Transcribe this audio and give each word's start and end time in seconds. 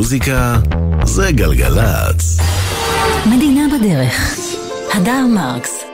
מוזיקה 0.00 0.56
זה 1.04 1.32
גלגלצ. 1.32 2.38
מדינה 3.26 3.62
בדרך. 3.74 4.36
הדר 4.94 5.26
מרקס 5.34 5.84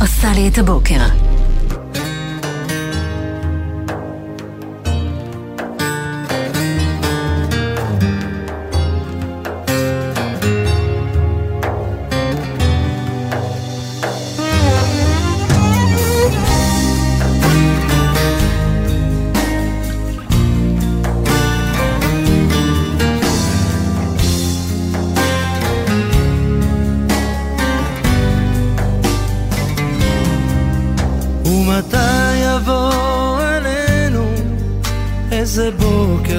עושה 0.00 0.32
לי 0.34 0.48
את 0.48 0.58
הבוקר. 0.58 1.27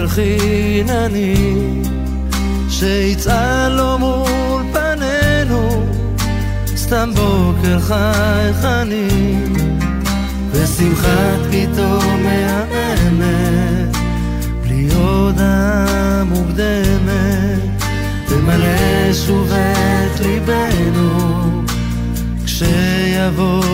חינני 0.10 1.36
שיצעל 2.70 3.72
לו 3.72 3.98
מול 4.00 4.64
פנינו. 4.74 5.86
סתם 6.76 7.12
בוקר 7.16 7.80
חייכני 7.80 9.38
ושמחת 10.52 11.40
פתאום 11.52 12.24
מהממת 12.24 13.98
בלי 14.62 14.88
הודעה 14.94 16.24
מוקדמת 16.24 17.84
תמלא 18.28 19.14
שוב 19.14 19.52
את 19.52 20.20
ליבנו. 20.20 21.64
כשיבוא 22.46 23.69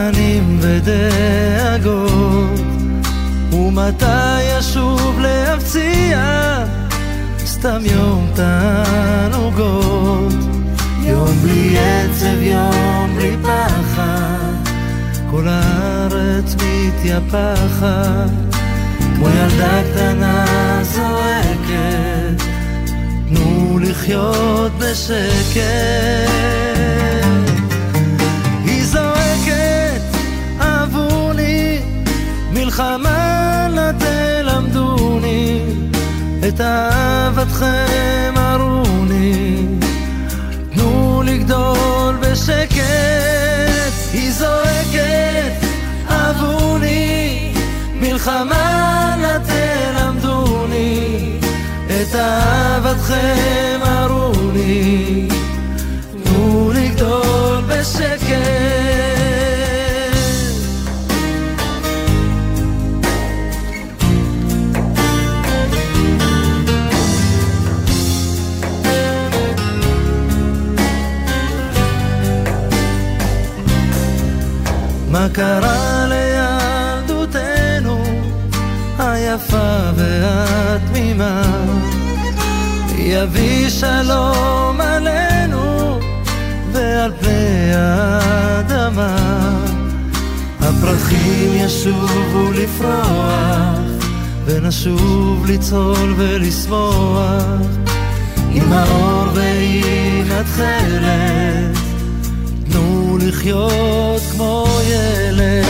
עננים 0.00 0.58
ודאגות. 0.60 2.10
ומתי 3.52 4.42
ישוב 4.42 5.20
להפציע? 5.20 6.18
סתם 7.38 7.82
יום 7.84 8.30
תענוגות. 8.34 10.32
יום 11.02 11.36
בלי 11.42 11.78
עצב, 11.78 12.42
יום 12.42 13.16
בלי 13.16 13.36
פחד. 13.42 14.54
כל 15.30 15.48
הארץ 15.48 16.54
מתייפחת. 16.54 18.30
כמו 19.16 19.28
ילדה 19.28 19.82
קטנה 19.92 20.44
זועקת. 20.82 22.44
תנו 23.28 23.78
לחיות 23.78 24.72
בשקט 24.78 26.69
מלחמה 32.70 33.66
נא 33.74 33.90
תלמדוני, 33.98 35.62
את 36.48 36.60
אהבתכם 36.60 38.34
ארוני. 38.36 39.66
תנו 40.74 41.22
לגדול 41.26 42.16
בשקט, 42.20 42.80
היא 44.12 44.32
זועקת, 44.32 45.66
אהבוני. 46.10 47.52
מלחמה 47.94 49.14
נא 49.20 49.38
תלמדוני, 49.38 51.38
את 51.86 52.14
אהבתכם 52.14 53.80
ארוני. 53.82 55.28
תנו 56.24 56.72
לגדול 56.74 57.62
בשקט. 57.68 58.79
קרה 75.32 76.06
לילדותנו 76.08 78.04
היפה 78.98 79.90
והתמימה? 79.96 81.42
יביא 82.98 83.68
שלום 83.70 84.80
עלינו 84.80 85.98
ועל 86.72 87.12
פני 87.20 87.72
האדמה. 87.74 89.16
הפרחים 90.60 91.52
ישובו 91.54 92.52
לפרוח 92.52 93.78
ונשוב 94.44 95.46
לצהול 95.46 96.14
ולשמוח 96.16 97.44
עם 98.50 98.72
האור 98.72 99.28
ועם 99.34 100.26
התכלת 100.40 101.89
לחיות 103.30 104.22
כמו 104.32 104.66
ילד. 104.88 105.64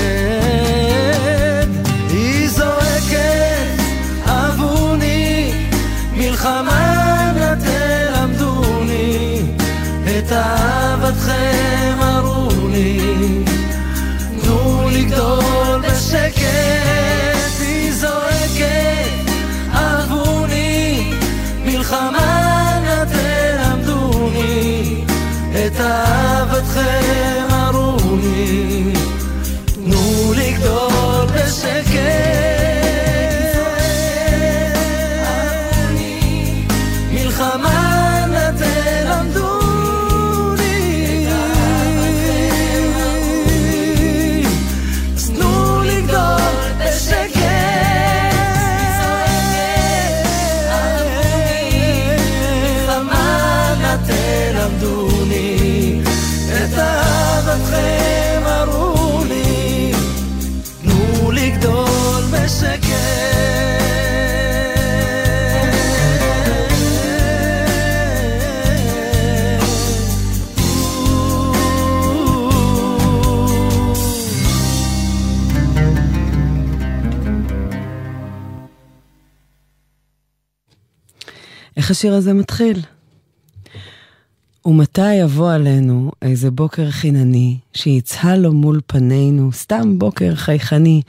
היא 2.09 2.49
זועקת, 2.49 3.83
אבוני, 4.27 5.53
מלחמה 6.13 7.33
נא 7.37 7.55
תלמדוני, 7.55 9.43
את 10.05 10.33
אהבתכם 10.33 11.99
ארוני, 12.03 13.45
תנו 14.43 14.89
לגדול 14.93 15.81
בשקט. 15.83 17.20
איך 81.91 81.99
השיר 81.99 82.15
הזה 82.15 82.33
מתחיל? 82.33 82.83
ומתי 84.65 85.15
יבוא 85.15 85.53
עלינו 85.53 86.13
איזה 86.23 86.51
בוקר 86.51 86.91
חינני, 86.91 87.59
שיצהל 87.75 88.41
לו 88.41 88.53
מול 88.53 88.81
פנינו, 88.87 89.53
סתם 89.53 89.99
בוקר 89.99 90.35
חייכני, 90.35 91.03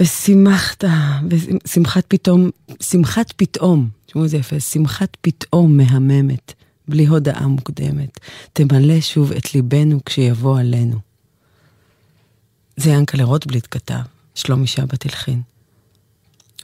ושימחת, 0.00 0.84
ושמחת 1.28 2.04
פתאום, 2.08 2.50
שמחת 2.82 3.32
פתאום, 3.36 3.88
תשמעו 4.06 4.24
איזה 4.24 4.36
יפה, 4.36 4.60
שמחת 4.60 5.16
פתאום 5.20 5.76
מהממת, 5.76 6.52
בלי 6.88 7.06
הודעה 7.06 7.46
מוקדמת, 7.46 8.20
תמלא 8.52 9.00
שוב 9.00 9.32
את 9.32 9.54
ליבנו 9.54 10.00
כשיבוא 10.04 10.60
עלינו. 10.60 10.96
זה 12.76 12.90
ינקלה 12.90 13.24
רוטבליט 13.24 13.66
כתב, 13.70 14.02
שלומי 14.34 14.66
שבת 14.66 15.04
הלחין. 15.04 15.42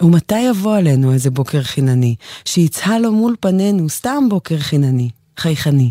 ומתי 0.03 0.41
יבוא 0.41 0.77
עלינו 0.77 1.13
איזה 1.13 1.31
בוקר 1.31 1.63
חינני, 1.63 2.15
שיצהל 2.45 3.03
לו 3.03 3.13
מול 3.13 3.37
פנינו, 3.41 3.89
סתם 3.89 4.25
בוקר 4.29 4.59
חינני, 4.59 5.11
חייכני. 5.37 5.91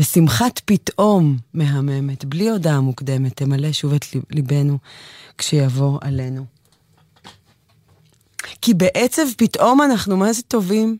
ושמחת 0.00 0.60
פתאום 0.64 1.36
מהממת, 1.54 2.24
בלי 2.24 2.50
הודעה 2.50 2.80
מוקדמת, 2.80 3.36
תמלא 3.36 3.72
שוב 3.72 3.92
את 3.94 4.04
ליבנו 4.30 4.78
כשיבוא 5.38 5.98
עלינו. 6.00 6.44
כי 8.62 8.74
בעצב 8.74 9.22
פתאום 9.36 9.82
אנחנו 9.82 10.16
מה 10.16 10.32
זה 10.32 10.42
טובים. 10.42 10.96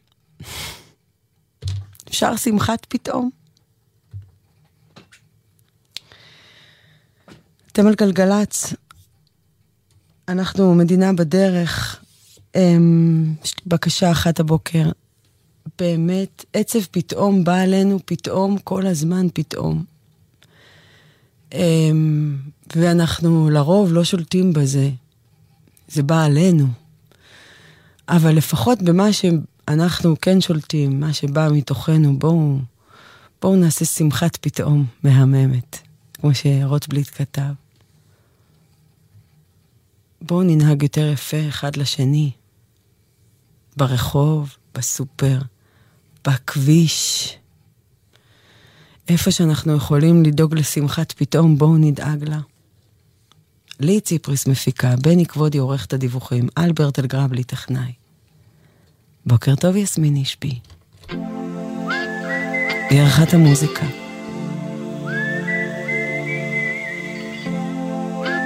אפשר 2.08 2.36
שמחת 2.36 2.86
פתאום. 2.88 3.30
אתם 7.72 7.86
על 7.86 7.94
גלגלצ, 7.94 8.74
אנחנו 10.28 10.74
מדינה 10.74 11.12
בדרך. 11.12 12.00
אמ, 12.56 13.34
יש 13.44 13.54
לי 13.58 13.62
בקשה 13.66 14.10
אחת 14.10 14.40
הבוקר. 14.40 14.90
באמת, 15.78 16.44
עצב 16.52 16.78
פתאום 16.90 17.44
בא 17.44 17.60
עלינו, 17.60 17.98
פתאום, 18.04 18.58
כל 18.58 18.86
הזמן 18.86 19.26
פתאום. 19.34 19.84
אמ, 21.54 22.36
ואנחנו 22.76 23.50
לרוב 23.50 23.92
לא 23.92 24.04
שולטים 24.04 24.52
בזה. 24.52 24.90
זה 25.88 26.02
בא 26.02 26.24
עלינו. 26.24 26.66
אבל 28.08 28.34
לפחות 28.34 28.82
במה 28.82 29.12
שאנחנו 29.12 30.20
כן 30.20 30.40
שולטים, 30.40 31.00
מה 31.00 31.12
שבא 31.12 31.48
מתוכנו, 31.52 32.18
בואו 32.18 32.58
בוא 33.42 33.56
נעשה 33.56 33.84
שמחת 33.84 34.36
פתאום 34.36 34.84
מהממת, 35.02 35.78
כמו 36.14 36.30
שרוטבליט 36.34 37.08
כתב. 37.14 37.65
בואו 40.20 40.42
ננהג 40.42 40.82
יותר 40.82 41.10
יפה 41.12 41.48
אחד 41.48 41.76
לשני, 41.76 42.30
ברחוב, 43.76 44.56
בסופר, 44.74 45.38
בכביש. 46.26 47.32
איפה 49.08 49.30
שאנחנו 49.30 49.76
יכולים 49.76 50.22
לדאוג 50.22 50.54
לשמחת 50.54 51.12
פתאום, 51.12 51.58
בואו 51.58 51.76
נדאג 51.76 52.24
לה. 52.24 52.40
לי 53.80 54.00
ציפריס 54.00 54.46
מפיקה, 54.46 54.94
בני 55.02 55.26
כבודי 55.26 55.58
עורך 55.58 55.84
את 55.86 55.92
הדיווחים, 55.92 56.48
אלברט 56.58 56.98
אלגרבלי 56.98 57.44
טכנאי. 57.44 57.92
בוקר 59.26 59.54
טוב 59.54 59.76
יסמין 59.76 60.16
אישבי. 60.16 60.58
היא 62.90 63.00
ערכת 63.00 63.34
המוזיקה. 63.34 63.86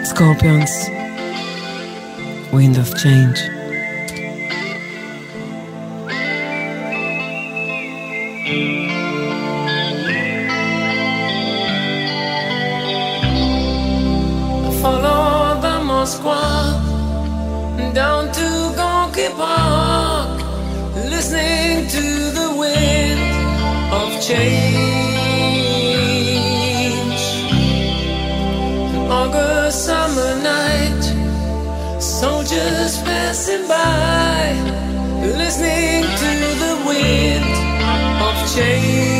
סקורפיונס, 0.05 1.00
Wind 2.52 2.76
of 2.79 2.88
Change. 2.99 3.38
Follow 14.82 15.61
the 15.61 15.76
Moskwa 15.88 16.43
down 17.94 18.32
to 18.32 18.50
Park, 19.37 20.41
listening 21.11 21.87
to 21.88 22.02
the 22.38 22.49
wind 22.58 23.20
of 23.93 24.08
change. 24.20 25.61
An 28.94 29.11
August 29.11 29.85
summer 29.87 30.32
night, 30.43 30.90
soldiers 32.21 32.99
passing 32.99 33.67
by, 33.67 34.53
listening 35.23 36.03
to 36.03 36.31
the 36.63 36.75
wind 36.87 37.51
of 38.21 38.55
change. 38.55 39.20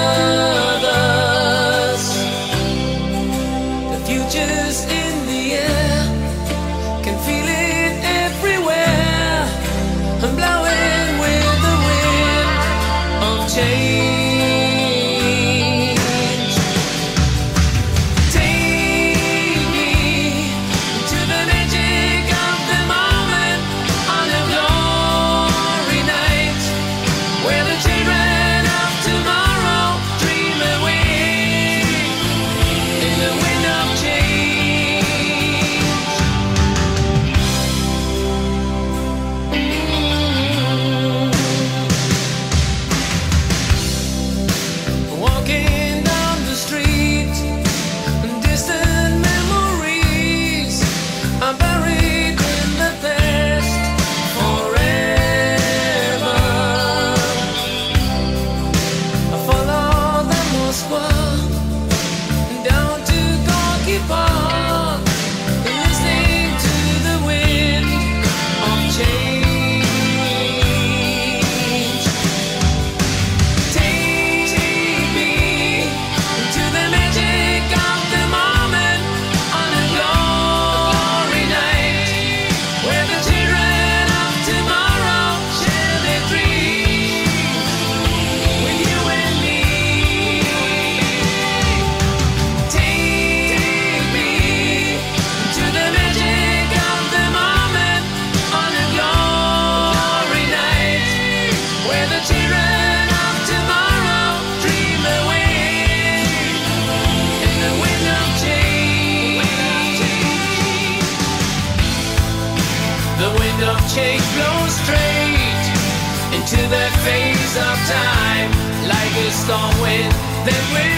on 119.51 119.73
when 119.81 120.09
they 120.45 120.59
will. 120.73 120.90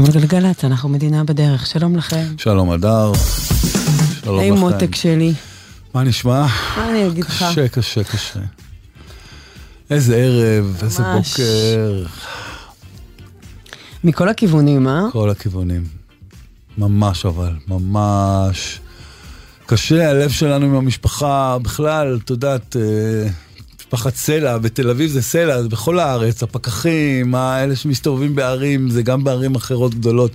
אתם 0.00 0.08
על 0.08 0.20
גלגלצ, 0.20 0.64
אנחנו 0.64 0.88
מדינה 0.88 1.24
בדרך, 1.24 1.66
שלום 1.66 1.96
לכם. 1.96 2.26
שלום 2.36 2.72
אדר. 2.72 3.12
שלום 4.22 4.38
היי 4.38 4.50
לכם. 4.50 4.60
מותק 4.60 4.94
שלי. 4.94 5.34
מה 5.94 6.02
נשמע? 6.02 6.46
מה 6.76 6.90
אני 6.90 7.06
אגיד 7.06 7.24
לך? 7.24 7.44
קשה, 7.50 7.68
קשה, 7.68 8.04
קשה. 8.04 8.40
איזה 9.90 10.16
ערב, 10.16 10.78
איזה. 10.82 11.02
בוקר, 11.02 12.04
מכל 14.04 14.28
הכיוונים, 14.28 14.88
אה? 14.88 15.02
כל 15.12 15.30
הכיוונים. 15.30 15.84
ממש 16.78 17.26
אבל, 17.26 17.52
ממש. 17.68 18.80
קשה, 19.66 20.10
הלב 20.10 20.30
שלנו 20.30 20.66
עם 20.66 20.74
המשפחה, 20.74 21.58
בכלל, 21.62 22.18
את 22.24 22.30
יודעת, 22.30 22.76
אה, 22.76 23.30
משפחת 23.94 24.14
סלע, 24.14 24.58
בתל 24.58 24.90
אביב 24.90 25.10
זה 25.10 25.22
סלע, 25.22 25.62
זה 25.62 25.68
בכל 25.68 25.98
הארץ, 25.98 26.42
הפקחים, 26.42 27.34
האלה 27.34 27.76
שמסתובבים 27.76 28.34
בערים, 28.34 28.90
זה 28.90 29.02
גם 29.02 29.24
בערים 29.24 29.54
אחרות 29.54 29.94
גדולות. 29.94 30.32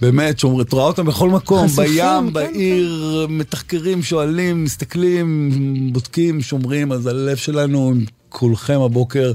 באמת, 0.00 0.38
שומר, 0.38 0.62
את 0.62 0.72
רואה 0.72 0.84
אותם 0.84 1.06
בכל 1.06 1.30
מקום, 1.30 1.68
חשופים, 1.68 1.86
בים, 1.86 2.26
כן, 2.26 2.32
בעיר, 2.32 3.26
מתחקרים, 3.30 4.02
שואלים, 4.02 4.64
מסתכלים, 4.64 5.50
בודקים, 5.92 6.40
שומרים, 6.40 6.92
אז 6.92 7.06
הלב 7.06 7.36
שלנו 7.36 7.88
עם 7.88 8.04
כולכם 8.28 8.80
הבוקר. 8.80 9.32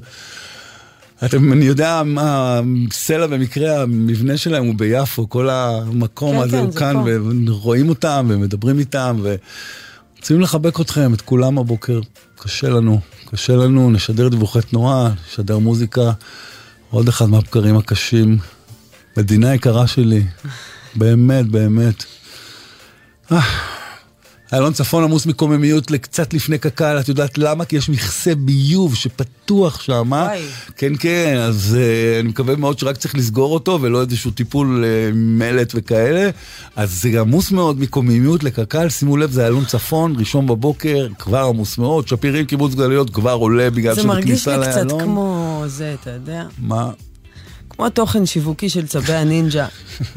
אתם, 1.26 1.54
אני 1.54 1.66
יודע 1.66 2.02
מה, 2.06 2.62
סלע 2.92 3.28
במקרה, 3.28 3.82
המבנה 3.82 4.38
שלהם 4.38 4.66
הוא 4.66 4.76
ביפו, 4.76 5.30
כל 5.30 5.50
המקום 5.50 6.36
כן, 6.36 6.42
הזה 6.42 6.58
כן, 6.58 6.64
הוא 6.64 6.74
כאן, 6.74 6.94
פה. 6.94 7.52
ורואים 7.52 7.90
אותם 7.90 8.28
ומדברים 8.30 8.80
איתם, 8.80 9.22
ורוצים 9.22 10.42
לחבק 10.42 10.82
אתכם, 10.82 11.14
את 11.14 11.22
כולם 11.22 11.58
הבוקר. 11.58 12.00
קשה 12.36 12.70
לנו, 12.70 13.00
קשה 13.36 13.56
לנו, 13.56 13.92
נשדר 13.92 14.28
דיווחי 14.28 14.62
תנועה, 14.62 15.10
נשדר 15.30 15.58
מוזיקה, 15.58 16.12
עוד 16.90 17.08
אחד 17.08 17.26
מהבקרים 17.26 17.78
הקשים. 17.78 18.38
מדינה 19.18 19.54
יקרה 19.54 19.88
שלי, 19.88 20.24
באמת, 20.96 21.46
באמת. 21.46 22.04
איילון 24.54 24.74
צפון 24.74 25.04
עמוס 25.04 25.26
מקוממיות 25.26 25.92
לקצת 25.92 26.34
לפני 26.34 26.58
קק"ל, 26.58 27.00
את 27.00 27.10
יודעת 27.10 27.38
למה? 27.38 27.66
כי 27.66 27.76
יש 27.76 27.90
מכסה 27.90 28.36
ביוב 28.36 28.96
שפתוח 28.96 29.82
שם, 29.82 30.14
אה? 30.14 30.30
כן, 30.78 30.94
כן, 31.00 31.38
אז 31.38 31.78
uh, 31.78 32.20
אני 32.20 32.30
מקווה 32.30 32.56
מאוד 32.56 32.80
שרק 32.80 32.98
צריך 32.98 33.16
לסגור 33.16 33.54
אותו 33.54 33.80
ולא 33.82 34.02
איזשהו 34.02 34.32
טיפול 34.32 34.84
uh, 34.84 35.16
מלט 35.16 35.72
וכאלה. 35.76 36.30
אז 36.76 37.02
זה 37.02 37.22
עמוס 37.22 37.52
מאוד 37.52 37.80
מקוממיות 37.80 38.44
לקק"ל, 38.44 38.90
שימו 38.90 39.18
לב, 39.18 39.32
זה 39.32 39.42
איילון 39.44 39.66
צפון, 39.66 40.16
ראשון 40.18 40.48
בבוקר, 40.48 41.08
כבר 41.20 41.44
עמוס 41.44 41.78
מאוד, 41.78 42.08
שפירים, 42.08 42.46
קיבוץ 42.46 42.76
גלויות 42.76 43.10
כבר 43.10 43.34
עולה 43.34 43.70
בגלל 43.70 43.94
זה 43.94 44.00
שזה 44.02 44.08
מרגיש 44.08 44.46
כניסה 44.46 44.58
לי 44.58 44.66
קצת. 44.66 45.02
כמו 45.02 45.64
זה, 45.68 45.96
אתה 46.02 46.10
יודע? 46.10 46.44
מה? 46.58 46.90
כמו 47.70 47.90
תוכן 47.90 48.26
שיווקי 48.26 48.70
של 48.70 48.88
צבי 48.88 49.14
הנינג'ה. 49.14 49.68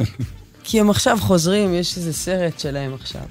כי 0.65 0.81
הם 0.81 0.91
עכשיו 0.91 1.19
חוזרים, 1.21 1.75
יש 1.75 1.97
איזה 1.97 2.13
סרט 2.13 2.59
שלהם 2.59 2.95
עכשיו. 2.95 3.23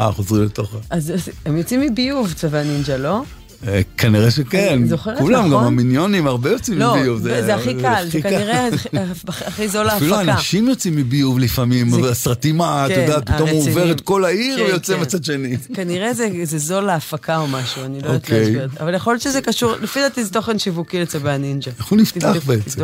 אה, 0.00 0.12
חוזרים 0.12 0.44
לתוך. 0.44 0.74
אז 0.90 1.12
הם 1.46 1.56
יוצאים 1.56 1.80
מביוב, 1.80 2.32
צבי 2.32 2.58
הנינג'ה, 2.58 2.96
לא? 2.96 3.22
אה, 3.68 3.80
כנראה 3.96 4.30
שכן. 4.30 4.68
אני 4.72 4.88
זוכרת, 4.88 5.18
כולם, 5.18 5.42
גם 5.44 5.50
נכון? 5.50 5.64
המיניונים 5.66 6.26
הרבה 6.26 6.50
יוצאים 6.50 6.78
לא, 6.78 6.96
מביוב. 6.96 7.18
זה 7.22 7.42
זה 7.42 7.54
הכי 7.54 7.74
קל, 7.82 8.04
זה. 8.12 8.22
כנראה 8.22 8.68
הכי 9.46 9.68
זול 9.68 9.88
אפילו 9.90 10.10
להפקה. 10.16 10.32
אנשים 10.32 10.68
יוצאים 10.68 10.96
מביוב 10.96 11.38
לפעמים, 11.38 11.90
זה- 11.90 12.00
והסרטים, 12.02 12.60
ה- 12.60 12.86
את 12.86 12.92
כן, 12.92 13.00
יודעת, 13.00 13.30
פתאום 13.30 13.48
הוא. 13.50 13.68
עובר 13.68 13.90
את 13.90 14.00
כל 14.00 14.24
העיר 14.24 14.56
כן, 14.58 14.62
ויוצא 14.62 14.94
כן. 14.96 15.00
בצד 15.00 15.24
שני. 15.24 15.56
כנראה 15.74 16.14
זה, 16.14 16.28
זה 16.44 16.58
זול 16.58 16.84
להפקה 16.84 17.36
או 17.38 17.46
משהו, 17.48 17.84
אני 17.84 18.00
לא 18.00 18.06
יודעת 18.06 18.20
אוקיי. 18.22 18.40
להסביר. 18.40 18.68
אבל 18.80 18.94
יכול 18.94 19.12
להיות 19.12 19.22
שזה 19.22 19.40
קשור, 19.40 19.72
לפי 19.82 20.00
דעתי 20.00 20.24
זה 20.24 20.30
תוכן 20.30 20.58
שיווקי 20.58 21.00
לצבי 21.00 21.30
הנינג'ה. 21.30 21.70
איך 21.78 21.86
הוא 21.86 21.98
נפתח 21.98 22.36
בעצם? 22.46 22.80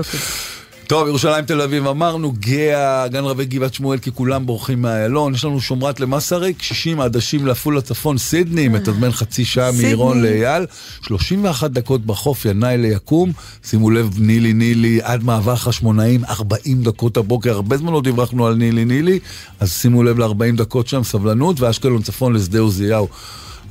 טוב, 0.89 1.09
ירושלים, 1.09 1.45
תל 1.45 1.61
אביב, 1.61 1.87
אמרנו, 1.87 2.33
גאה, 2.39 3.09
גן 3.09 3.25
רבי 3.25 3.45
גבעת 3.45 3.75
שמואל, 3.75 3.99
כי 3.99 4.13
כולם 4.13 4.47
בורחים 4.47 4.83
מהאיילון. 4.83 5.35
יש 5.35 5.45
לנו 5.45 5.61
שומרת 5.61 6.01
למסריק, 6.01 6.63
60 6.63 7.01
עדשים 7.01 7.47
לעפולה 7.47 7.81
צפון, 7.81 8.19
סידני, 8.19 8.69
מתזמן 8.69 9.11
חצי 9.11 9.45
שעה. 9.45 9.73
מעירון 9.73 10.23
לאייל, 10.23 10.67
31 11.03 11.71
דקות 11.71 12.07
בחוף, 12.07 12.45
ינאי 12.45 12.79
ליקום. 12.79 13.33
שימו 13.65 13.91
לב, 13.91 14.11
נילי 14.19 14.53
נילי, 14.53 15.01
עד 15.03 15.25
מעבר 15.25 15.57
חשמונאים, 15.57 16.25
40 16.25 16.83
דקות 16.83 17.17
הבוקר. 17.17 17.53
הרבה 17.53 17.77
זמן 17.77 17.93
לא 17.93 18.01
דיווחנו 18.01 18.47
על 18.47 18.55
נילי 18.55 18.85
נילי, 18.85 19.19
אז 19.61 19.73
שימו 19.73 20.03
לב 20.03 20.19
ל-40 20.19 20.57
דקות 20.57 20.89
שם, 20.89 21.05
סבלנות, 21.05 21.61
ואשקלון 21.61 22.03
צפון 22.03 22.33
לשדה 22.33 22.59
עוזיהו. 22.59 23.09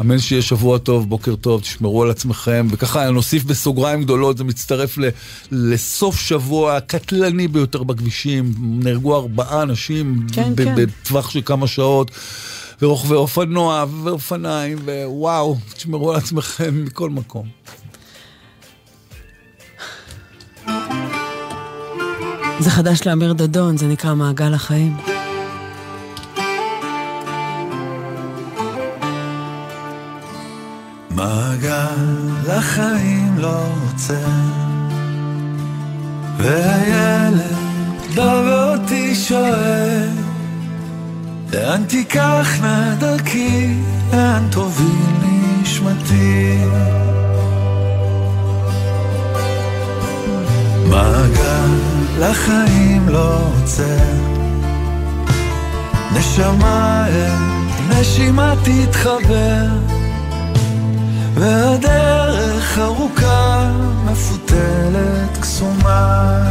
אמן 0.02 0.20
שיהיה 0.20 0.42
שבוע 0.42 0.78
טוב, 0.78 1.10
בוקר 1.10 1.36
טוב, 1.36 1.62
תשמרו 1.62 2.04
על 2.04 2.10
עצמכם, 2.10 2.68
וככה 2.72 3.10
נוסיף 3.10 3.44
בסוגריים 3.44 4.04
גדולות, 4.04 4.38
זה 4.38 4.44
מצטרף 4.44 4.98
ל, 4.98 5.10
לסוף 5.52 6.20
שבוע 6.20 6.80
קטלני 6.80 7.48
ביותר 7.48 7.84
בכבישים, 7.84 8.54
נהרגו 8.60 9.16
ארבעה 9.16 9.62
אנשים 9.62 10.28
כן, 10.34 10.56
ב- 10.56 10.64
כן. 10.64 10.76
בטווח 10.76 11.30
של 11.30 11.42
כמה 11.46 11.68
שעות, 11.68 12.12
ורוכבי 12.82 13.16
אופנוע 13.16 13.86
ואופניים, 14.04 14.78
ווואו, 14.86 15.58
תשמרו 15.74 16.12
על 16.12 16.18
עצמכם 16.18 16.84
מכל 16.86 17.10
מקום. 17.10 17.48
זה 22.60 22.70
חדש 22.70 23.00
לאמיר 23.06 23.34
דדון, 23.34 23.78
זה 23.78 23.88
נקרא 23.88 24.16
מעגל 24.16 24.54
החיים. 24.54 25.17
מעגל 31.18 32.50
החיים 32.50 33.38
לא 33.38 33.64
עוצר 33.84 34.30
והילד 36.38 37.56
בא 38.16 38.42
ואותי 38.46 39.16
שואל 39.16 40.10
לאן 41.54 41.84
תיקחנה 41.84 42.96
דרכי, 43.00 43.74
לאן 44.14 44.48
תוביל 44.52 45.62
נשמתי? 45.62 46.58
מעגל 50.90 52.24
החיים 52.24 53.10
לא 53.10 53.40
עוצר 53.54 54.14
נשמה 56.14 57.08
אל 57.08 57.32
נשימה 57.90 58.54
תתחבר 58.64 59.97
והדרך 61.40 62.78
ארוכה, 62.78 63.72
מפותלת, 64.06 65.38
קסומה. 65.42 66.44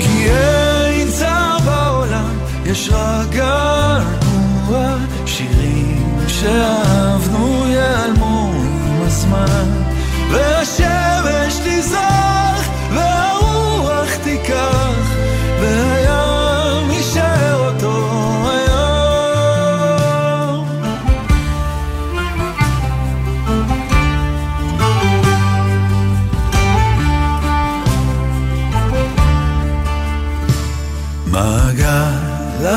כי 0.00 0.30
אין 0.30 1.10
צער 1.10 1.58
בעולם, 1.58 2.38
יש 2.66 2.90
רק 2.92 3.28
געגוע, 3.30 4.96
שירים 5.26 6.18
שאהבנו 6.28 7.64
ייעלמו 7.68 8.52
עם 8.54 9.02
הזמן. 9.06 9.84
והשמש 10.30 11.54
תזרח, 11.64 12.68
והרוח 12.94 13.37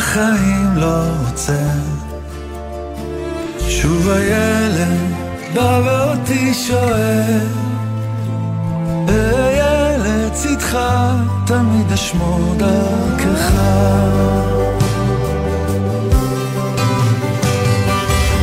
החיים 0.01 0.75
לא 0.75 1.03
עוצר 1.27 1.53
שוב 3.67 4.09
הילד 4.09 4.99
בא 5.53 5.81
ואותי 5.85 6.53
שואל 6.53 7.47
וילד 9.07 10.33
צדך 10.33 10.77
תמיד 11.45 11.91
אשמור 11.91 12.55
דרכך. 12.57 13.51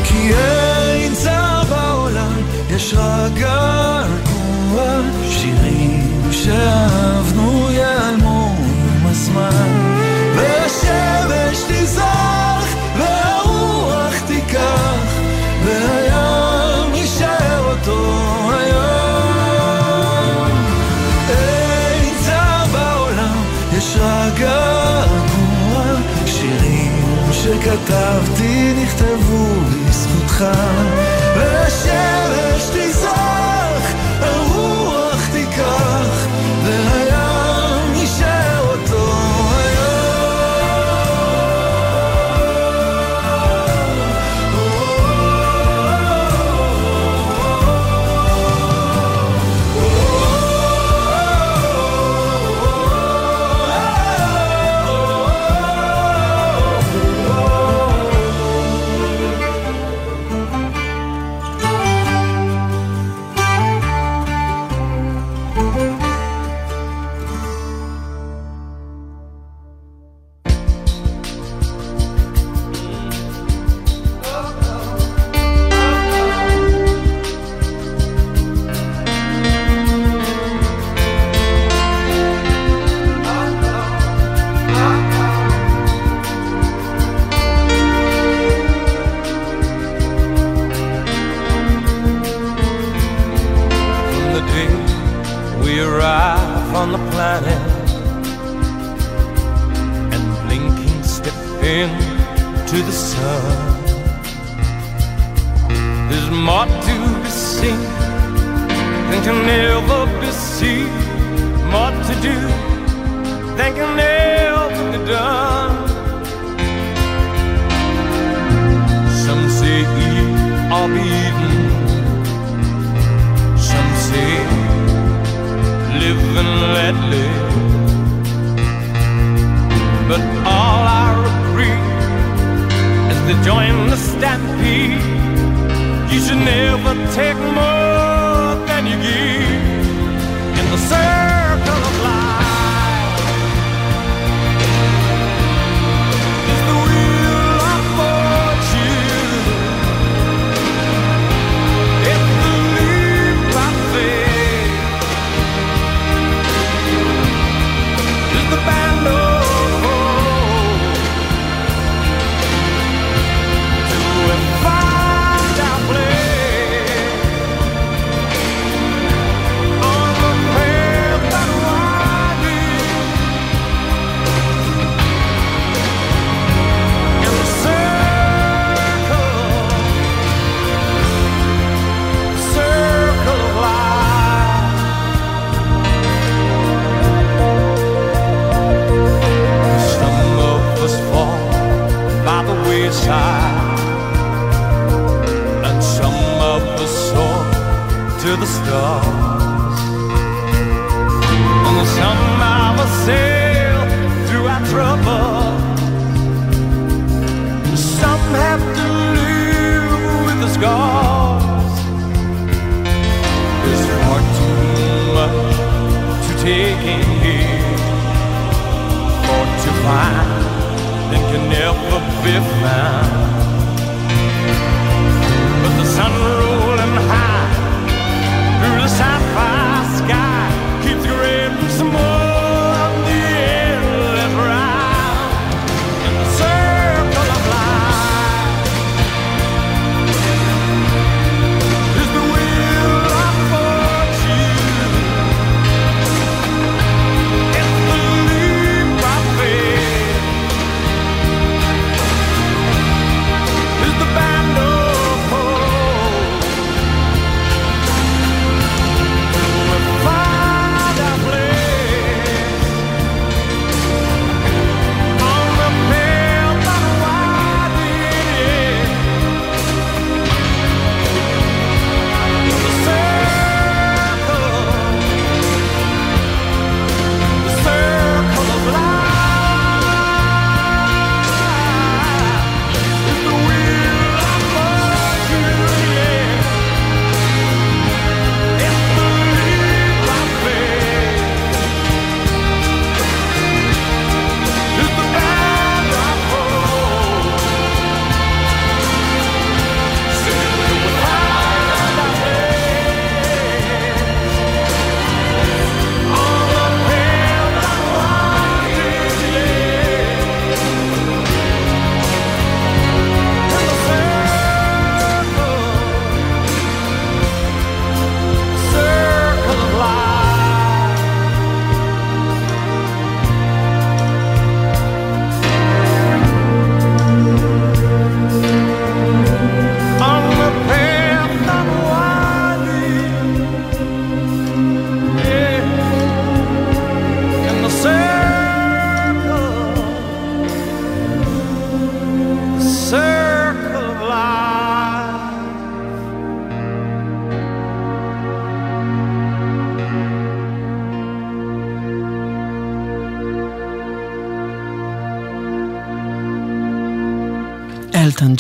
כי 0.04 0.34
אין 0.34 1.14
צער 1.14 1.64
בעולם, 1.64 2.42
יש 2.70 2.94
רק 2.94 3.32
געגוע, 3.32 5.00
שירים 5.30 6.30
שאהבנו 6.30 7.70
ייעלמו 7.70 8.56
עם 8.58 9.06
הזמן. 9.06 9.88
תזרח, 11.68 12.76
והרוח 12.98 14.20
תיקח, 14.26 15.12
והים 15.64 16.94
יישאר 16.94 17.64
אותו 17.64 18.20
היום. 18.58 20.50
אין 21.28 22.14
צער 22.26 22.66
בעולם, 22.72 23.44
יש 23.76 23.96
רק 24.00 24.32
געגוע, 24.38 25.84
שירים 26.26 27.02
שכתבתי 27.32 28.75
נכתבו 28.82 29.46
לזכותך. 29.88 30.44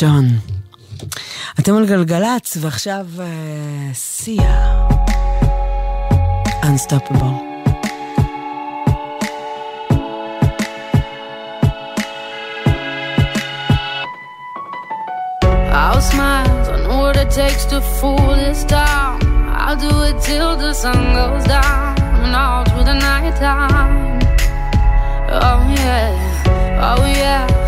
ג'ון. 0.00 0.26
אתם 1.60 1.76
על 1.76 1.86
גלגלצ, 1.86 2.56
ועכשיו 2.60 3.06
סיה. 3.92 4.86
Uh, 4.90 6.66
Unstoppable. 6.68 7.34
I'll 15.82 16.00
smile 16.12 16.52
I 16.74 16.76
know 16.84 16.98
what 17.04 17.16
it 17.16 17.30
takes 17.42 17.64
to 17.72 17.78
fool 17.96 18.28
this 18.42 18.62
town. 18.64 19.16
I'll 19.64 19.80
do 19.88 19.94
it 20.08 20.16
till 20.28 20.52
the 20.62 20.72
sun 20.82 21.02
goes 21.18 21.44
down 21.56 21.92
and 22.24 22.34
all 22.42 22.64
through 22.68 22.86
the 22.90 22.98
night 23.08 23.36
time. 23.46 24.20
Oh 25.46 25.60
yeah, 25.80 26.86
oh 26.88 27.04
yeah. 27.22 27.67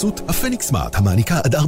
בחסות 0.00 0.20
הפניקס 0.28 0.66
סמארט, 0.66 0.96
המעניקה 0.96 1.40
עד 1.44 1.54
45% 1.54 1.58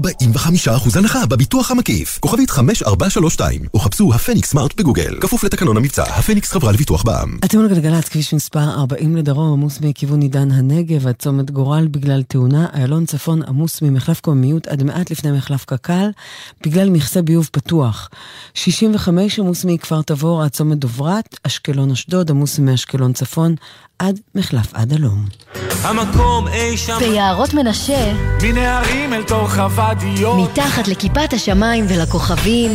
הנחה 0.98 1.26
בביטוח 1.26 1.70
המקיף. 1.70 2.18
כוכבית 2.20 2.50
5432, 2.50 3.60
או 3.74 3.78
חפשו 3.78 4.14
הפניקס 4.14 4.50
סמארט 4.50 4.74
בגוגל. 4.74 5.20
כפוף 5.20 5.44
לתקנון 5.44 5.76
המבצע, 5.76 6.02
הפניקס 6.02 6.52
חברה 6.52 6.72
לביטוח 6.72 7.02
בע"מ. 7.02 7.38
אתם 7.44 7.58
על 7.58 7.68
גלגלצ, 7.68 8.08
כביש 8.08 8.34
מספר 8.34 8.70
40 8.70 9.16
לדרום, 9.16 9.52
עמוס 9.52 9.80
מכיוון 9.80 10.22
עידן 10.22 10.50
הנגב 10.50 11.06
עד 11.06 11.14
צומת 11.14 11.50
גורל 11.50 11.88
בגלל 11.90 12.22
תאונה, 12.22 12.66
איילון 12.74 13.06
צפון 13.06 13.42
עמוס 13.42 13.82
ממחלף 13.82 14.20
קוממיות 14.20 14.66
עד 14.66 14.82
מעט 14.82 15.10
לפני 15.10 15.32
מחלף 15.32 15.64
קק"ל, 15.64 16.10
בגלל 16.66 16.90
מכסה 16.90 17.22
ביוב 17.22 17.48
פתוח. 17.52 18.08
65 18.54 19.38
עמוס 19.38 19.64
מכפר 19.64 20.02
תבור 20.02 20.42
עד 20.42 20.50
צומת 20.50 20.78
דוברת, 20.78 21.38
אשקלון 21.42 21.90
אשדוד 21.90 22.30
עמוס 22.30 22.58
מאשקלון 22.58 23.12
צפון 23.12 23.54
עד 23.98 24.20
מחלף 24.34 24.74
עד 24.74 24.92
הלום. 24.92 25.24
המקום 25.82 26.48
אי 26.48 26.76
שם 26.76 26.98
ביערות 26.98 27.54
מנשה, 27.54 28.12
מנהרים 28.42 29.12
אל 29.12 29.22
תוך 29.22 29.58
הוואדיות 29.58 30.50
מתחת 30.50 30.88
לכיפת 30.88 31.32
השמיים 31.32 31.84
ולכוכבים, 31.88 32.70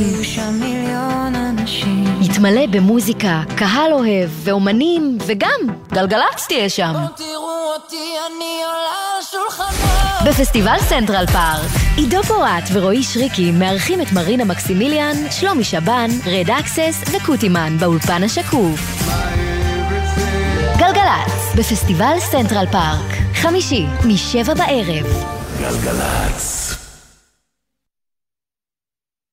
יתמלא 2.21 2.65
במוזיקה, 2.71 3.43
קהל 3.55 3.93
אוהב 3.93 4.29
ואומנים, 4.43 5.17
וגם 5.25 5.59
גלגלצ 5.93 6.47
תהיה 6.47 6.69
שם. 6.69 6.93
תראו 7.15 7.73
אותי, 7.75 7.95
אני 8.27 8.63
עולה 8.65 9.17
על 9.17 9.23
שולחנות. 9.31 10.27
בפסטיבל 10.27 10.77
סנטרל 10.79 11.25
פארק. 11.27 11.71
עידו 11.95 12.23
פורט 12.23 12.63
ורועי 12.73 13.03
שריקי 13.03 13.51
מארחים 13.51 14.01
את 14.01 14.11
מרינה 14.11 14.45
מקסימיליאן, 14.45 15.15
שלומי 15.31 15.63
שבן, 15.63 16.09
רד 16.25 16.49
אקסס 16.49 17.03
וקוטימן 17.15 17.77
באולפן 17.79 18.23
השקוף. 18.23 19.07
גלגלצ, 20.87 21.55
בפסטיבל 21.57 22.15
סנטרל 22.31 22.65
פארק. 22.71 23.11
חמישי, 23.33 23.85
משבע 24.05 24.53
בערב. 24.53 25.05
גלגלצ. 25.59 26.75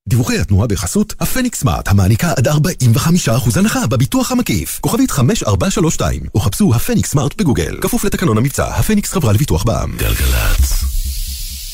דיווחי 0.08 0.38
התנועה 0.38 0.66
בחסות 0.66 1.14
הפניקס 1.20 1.60
סמארט, 1.60 1.88
המעניקה 1.88 2.32
עד 2.36 2.48
45% 2.48 3.58
הנחה 3.58 3.86
בביטוח 3.86 4.32
המקיף. 4.32 4.78
כוכבית 4.80 5.10
5432, 5.10 6.20
או 6.34 6.40
חפשו 6.40 6.74
הפניקס 6.74 7.10
סמארט 7.10 7.34
בגוגל. 7.36 7.78
כפוף 7.80 8.04
לתקנון 8.04 8.38
המבצע, 8.38 8.66
הפניקס 8.66 9.12
חברה 9.12 9.32
לביטוח 9.32 9.64
בע"מ. 9.64 9.96
גלגלצ. 9.96 10.84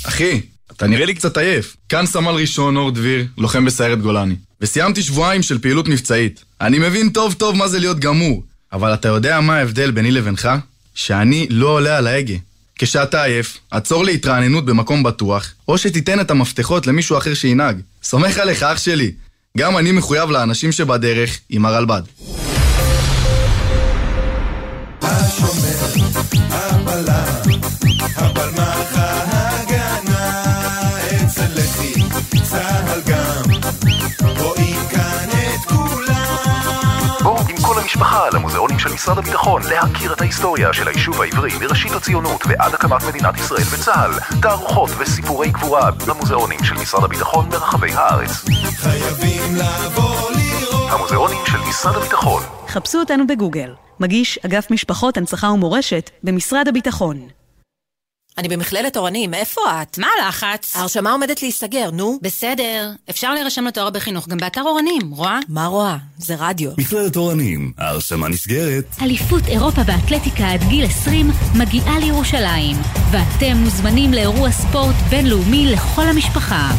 אחי, 0.03 0.41
אתה 0.73 0.87
נראה 0.87 1.07
לי 1.07 1.15
קצת 1.15 1.37
עייף. 1.37 1.77
כאן 1.89 2.07
סמל 2.07 2.33
ראשון 2.33 2.77
אור 2.77 2.91
דביר, 2.91 3.27
לוחם 3.39 3.65
בסיירת 3.65 4.03
גולני. 4.03 4.37
וסיימתי 4.61 5.03
שבועיים 5.03 5.43
של 5.43 5.59
פעילות 5.59 5.89
מבצעית. 5.89 6.45
אני 6.61 6.79
מבין 6.79 7.11
טוב 7.11 7.35
טוב 7.35 7.57
מה 7.57 7.69
זה 7.69 7.79
להיות 7.79 7.99
גמור, 7.99 8.43
אבל 8.73 8.95
אתה 8.95 9.09
יודע 9.09 9.41
מה 9.41 9.57
ההבדל 9.57 9.91
ביני 9.91 10.11
לבינך? 10.11 10.49
שאני 10.95 11.47
לא 11.51 11.69
עולה 11.69 11.99
על 11.99 12.07
ההגה. 12.07 12.35
כשאתה 12.79 13.23
עייף, 13.23 13.59
עצור 13.71 14.05
להתרעננות 14.05 14.65
במקום 14.65 15.03
בטוח, 15.03 15.53
או 15.69 15.79
שתיתן 15.79 16.21
את 16.21 16.31
המפתחות 16.31 16.87
למישהו 16.87 17.19
אחר 17.19 17.35
שינהג. 17.35 17.81
סומך 18.03 18.39
עליך, 18.39 18.63
אח 18.63 18.79
שלי. 18.79 19.13
גם 19.59 19.79
אני 19.79 19.93
מחויב 19.93 20.31
לאנשים 20.31 20.73
שבדרך 20.73 21.39
עם 21.51 21.67
הרלב"ד. 21.67 22.03
בואו 28.35 28.70
המשפחה 38.01 38.29
למוזיאונים 38.33 38.79
של 38.79 38.93
משרד 38.93 39.19
הביטחון 39.19 39.63
להכיר 39.63 40.13
את 40.13 40.21
ההיסטוריה 40.21 40.73
של 40.73 40.89
היישוב 40.89 41.23
העברי 41.23 41.51
מראשית 41.61 41.93
הציונות 41.93 42.41
ועד 42.49 42.75
הקמת 42.75 43.03
מדינת 43.09 43.37
ישראל 43.37 43.63
וצה"ל. 43.63 44.39
תערוכות 44.43 44.91
וסיפורי 44.99 45.51
גבורה 45.51 45.91
במוזיאונים 46.07 46.65
של 46.65 46.75
משרד 46.75 47.05
הביטחון 47.05 47.51
ברחבי 47.51 47.93
הארץ. 47.93 48.45
חייבים 48.77 49.57
לבוא 49.57 50.31
לראות 50.31 50.91
המוזיאונים 50.91 51.47
של 51.47 51.59
משרד 51.69 51.97
הביטחון 51.97 52.43
חפשו 52.69 52.99
אותנו 52.99 53.27
בגוגל. 53.27 53.75
מגיש 54.01 54.39
אגף 54.47 54.71
משפחות, 54.71 55.17
הנצחה 55.17 55.47
ומורשת 55.47 56.11
במשרד 56.25 56.69
הביטחון. 56.69 57.40
אני 58.39 58.49
במכללת 58.49 58.97
אורנים, 58.97 59.35
איפה 59.35 59.61
את? 59.83 59.99
מה 59.99 60.07
הלחץ? 60.19 60.77
ההרשמה 60.77 61.13
עומדת 61.13 61.43
להיסגר, 61.43 61.91
נו. 61.91 62.19
בסדר, 62.23 62.91
אפשר 63.11 63.35
להירשם 63.35 63.65
לתואר 63.65 63.91
בחינוך 63.91 64.29
גם 64.29 64.39
באתר 64.39 64.63
אורנים, 64.63 65.11
רואה? 65.11 65.39
מה 65.49 65.67
רואה? 65.67 65.97
זה 66.19 66.35
רדיו. 66.39 66.71
מכללת 66.79 67.17
אורנים, 67.17 67.73
ההרשמה 67.79 68.29
נסגרת. 68.29 68.85
אליפות 69.03 69.47
אירופה 69.47 69.83
באתלטיקה 69.83 70.53
עד 70.53 70.65
גיל 70.69 70.85
20 70.85 71.31
מגיעה 71.55 71.99
לירושלים, 71.99 72.77
ואתם 73.11 73.57
מוזמנים 73.57 74.13
לאירוע 74.13 74.51
ספורט 74.51 74.97
בינלאומי 75.11 75.67
לכל 75.73 76.03
המשפחה. 76.03 76.71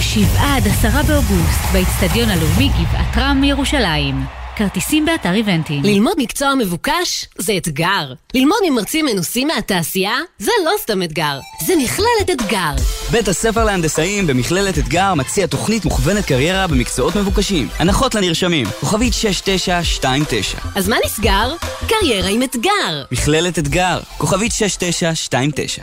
שבעה 0.00 0.56
עד 0.56 0.66
עשרה 0.68 1.02
באוגוסט, 1.02 1.72
באיצטדיון 1.72 2.28
הלאומי 2.28 2.68
גבעת 2.68 3.16
רם 3.16 3.44
ירושלים. 3.44 4.41
כרטיסים 4.56 5.06
באתר 5.06 5.32
איבנטים. 5.32 5.82
ללמוד 5.84 6.14
מקצוע 6.18 6.54
מבוקש 6.54 7.26
זה 7.38 7.52
אתגר. 7.56 8.12
ללמוד 8.34 8.58
ממרצים 8.70 9.06
מנוסים 9.06 9.48
מהתעשייה 9.48 10.16
זה 10.38 10.50
לא 10.64 10.70
סתם 10.80 11.02
אתגר, 11.02 11.40
זה 11.66 11.74
מכללת 11.76 12.30
אתגר. 12.32 12.74
בית 13.10 13.28
הספר 13.28 13.64
להנדסאים 13.64 14.26
במכללת 14.26 14.78
אתגר 14.78 15.14
מציע 15.14 15.46
תוכנית 15.46 15.84
מוכוונת 15.84 16.24
קריירה 16.24 16.66
במקצועות 16.66 17.16
מבוקשים. 17.16 17.68
הנחות 17.78 18.14
לנרשמים, 18.14 18.66
כוכבית 18.80 19.14
6929. 19.14 20.58
אז 20.74 20.88
מה 20.88 20.96
נסגר? 21.04 21.54
קריירה 21.88 22.28
עם 22.28 22.42
אתגר. 22.42 23.04
מכללת 23.12 23.58
אתגר, 23.58 24.00
כוכבית 24.18 24.52
6929. 24.52 25.82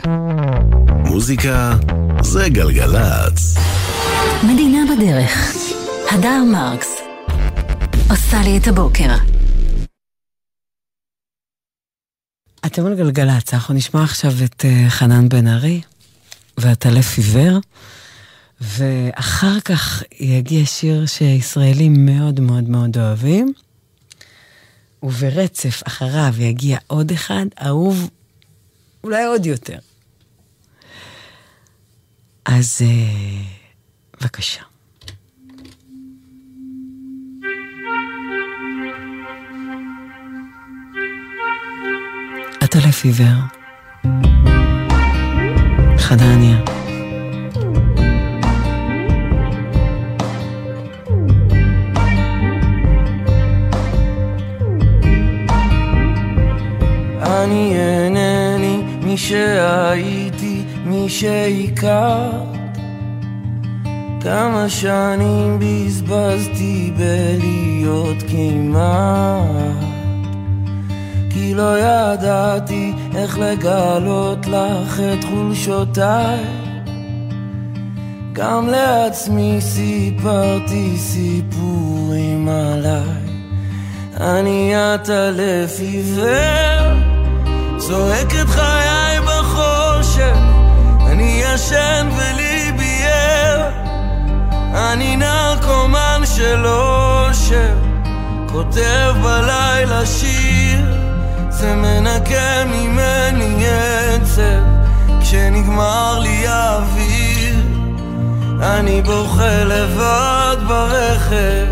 מוזיקה 1.04 1.74
זה 2.22 2.48
גלגלצ. 2.48 3.54
מדינה 4.42 4.78
בדרך. 4.94 5.54
הדר 6.10 6.42
מרקס. 6.46 7.09
עושה 8.10 8.36
לי 8.44 8.58
את 8.58 8.66
הבוקר. 8.68 9.14
אתם 12.66 12.86
על 12.86 12.96
גלגלצ, 12.96 13.54
אנחנו 13.54 13.74
נשמע 13.74 14.04
עכשיו 14.04 14.32
את 14.44 14.64
אה, 14.64 14.90
חנן 14.90 15.28
בן 15.28 15.46
ארי 15.46 15.80
והטלף 16.58 17.18
עיוור, 17.18 17.58
ואחר 18.60 19.60
כך 19.60 20.02
יגיע 20.20 20.66
שיר 20.66 21.06
שישראלים 21.06 22.06
מאוד 22.06 22.40
מאוד 22.40 22.68
מאוד 22.68 22.98
אוהבים, 22.98 23.52
וברצף 25.02 25.82
אחריו 25.86 26.34
יגיע 26.38 26.78
עוד 26.86 27.10
אחד, 27.10 27.46
אהוב 27.66 28.10
אולי 29.04 29.24
עוד 29.24 29.46
יותר. 29.46 29.78
אז 32.44 32.78
אה, 32.82 33.42
בבקשה. 42.70 42.78
הטלף 42.78 43.04
עיוור. 43.04 43.26
חנניה. 45.98 46.56
אני 57.22 57.76
אינני 57.76 58.82
מי 59.02 59.16
שהייתי, 59.16 60.62
מי 60.84 61.08
שהכרת. 61.08 62.50
כמה 64.20 64.68
שנים 64.68 65.58
בזבזתי 65.58 66.92
בלהיות 66.96 68.16
כמעט. 68.28 69.99
כי 71.30 71.54
לא 71.54 71.78
ידעתי 71.78 72.92
איך 73.16 73.38
לגלות 73.38 74.46
לך 74.46 75.00
את 75.00 75.24
חולשותיי. 75.24 76.44
גם 78.32 78.68
לעצמי 78.68 79.56
סיפרתי 79.60 80.96
סיפורים 80.98 82.48
עליי. 82.48 83.30
אני 84.20 84.74
עטלף 84.76 85.80
עיוור, 85.80 86.94
צועק 87.78 88.34
את 88.42 88.48
חיי 88.48 89.20
בחושך, 89.20 90.36
אני 91.06 91.42
ישן 91.44 92.08
וליבי 92.16 93.02
ער, 93.04 93.70
אני 94.74 95.16
נרקומן 95.16 96.22
של 96.24 96.66
אושר, 96.66 97.74
כותב 98.52 99.14
בלילה 99.22 100.06
שיר, 100.06 100.69
זה 101.60 101.74
מנקה 101.74 102.64
ממני 102.64 103.66
עצב, 103.66 104.62
כשנגמר 105.20 106.18
לי 106.18 106.46
האוויר, 106.46 107.56
אני 108.62 109.02
בוכה 109.02 109.64
לבד 109.64 110.56
ברכב. 110.68 111.66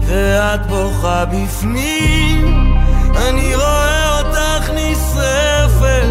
ואת 0.00 0.66
בוכה 0.66 1.24
בפנים 1.24 2.74
אני 3.16 3.54
רואה 3.56 4.18
אותך 4.18 4.70
נשרפת 4.70 6.08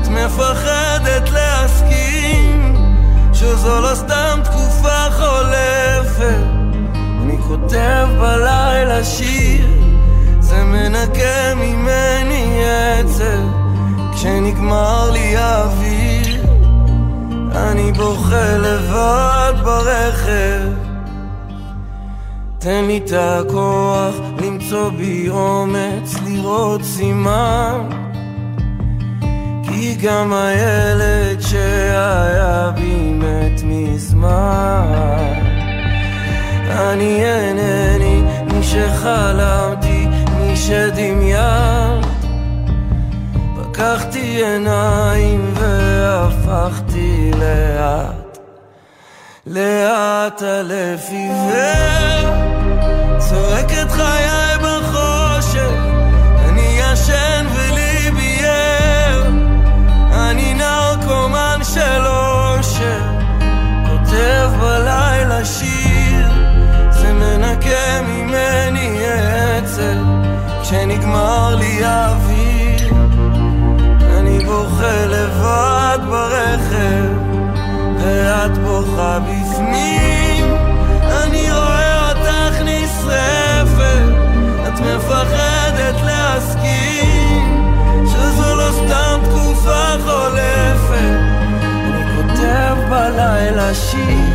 את 0.00 0.08
מפחדת 0.08 1.30
ל... 1.30 1.36
שזו 3.46 3.80
לא 3.80 3.94
סתם 3.94 4.40
תקופה 4.44 5.10
חולפת. 5.10 6.44
אני 7.22 7.38
כותב 7.48 8.08
בלילה 8.20 9.04
שיר, 9.04 9.66
זה 10.66 10.72
מנקה 10.72 11.54
ממני 11.56 12.64
עצב, 12.64 13.46
כשנגמר 14.14 15.10
לי 15.10 15.36
האוויר, 15.36 16.44
אני 17.54 17.92
בוכה 17.92 18.56
לבד 18.58 19.52
ברכב. 19.64 20.68
תן 22.58 22.84
לי 22.84 23.00
את 23.04 23.12
הכוח 23.16 24.14
למצוא 24.42 24.90
בי 24.90 25.28
אומץ 25.28 26.14
לראות 26.24 26.82
סימן. 26.82 27.88
כי 29.62 29.94
גם 30.02 30.32
הילד 30.32 31.40
שהיה 31.40 32.70
בי 32.74 33.12
מת 33.12 33.60
מזמן. 33.64 34.86
אני 36.70 37.24
אינני 37.24 38.22
מי 38.52 38.62
שחלמתי, 38.62 39.85
מי 40.68 40.72
שדמיין 40.72 42.00
פקחתי 43.56 44.44
עיניים 44.44 45.54
והפכתי 45.54 47.30
לאט 47.38 48.38
לאט 49.46 50.42
הלב 50.42 51.00
עיוור 51.10 52.30
צועק 53.18 53.72
את 53.82 53.90
חיי 53.92 54.58
בחושך, 54.62 55.70
אני 56.48 56.78
ישן 56.80 57.46
וליבי 57.54 58.46
ער, 58.46 59.26
אני 60.12 60.54
נרקומן 60.54 61.60
של 61.74 62.06
אושר, 62.06 63.00
כותב 63.88 64.50
בלילה 64.60 65.44
שיר, 65.44 66.28
זה 66.90 67.12
מנקה 67.12 67.96
עצב, 68.00 68.15
כשנגמר 70.68 71.54
לי 71.54 71.84
האוויר, 71.84 72.94
אני 74.18 74.44
בוכה 74.44 75.06
לבד 75.06 75.98
ברכב, 76.10 77.12
ואת 77.98 78.58
בוכה 78.58 79.18
בפנים, 79.18 80.54
אני 81.22 81.52
רואה 81.52 82.08
אותך 82.08 82.60
נשרפת, 82.64 84.12
את 84.68 84.80
מפחדת 84.80 86.02
להסכים, 86.04 87.64
שזו 88.06 88.56
לא 88.56 88.70
סתם 88.72 89.20
תקופה 89.24 89.86
חולפת. 90.04 91.20
אני 91.62 92.04
כותב 92.16 92.76
בלילה 92.90 93.74
שיר, 93.74 94.34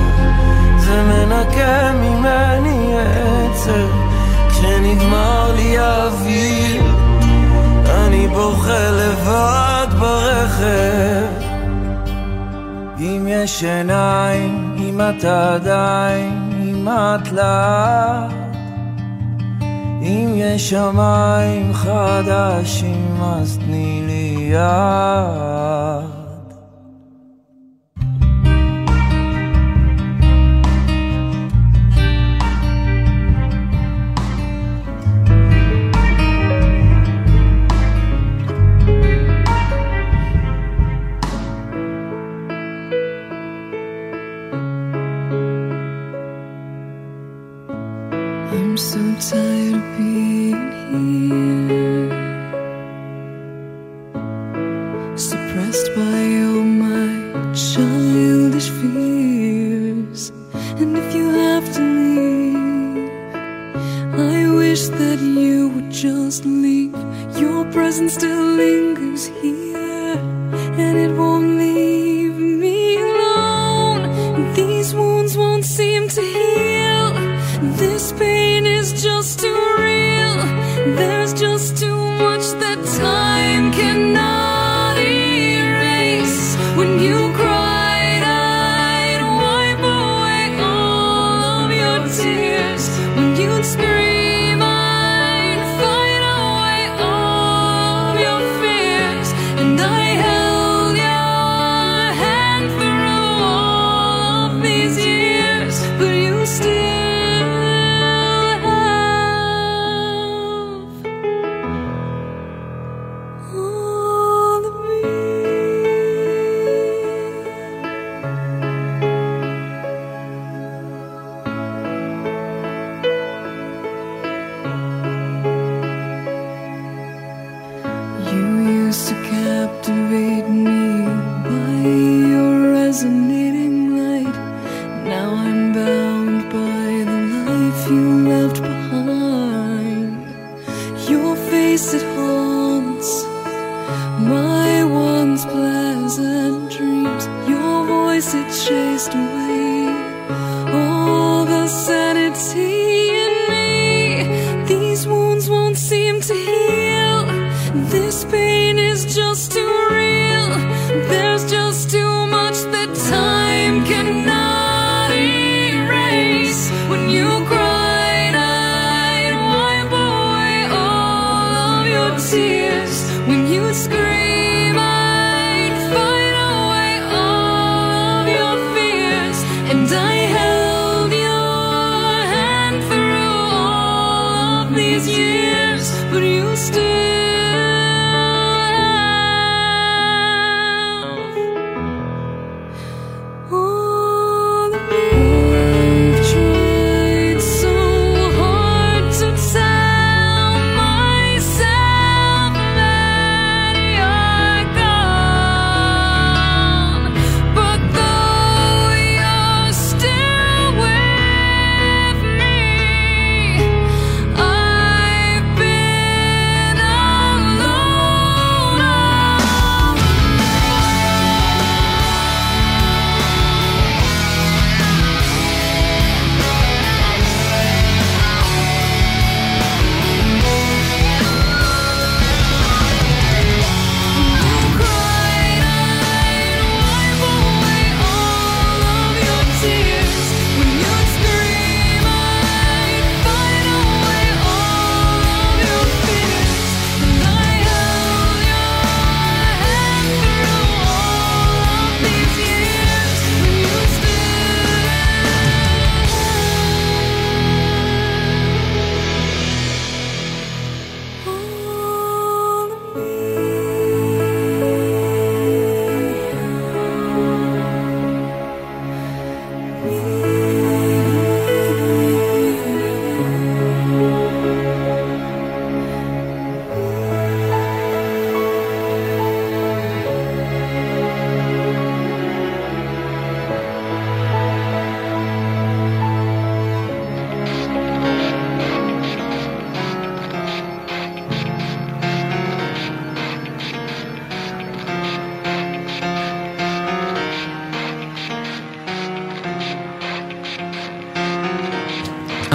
זה 0.78 1.04
מנקה 1.04 1.92
ממני 1.94 2.96
עצב, 3.00 4.11
כשנגמר 4.62 5.52
לי 5.56 5.78
האוויר, 5.78 6.84
אני 7.86 8.28
בוכה 8.28 8.90
לבד 8.92 9.88
ברכב. 10.00 11.42
אם 13.00 13.28
יש 13.30 13.64
עיניים, 13.64 14.76
אם 14.80 15.02
את 15.02 15.24
עדיין, 15.24 16.52
אם 16.64 16.88
את 16.88 17.32
לאט 17.32 18.42
אם 20.02 20.34
יש 20.36 20.70
שמיים 20.70 21.74
חדשים 21.74 23.22
אז 23.22 23.58
תני 23.58 24.02
לי 24.08 24.50
יד 24.52 26.21
sometimes. 48.82 49.61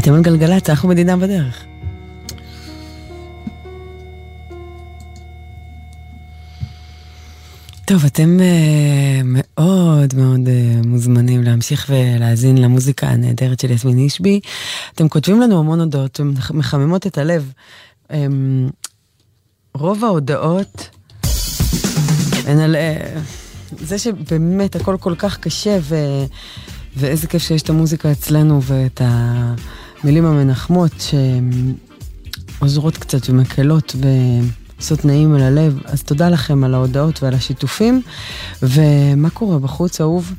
אתם 0.00 0.14
על 0.14 0.22
גלגלצ, 0.22 0.70
אנחנו 0.70 0.88
מדינה 0.88 1.16
בדרך. 1.16 1.64
טוב, 7.84 8.04
אתם 8.04 8.38
uh, 8.38 9.22
מאוד 9.24 10.14
מאוד 10.14 10.40
uh, 10.46 10.86
מוזמנים 10.86 11.42
להמשיך 11.42 11.90
ולהאזין 11.90 12.58
למוזיקה 12.58 13.06
הנהדרת 13.08 13.60
של 13.60 13.70
יסמין 13.70 13.98
אישבי. 13.98 14.40
אתם 14.94 15.08
כותבים 15.08 15.40
לנו 15.40 15.58
המון 15.58 15.80
הודעות, 15.80 16.10
אתם 16.10 16.32
מחממות 16.50 17.06
את 17.06 17.18
הלב. 17.18 17.52
Um, 18.08 18.12
רוב 19.74 20.04
ההודעות 20.04 20.90
הן 22.46 22.60
על 22.60 22.76
uh, 22.76 23.18
זה 23.78 23.98
שבאמת 23.98 24.76
הכל 24.76 24.96
כל 25.00 25.14
כך 25.18 25.38
קשה, 25.38 25.78
ו, 25.80 25.96
ואיזה 26.96 27.26
כיף 27.26 27.42
שיש 27.42 27.62
את 27.62 27.70
המוזיקה 27.70 28.12
אצלנו 28.12 28.62
ואת 28.62 29.00
המילים 30.02 30.24
המנחמות 30.24 30.92
שעוזרות 32.58 32.96
קצת 32.96 33.30
ומקלות. 33.30 33.96
ו... 34.02 34.08
לעשות 34.80 35.04
נעים 35.04 35.34
על 35.34 35.42
הלב, 35.42 35.80
אז 35.84 36.02
תודה 36.02 36.28
לכם 36.28 36.64
על 36.64 36.74
ההודעות 36.74 37.22
ועל 37.22 37.34
השיתופים. 37.34 38.02
ומה 38.62 39.30
קורה 39.30 39.58
בחוץ, 39.58 40.00
אהוב? 40.00 40.34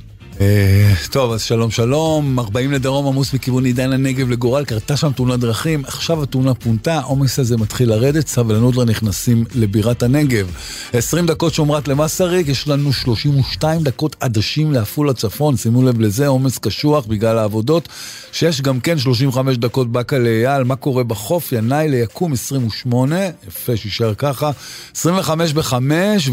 טוב, 1.12 1.32
אז 1.32 1.42
שלום 1.42 1.72
שלום, 1.72 2.40
40 2.40 2.72
לדרום 2.72 3.08
עמוס 3.08 3.34
מכיוון 3.34 3.66
עידן 3.66 3.94
הנגב 3.94 4.30
לגורל, 4.30 4.66
קרתה 4.66 4.98
שם 4.98 5.12
תאונת 5.12 5.40
דרכים, 5.40 5.84
עכשיו 5.86 6.24
התאונה 6.24 6.54
פונתה, 6.54 6.94
העומס 6.94 7.40
הזה 7.40 7.58
מתחיל 7.58 7.90
לרדת, 7.90 8.28
סבלנות 8.28 8.76
לנכנסים 8.76 9.46
לבירת 9.56 10.04
הנגב. 10.04 10.52
20 10.94 11.26
דקות 11.26 11.54
שומרת 11.54 11.88
למסריק, 11.88 12.48
יש 12.48 12.68
לנו 12.68 12.94
32 12.94 13.84
דקות 13.84 14.16
עדשים 14.20 14.72
לעפולה 14.72 15.14
צפון, 15.14 15.58
שימו 15.58 15.84
לב 15.84 16.02
לזה, 16.02 16.28
עומס 16.28 16.58
קשוח 16.58 17.06
בגלל 17.06 17.38
העבודות, 17.38 17.88
שיש 18.32 18.62
גם 18.62 18.80
כן 18.80 18.98
35 18.98 19.58
דקות 19.58 19.92
באקה 19.92 20.18
לאייל, 20.18 20.64
מה 20.64 20.76
קורה 20.76 21.04
בחוף, 21.04 21.52
ינאי 21.52 21.90
ליקום 21.90 22.34
28, 22.34 23.16
יפה 23.48 23.78
שישאר 23.78 24.14
ככה, 24.14 24.52
25 24.96 25.54
ב-5, 25.54 25.74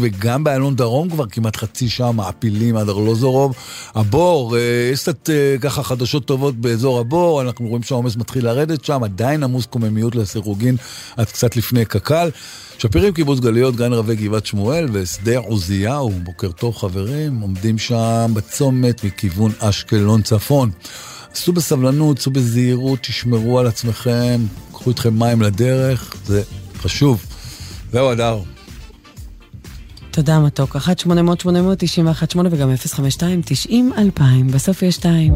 וגם 0.01 0.43
באלון 0.43 0.75
דרום 0.75 1.09
כבר 1.09 1.25
כמעט 1.25 1.55
חצי 1.55 1.89
שעה 1.89 2.11
מעפילים 2.11 2.77
עד 2.77 2.89
ארלוזורוב. 2.89 3.55
הבור, 3.99 4.57
יש 4.93 5.01
קצת 5.01 5.29
ככה 5.61 5.83
חדשות 5.83 6.25
טובות 6.25 6.55
באזור 6.55 6.99
הבור, 6.99 7.41
אנחנו 7.41 7.67
רואים 7.67 7.83
שהעומס 7.83 8.15
מתחיל 8.15 8.45
לרדת 8.45 8.85
שם, 8.85 9.03
עדיין 9.03 9.43
עמוס 9.43 9.65
קוממיות 9.65 10.15
לסירוגין 10.15 10.75
עד 11.17 11.25
קצת 11.25 11.55
לפני 11.55 11.85
קק"ל. 11.85 12.29
שפירים, 12.77 13.13
קיבוץ 13.13 13.39
גלויות, 13.39 13.75
גן 13.75 13.93
רבי 13.93 14.15
גבעת 14.15 14.45
שמואל 14.45 14.87
ושדה 14.91 15.37
עוזיהו, 15.37 16.09
בוקר 16.09 16.51
טוב 16.51 16.75
חברים, 16.75 17.39
עומדים 17.39 17.77
שם 17.77 18.31
בצומת 18.33 19.03
מכיוון 19.03 19.51
אשקלון 19.59 20.21
צפון. 20.21 20.71
עשו 21.31 21.53
בסבלנות, 21.53 22.19
עשו 22.19 22.31
בזהירות, 22.31 22.99
תשמרו 22.99 23.59
על 23.59 23.67
עצמכם, 23.67 24.41
קחו 24.71 24.89
איתכם 24.89 25.19
מים 25.19 25.41
לדרך, 25.41 26.15
זה 26.25 26.41
חשוב. 26.81 27.25
זהו, 27.91 28.11
אדר. 28.11 28.39
תודה 30.19 30.39
מתוק, 30.39 30.75
1-800-891-8 30.75 30.79
וגם 32.51 32.69
052-90-2000, 34.19 34.21
בסוף 34.53 34.81
יש 34.81 34.95
2. 34.95 35.33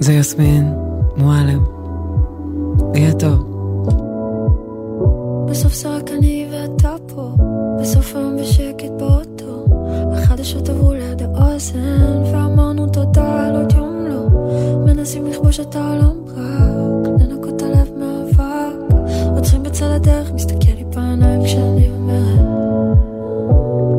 זה 0.00 0.12
יסמין 0.12 0.74
מועלם. 1.16 1.64
יהיה 2.94 3.12
טוב. 3.12 3.50
בסוף 5.50 5.74
זה 5.74 5.88
רק 5.96 6.10
אני 6.18 6.48
ואתה 6.52 6.94
פה, 7.08 7.34
בסוף 7.80 8.16
היום 8.16 8.36
בשקט 8.40 8.90
באוטו, 8.98 9.66
החדשות 10.12 10.68
עברו 10.68 10.92
ליד 10.92 11.22
האוזן, 11.22 12.22
ואמרנו 12.32 12.86
תודה 12.86 13.46
על 13.46 13.56
עוד 13.56 13.72
יום 13.72 14.06
לא, 14.08 14.28
מנסים 14.86 15.26
לכבוש 15.26 15.60
את 15.60 15.76
העולם 15.76 16.16
רק, 16.26 16.73
עוצרים 19.74 19.92
בצד 19.92 20.08
הדרך, 20.08 20.32
מסתכל 20.32 20.72
לי 20.76 20.84
בעיניים 20.84 21.44
כשאני 21.44 21.90
אומרת, 21.90 22.98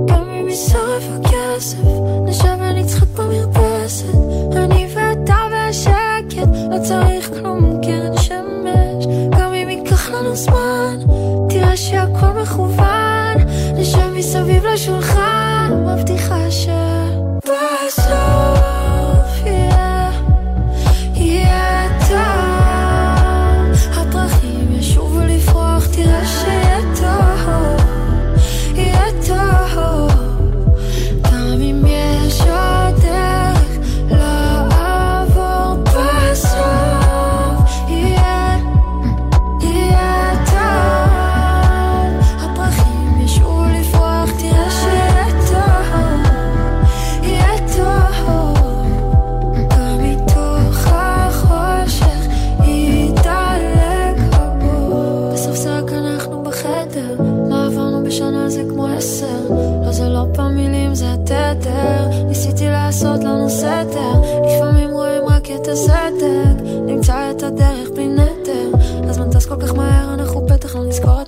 גם 0.08 0.30
אם 0.30 0.48
יישרף 0.50 1.04
הכסף, 1.16 1.78
נשב 2.26 2.58
ונצחק 2.60 3.08
במרפסת, 3.08 4.16
אני 4.56 4.88
ואתה 4.96 5.36
והשקט, 5.52 6.48
לא 6.72 6.78
צריך 6.84 7.30
כלום, 7.30 7.82
קרן 7.84 8.18
שמש, 8.18 9.06
גם 9.40 9.54
אם 9.54 9.70
ייקח 9.70 10.10
לנו 10.10 10.36
זמן, 10.36 10.98
תראה 11.50 11.78
שהכל 11.78 12.42
מכוון, 12.42 13.38
נשב 13.78 14.14
מסביב 14.16 14.66
לשולחן, 14.66 15.72
מבטיחה 15.86 16.52
שבסוף 16.52 18.06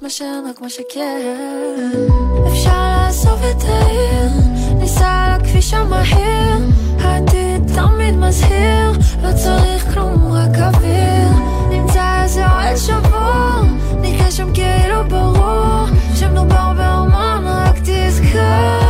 מה 0.08 0.50
רק 0.50 0.62
מה 0.62 0.70
שכן. 0.70 1.36
אפשר 2.48 2.98
לעזוב 2.98 3.40
את 3.44 3.64
העיר, 3.64 4.32
ניסע 4.80 5.08
על 5.08 5.32
הכביש 5.32 5.74
המהיר, 5.74 6.58
העתיד 7.00 7.62
תמיד 7.76 8.16
מזהיר, 8.16 8.92
לא 9.24 9.30
צריך 9.36 9.94
כלום, 9.94 10.32
רק 10.32 10.56
אוויר. 10.56 11.30
נמצא 11.70 12.24
איזה 12.24 12.46
אוהל 12.46 12.78
שבור, 12.78 13.62
נקרא 14.02 14.32
שם 14.32 14.54
כאילו 14.54 15.10
ברור, 15.10 15.86
שמדובר 16.16 16.74
בהומון, 16.78 17.48
רק 17.48 17.76
תזכור, 17.84 18.87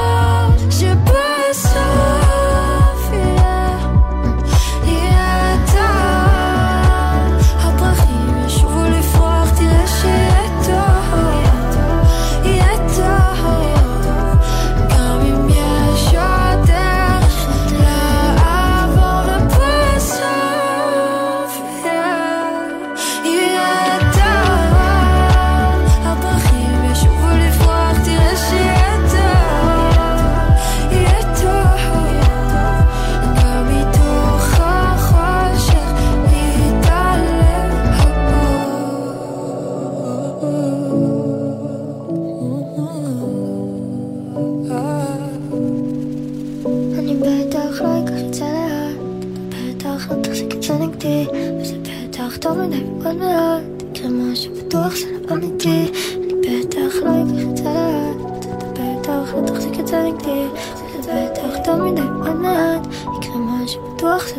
משהו 64.04 64.37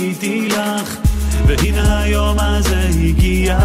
חיכיתי 0.00 0.48
לך 0.48 0.96
והנה 1.46 2.02
היום 2.02 2.36
הזה 2.40 2.88
הגיע. 3.04 3.58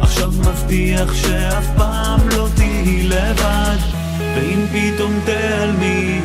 עכשיו 0.00 0.30
מבטיח 0.30 1.14
שאף 1.14 1.66
פעם 1.76 2.28
לא 2.28 2.48
תהיי 2.54 3.02
לבד 3.02 3.76
ואם 4.34 4.66
פתאום 4.72 5.20
תעלמי 5.24 6.20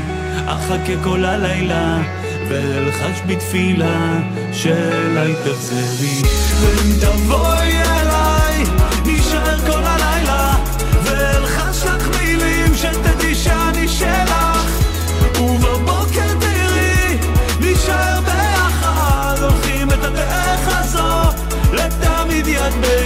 אחכה 0.45 1.03
כל 1.03 1.26
הלילה 1.26 2.01
ואלחש 2.49 3.22
בתפילה 3.28 4.20
שאליי 4.53 5.34
תחזרי 5.43 6.22
ואם 6.62 6.91
תבואי 7.01 7.82
אליי 7.82 8.24
לתמיד 22.68 22.89
יד 22.89 23.05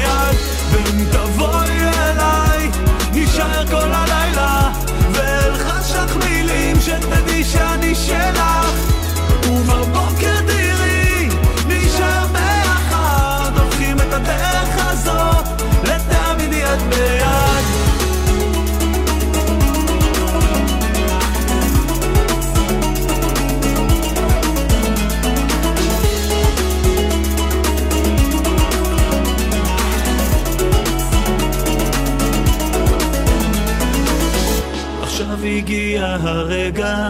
הגיע 35.69 36.17
הרגע. 36.21 37.07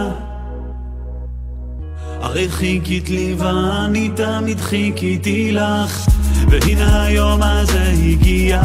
הרי 2.21 2.49
חיכית 2.49 3.09
לי 3.09 3.35
ואני 3.37 4.09
תמיד 4.15 4.59
חיכיתי 4.59 5.51
לך, 5.51 6.05
והנה 6.49 7.03
היום 7.03 7.43
הזה 7.43 7.93
הגיע. 8.03 8.61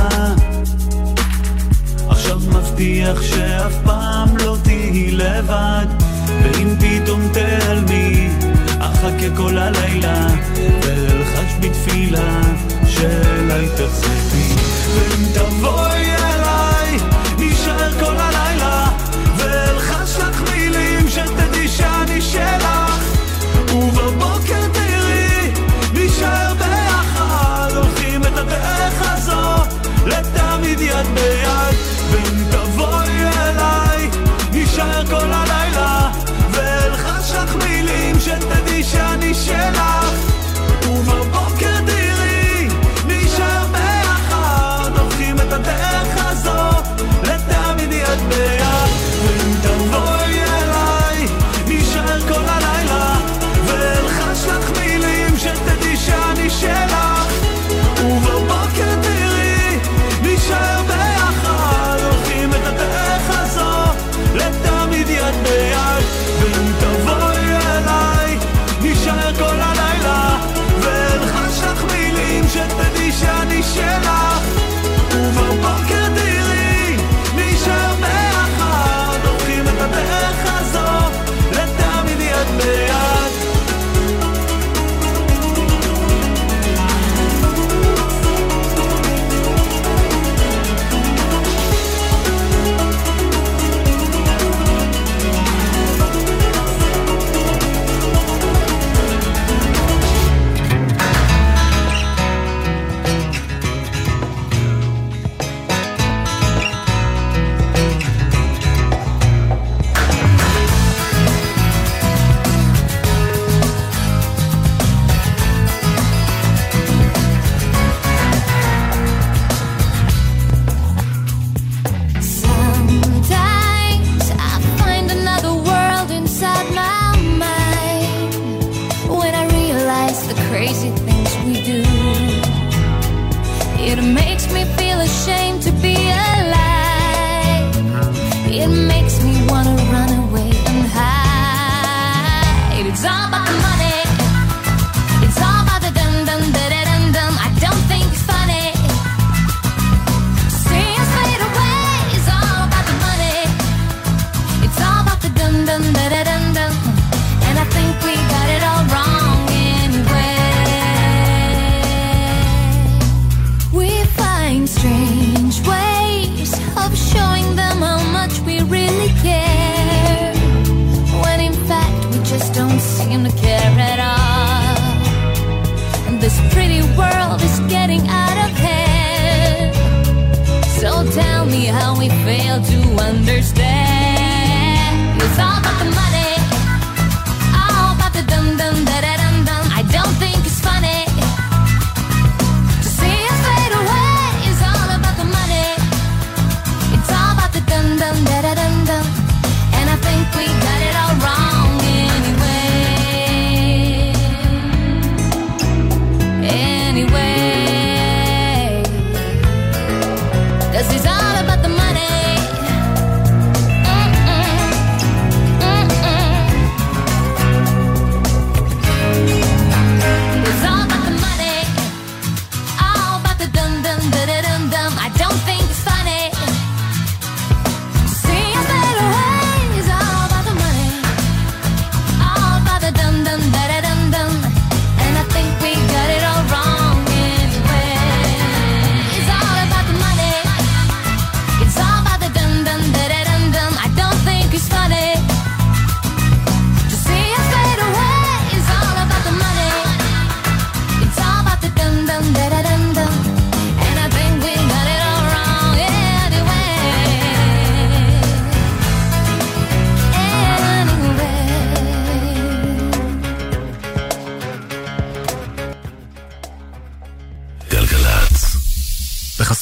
עכשיו 2.09 2.39
מבטיח 2.39 3.23
שאף 3.23 3.73
פעם 3.85 4.37
לא 4.37 4.57
תהיי 4.63 5.11
לבד, 5.11 5.87
ואם 6.43 6.75
פתאום 6.81 7.21
תעלמי, 7.33 8.29
אחכה 8.79 9.37
כל 9.37 9.59
הלילה, 9.59 10.27
ואלחש 10.83 11.53
בתפילה 11.61 12.41
שאלי 12.87 13.69
תחזקי. 13.77 14.55
ואם 14.95 15.25
תבוא 15.35 15.84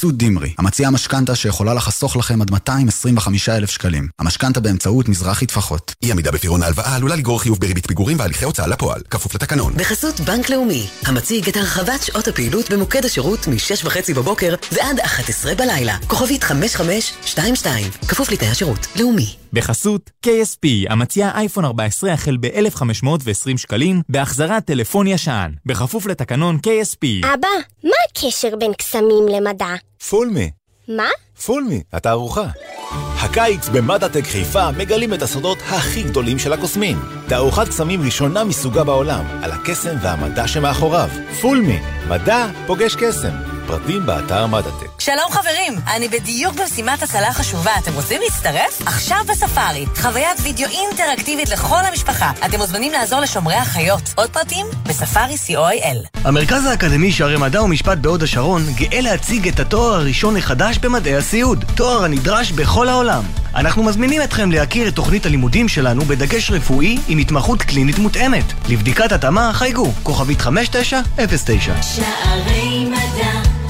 חפשו 0.03 0.11
דימרי, 0.11 0.53
המציעה 0.57 0.91
משכנתה 0.91 1.35
שיכולה 1.35 1.73
לחסוך 1.73 2.17
לכם 2.17 2.41
עד 2.41 2.51
225,000 2.51 3.69
שקלים. 3.69 4.07
המשכנתה 4.19 4.59
באמצעות 4.59 5.09
מזרחי 5.09 5.45
טפחות. 5.45 5.93
אי 6.03 6.11
עמידה 6.11 6.31
בפירעון 6.31 6.63
ההלוואה 6.63 6.95
עלולה 6.95 7.15
לגרור 7.15 7.41
חיוב 7.41 7.59
בריבית 7.59 7.87
פיגורים 7.87 8.19
והליכי 8.19 8.45
הוצאה 8.45 8.67
לפועל, 8.67 9.01
כפוף 9.09 9.35
לתקנון. 9.35 9.73
בחסות 9.77 10.19
בנק 10.19 10.49
לאומי, 10.49 10.87
המציג 11.05 11.49
את 11.49 11.57
הרחבת 11.57 12.03
שעות 12.03 12.27
הפעילות 12.27 12.71
במוקד 12.71 13.05
השירות 13.05 13.47
מ-6.30 13.47 14.13
בבוקר 14.15 14.55
ועד 14.71 14.99
11 14.99 15.55
בלילה, 15.55 15.97
כוכבית 16.07 16.43
5522, 16.43 17.91
כפוף 18.07 18.31
לתנאי 18.31 18.49
השירות, 18.49 18.87
לאומי. 18.99 19.42
בחסות 19.53 20.09
KSP, 20.25 20.67
המציע 20.89 21.31
אייפון 21.35 21.65
14 21.65 22.13
החל 22.13 22.37
ב-1,520 22.37 23.57
שקלים, 23.57 24.01
בהחזרת 24.09 24.65
טלפון 24.65 25.07
ישן, 25.07 25.51
בכפוף 25.65 26.05
לתקנון 26.05 26.57
KSP. 26.67 27.27
אבא, 27.33 27.47
מה 27.83 27.95
הקשר 28.09 28.55
בין 28.55 28.73
קסמים 28.73 29.27
למדע? 29.31 29.75
פולמי. 30.09 30.51
מה? 30.87 31.07
פולמי, 31.45 31.81
התערוכה. 31.93 32.47
הקיץ 33.19 33.69
במדעטק 33.69 34.23
חיפה 34.23 34.71
מגלים 34.71 35.13
את 35.13 35.21
הסודות 35.21 35.57
הכי 35.69 36.03
גדולים 36.03 36.39
של 36.39 36.53
הקוסמים. 36.53 36.97
תערוכת 37.27 37.67
קסמים 37.67 38.01
ראשונה 38.01 38.43
מסוגה 38.43 38.83
בעולם, 38.83 39.25
על 39.43 39.51
הקסם 39.51 39.95
והמדע 40.01 40.47
שמאחוריו. 40.47 41.09
פולמי, 41.41 41.79
מדע 42.09 42.47
פוגש 42.67 42.95
קסם. 42.95 43.52
פרטים 43.67 44.05
באתר 44.05 44.47
מדעטק. 44.47 44.87
שלום 44.99 45.31
חברים, 45.31 45.73
אני 45.95 46.09
בדיוק 46.09 46.55
במשימת 46.55 47.03
הצלה 47.03 47.33
חשובה. 47.33 47.71
אתם 47.83 47.93
רוצים 47.93 48.21
להצטרף? 48.21 48.81
עכשיו 48.85 49.17
בספארי. 49.29 49.85
חוויית 49.95 50.39
וידאו 50.43 50.67
אינטראקטיבית 50.69 51.49
לכל 51.49 51.79
המשפחה. 51.89 52.31
אתם 52.45 52.57
מוזמנים 52.57 52.91
לעזור 52.91 53.19
לשומרי 53.19 53.55
החיות. 53.55 54.01
עוד 54.15 54.29
פרטים? 54.29 54.65
בספארי 54.87 55.35
co.il. 55.47 56.19
המרכז 56.23 56.65
האקדמי 56.65 57.11
שערי 57.11 57.37
מדע 57.37 57.63
ומשפט 57.63 57.97
בהוד 57.97 58.23
השרון 58.23 58.61
גאה 58.75 59.01
להציג 59.01 59.47
את 59.47 59.59
התואר 59.59 59.93
הראשון 59.93 60.37
החדש 60.37 60.77
במדעי 60.77 61.15
הסיעוד. 61.15 61.65
תואר 61.75 62.03
הנדרש 62.03 62.51
בכל 62.51 62.89
העולם. 62.89 63.23
אנחנו 63.55 63.83
מזמינים 63.83 64.21
אתכם 64.21 64.51
להכיר 64.51 64.87
את 64.87 64.95
תוכנית 64.95 65.25
הלימודים 65.25 65.67
שלנו 65.67 66.01
בדגש 66.01 66.51
רפואי 66.51 66.97
עם 67.07 67.17
התמחות 67.17 67.61
קלינית 67.61 67.99
מותאמת. 67.99 68.45
לבדיקת 68.69 69.11
התאמה 69.11 69.53
חייגו, 69.53 69.91
כוכבית 70.03 70.41
5909. 70.41 71.73
שערי 71.81 72.85
מדע 72.85 73.62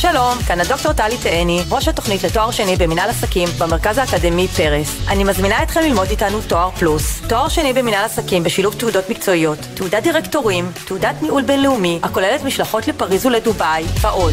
שלום, 0.00 0.38
כאן 0.46 0.60
הדוקטור 0.60 0.92
טלי 0.92 1.18
תאני, 1.22 1.62
ראש 1.70 1.88
התוכנית 1.88 2.22
לתואר 2.22 2.50
שני 2.50 2.76
במנהל 2.76 3.10
עסקים 3.10 3.48
במרכז 3.58 3.98
האקדמי 3.98 4.48
פרס. 4.48 4.96
אני 5.08 5.24
מזמינה 5.24 5.62
אתכם 5.62 5.80
ללמוד 5.80 6.08
איתנו 6.10 6.40
תואר 6.48 6.70
פלוס. 6.70 7.20
תואר 7.28 7.48
שני 7.48 7.72
במנהל 7.72 8.04
עסקים 8.04 8.42
בשילוב 8.42 8.74
תעודות 8.74 9.10
מקצועיות, 9.10 9.58
תעודת 9.74 10.02
דירקטורים, 10.02 10.72
תעודת 10.86 11.22
ניהול 11.22 11.42
בינלאומי, 11.42 12.00
הכוללת 12.02 12.44
משלחות 12.44 12.88
לפריז 12.88 13.26
ולדובאי, 13.26 13.84
ועוד. 14.00 14.32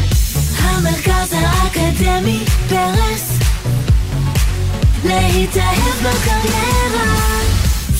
המרכז 0.58 1.34
האקדמי 1.36 2.44
פרס 2.68 3.38
להתאהב 5.04 5.94
בקריירה 6.02 7.37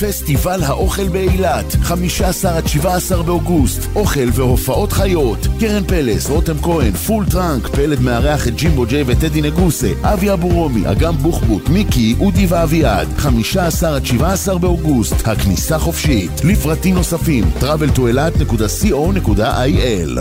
פסטיבל 0.01 0.63
האוכל 0.63 1.09
באילת, 1.09 1.77
15 1.83 2.57
עד 2.57 2.67
17 2.67 3.23
באוגוסט, 3.23 3.89
אוכל 3.97 4.29
והופעות 4.33 4.93
חיות. 4.93 5.47
קרן 5.61 5.85
פלס, 5.85 6.31
רותם 6.31 6.59
כהן, 6.63 6.93
פול 6.93 7.25
טראנק, 7.31 7.69
פלד 7.69 8.01
מארח 8.01 8.49
את 8.49 8.55
ג'ימבו 8.55 8.87
ג'יי 8.87 9.05
וטדי 9.07 9.43
נגוסה, 9.43 9.93
אבי 10.03 10.33
אבורומי, 10.33 10.91
אגם 10.91 11.17
בוחבוט, 11.17 11.69
מיקי, 11.69 12.15
אודי 12.21 12.47
ואביעד. 12.49 13.09
15 13.17 13.97
עד 13.97 14.07
17 14.07 14.59
באוגוסט, 14.59 15.29
הכניסה 15.29 15.79
חופשית. 15.79 16.31
לפרטים 16.45 16.95
נוספים, 16.95 17.45
traveltoeilat.co.il 17.61 20.19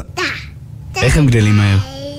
איך 1.02 1.18
הם 1.18 1.28
גדלים 1.28 1.58
מהר? 1.58 1.78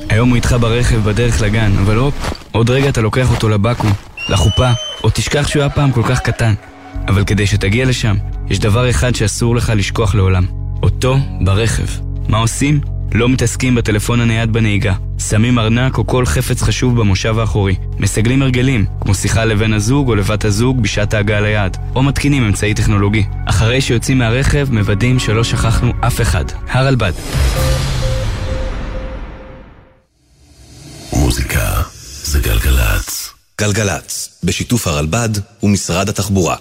היום 0.09 0.29
הוא 0.29 0.37
איתך 0.37 0.57
ברכב 0.61 0.97
בדרך 0.97 1.43
לגן, 1.43 1.73
אבל 1.83 1.97
הופ, 1.97 2.15
עוד 2.53 2.71
רגע 2.71 2.89
אתה 2.89 3.01
לוקח 3.01 3.31
אותו 3.31 3.49
לבקו"ם, 3.49 3.93
לחופה, 4.29 4.71
או 5.05 5.11
תשכח 5.11 5.49
שהוא 5.49 5.63
היה 5.63 5.71
פעם 5.71 5.93
כל 5.93 6.03
כך 6.03 6.21
קטן. 6.21 6.55
אבל 7.09 7.25
כדי 7.25 7.47
שתגיע 7.47 7.87
לשם, 7.87 8.17
יש 8.51 8.59
דבר 8.59 8.91
אחד 8.91 9.15
שאסור 9.15 9.57
לך 9.57 9.73
לשכוח 9.77 10.15
לעולם. 10.15 10.47
אותו 10.83 11.17
ברכב. 11.41 11.87
מה 12.29 12.39
עושים? 12.39 12.81
לא 13.15 13.29
מתעסקים 13.29 13.75
בטלפון 13.75 14.21
הנייד 14.21 14.53
בנהיגה. 14.53 14.95
שמים 15.19 15.59
ארנק 15.59 15.99
או 15.99 16.07
כל 16.07 16.27
חפץ 16.27 16.63
חשוב 16.63 17.01
במושב 17.01 17.39
האחורי. 17.39 17.77
מסגלים 17.99 18.43
הרגלים, 18.43 18.85
כמו 19.01 19.15
שיחה 19.15 19.45
לבן 19.45 19.73
הזוג 19.73 20.09
או 20.09 20.15
לבת 20.15 20.45
הזוג 20.45 20.83
בשעת 20.83 21.15
ההגעה 21.15 21.41
ליעד. 21.41 21.77
או 21.95 22.03
מתקינים 22.03 22.45
אמצעי 22.45 22.75
טכנולוגי. 22.75 23.25
אחרי 23.47 23.81
שיוצאים 23.81 24.19
מהרכב, 24.19 24.69
מוודאים 24.71 25.19
שלא 25.19 25.45
שכחנו 25.45 25.93
אף 26.01 26.21
אחד. 26.21 26.45
הרלב"ד. 26.69 27.13
מוזיקה 31.13 31.83
זה 32.23 32.41
גלגלצ. 32.41 33.35
גלגלצ, 33.61 34.39
בשיתוף 34.45 34.87
הרלב"ד 34.87 35.29
ומשרד 35.63 36.09
התחבורה. 36.09 36.57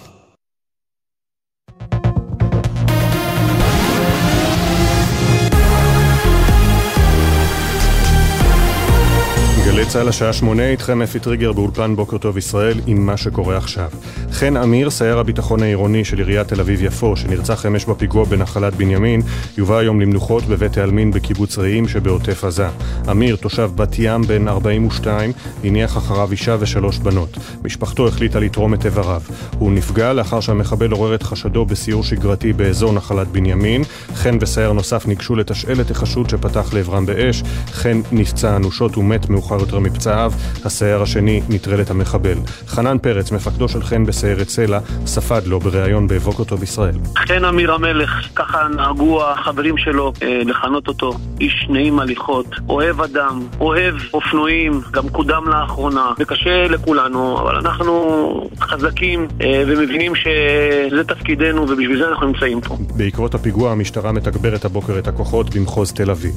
צה"ל 9.88 10.08
השעה 10.08 10.32
שמונה, 10.32 10.70
איתכם 10.70 11.02
אפי 11.02 11.18
טריגר 11.18 11.52
באולפן 11.52 11.96
בוקר 11.96 12.18
טוב 12.18 12.38
ישראל 12.38 12.80
עם 12.86 13.06
מה 13.06 13.16
שקורה 13.16 13.56
עכשיו. 13.56 13.88
חן 14.32 14.56
אמיר, 14.56 14.90
סייר 14.90 15.18
הביטחון 15.18 15.62
העירוני 15.62 16.04
של 16.04 16.18
עיריית 16.18 16.48
תל 16.48 16.60
אביב-יפו, 16.60 17.16
שנרצח 17.16 17.66
אמש 17.66 17.84
בפיגוע 17.84 18.24
בנחלת 18.24 18.74
בנימין, 18.74 19.20
יובא 19.58 19.76
היום 19.76 20.00
למנוחות 20.00 20.44
בבית 20.44 20.78
העלמין 20.78 21.10
בקיבוץ 21.10 21.58
רעים 21.58 21.88
שבעוטף 21.88 22.44
עזה. 22.44 22.68
אמיר, 23.10 23.36
תושב 23.36 23.70
בת 23.74 23.94
ים 23.98 24.22
בן 24.22 24.48
42, 24.48 25.32
הניח 25.64 25.96
אחריו 25.96 26.32
אישה 26.32 26.56
ושלוש 26.60 26.98
בנות. 26.98 27.36
משפחתו 27.64 28.08
החליטה 28.08 28.40
לתרום 28.40 28.74
את 28.74 28.86
איבריו. 28.86 29.22
הוא 29.58 29.72
נפגע 29.72 30.12
לאחר 30.12 30.40
שהמחבל 30.40 30.90
עורר 30.90 31.14
את 31.14 31.22
חשדו 31.22 31.64
בסיור 31.64 32.04
שגרתי 32.04 32.52
באזור 32.52 32.92
נחלת 32.92 33.28
בנימין. 33.28 33.82
חן 34.14 34.38
וסייר 34.40 34.72
נוסף 34.72 35.06
ניגשו 35.06 35.36
לתשאל 35.36 35.80
את 35.80 35.90
החשוד 35.90 36.30
שפתח 36.30 36.74
לעברם 36.74 37.06
באש. 37.06 37.42
חן 37.72 38.00
נפצע 38.12 38.56
אנושות 38.56 38.98
ומת 38.98 39.28
מאוחר 39.28 39.54
יותר 39.54 39.77
מפצעיו, 39.80 40.32
הסייר 40.64 41.02
השני 41.02 41.40
נטרל 41.48 41.80
את 41.80 41.90
המחבל. 41.90 42.38
חנן 42.66 42.98
פרץ, 42.98 43.32
מפקדו 43.32 43.68
של 43.68 43.82
חן 43.82 44.06
בסיירת 44.06 44.48
סלע, 44.48 44.78
ספד 45.06 45.46
לו 45.46 45.60
בריאיון 45.60 46.08
בבוקר 46.08 46.44
טוב 46.44 46.62
ישראל. 46.62 46.94
חן 47.16 47.44
אמיר 47.44 47.72
המלך, 47.72 48.10
ככה 48.36 48.68
נהגו 48.76 49.24
החברים 49.24 49.78
שלו 49.78 50.12
אה, 50.22 50.40
לכנות 50.44 50.88
אותו, 50.88 51.12
איש 51.40 51.66
נעים 51.70 52.00
הליכות, 52.00 52.46
אוהב 52.68 53.00
אדם, 53.00 53.42
אוהב 53.60 53.94
אופנועים, 54.14 54.80
גם 54.90 55.08
קודם 55.08 55.48
לאחרונה, 55.48 56.12
וקשה 56.18 56.68
לכולנו, 56.68 57.38
אבל 57.40 57.56
אנחנו 57.56 58.50
חזקים 58.60 59.28
אה, 59.40 59.62
ומבינים 59.66 60.12
שזה 60.14 61.04
תפקידנו 61.04 61.62
ובשביל 61.62 61.98
זה 61.98 62.08
אנחנו 62.08 62.26
נמצאים 62.26 62.60
פה. 62.60 62.76
בעקבות 62.96 63.34
הפיגוע 63.34 63.72
המשטרה 63.72 64.12
מתגברת 64.12 64.64
הבוקר 64.64 64.98
את 64.98 65.08
הכוחות 65.08 65.54
במחוז 65.54 65.92
תל 65.92 66.10
אביב. 66.10 66.34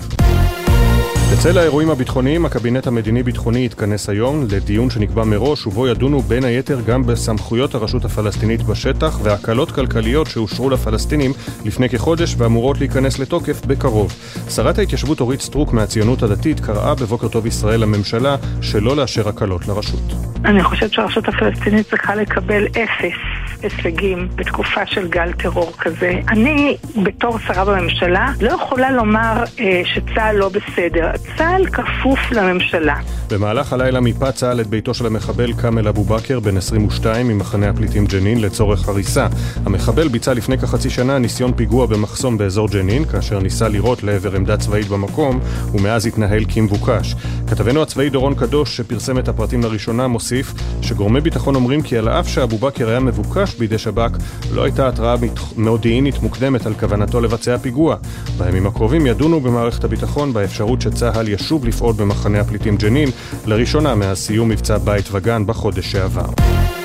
בצל 1.32 1.58
האירועים 1.58 1.90
הביטחוניים, 1.90 2.46
הקבינט 2.46 2.88
המדיני-ביטחוני 2.88 3.66
יתכנס 3.66 4.10
היום 4.10 4.48
לדיון 4.52 4.90
שנקבע 4.90 5.24
מראש, 5.24 5.68
ובו 5.68 5.88
ידונו 5.88 6.22
בין 6.22 6.44
היתר 6.44 6.82
גם 6.82 7.04
בסמכויות 7.04 7.76
הרשות 7.76 8.06
הפלסטינית 8.06 8.64
בשטח 8.64 9.20
והקלות 9.24 9.72
כלכליות 9.72 10.28
שאושרו 10.28 10.70
לפלסטינים 10.70 11.32
לפני 11.66 11.90
כחודש 11.90 12.36
ואמורות 12.38 12.80
להיכנס 12.80 13.20
לתוקף 13.20 13.66
בקרוב. 13.66 14.14
שרת 14.50 14.78
ההתיישבות 14.78 15.22
אורית 15.22 15.42
סטרוק 15.42 15.74
מהציונות 15.74 16.24
הדתית 16.24 16.60
קראה 16.60 16.96
בבוקר 16.96 17.28
טוב 17.28 17.46
ישראל 17.46 17.80
לממשלה 17.80 18.36
שלא 18.62 18.96
לאשר 18.96 19.30
הקלות 19.30 19.68
לרשות. 19.68 20.14
אני 20.46 20.64
חושבת 20.64 20.94
שהרשות 20.94 21.28
הפלסטינית 21.28 21.90
צריכה 21.90 22.16
לקבל 22.16 22.66
אפס 22.68 23.18
הישגים 23.64 24.28
בתקופה 24.36 24.86
של 24.86 25.08
גל 25.08 25.32
טרור 25.32 25.72
כזה. 25.80 26.20
אני, 26.30 26.78
בתור 27.04 27.40
שרה 27.40 27.66
בממשלה, 27.66 28.32
לא 28.42 28.52
יכולה 28.52 28.92
לומר 28.92 29.44
אה, 29.60 29.82
שצה"ל 29.86 30.36
לא 30.36 30.50
בסדר. 30.50 31.12
צה"ל 31.38 31.66
כפוף 31.66 32.20
לממשלה. 32.32 32.96
במהלך 33.30 33.74
הלילה 33.74 34.00
מיפה 34.00 34.32
צה"ל 34.32 34.62
את 34.62 34.68
ביתו 34.68 34.94
של 34.94 35.06
המחבל 35.06 35.54
כאמל 35.54 35.88
אבו 35.88 36.04
בכר, 36.04 36.40
בן 36.40 36.58
22, 36.58 37.28
ממחנה 37.28 37.70
הפליטים 37.70 38.06
ג'נין, 38.06 38.42
לצורך 38.42 38.90
הריסה. 38.90 39.28
המחבל 39.66 40.08
ביצע 40.08 40.34
לפני 40.34 40.58
כחצי 40.58 40.90
שנה 40.90 41.18
ניסיון 41.18 41.54
פיגוע 41.54 41.86
במחסום 41.86 42.38
באזור 42.38 42.68
ג'נין, 42.68 43.06
כאשר 43.06 43.40
ניסה 43.40 43.68
לירות 43.68 44.04
לעבר 44.04 44.36
עמדה 44.36 44.58
צבאית 44.58 44.88
במקום, 44.88 45.40
ומאז 45.74 46.06
התנהל 46.06 46.46
כמבוקש. 46.50 47.16
כתבנו 47.48 47.82
הצבאי 47.82 48.10
דורון 48.10 48.36
קדוש, 48.36 48.78
שפרסם 48.78 49.20
את 49.20 49.28
הפרטים 49.28 49.64
לראשונה, 49.64 50.08
מוסיף 50.08 50.54
שגורמי 50.82 51.22
ביטחון 51.22 51.56
אומרים 51.56 51.82
כי 51.82 51.98
על 51.98 52.10
אף 52.10 52.28
שאבו 52.28 52.58
בכר 52.58 52.90
היה 52.90 53.00
מבוקש 53.00 53.56
בידי 53.56 53.78
שב"כ, 53.78 54.18
לא 54.52 54.64
הייתה 54.64 54.88
התראה 54.88 55.16
מודיעינית 55.58 56.22
מוקדמת 56.22 56.66
על 56.66 56.74
כוונתו 56.74 57.22
לבצע 57.22 57.58
פיגוע. 57.58 57.96
בימים 58.38 58.68
הקרובים 58.68 59.08
ידונו 59.08 59.40
במערכת 59.40 59.84
הביטחון 59.84 60.34
באפשרות 60.34 60.82
שצה"ל 60.82 61.11
ישוב 61.28 61.66
לפעול 61.66 61.94
במחנה 61.94 62.40
הפליטים 62.40 62.78
ג'נין, 62.78 63.10
לראשונה 63.46 63.96
מאז 63.96 64.18
סיום 64.18 64.50
מבצע 64.50 64.78
בית 64.78 65.06
וגן 65.12 65.46
בחודש 65.46 65.92
שעבר. 65.92 66.81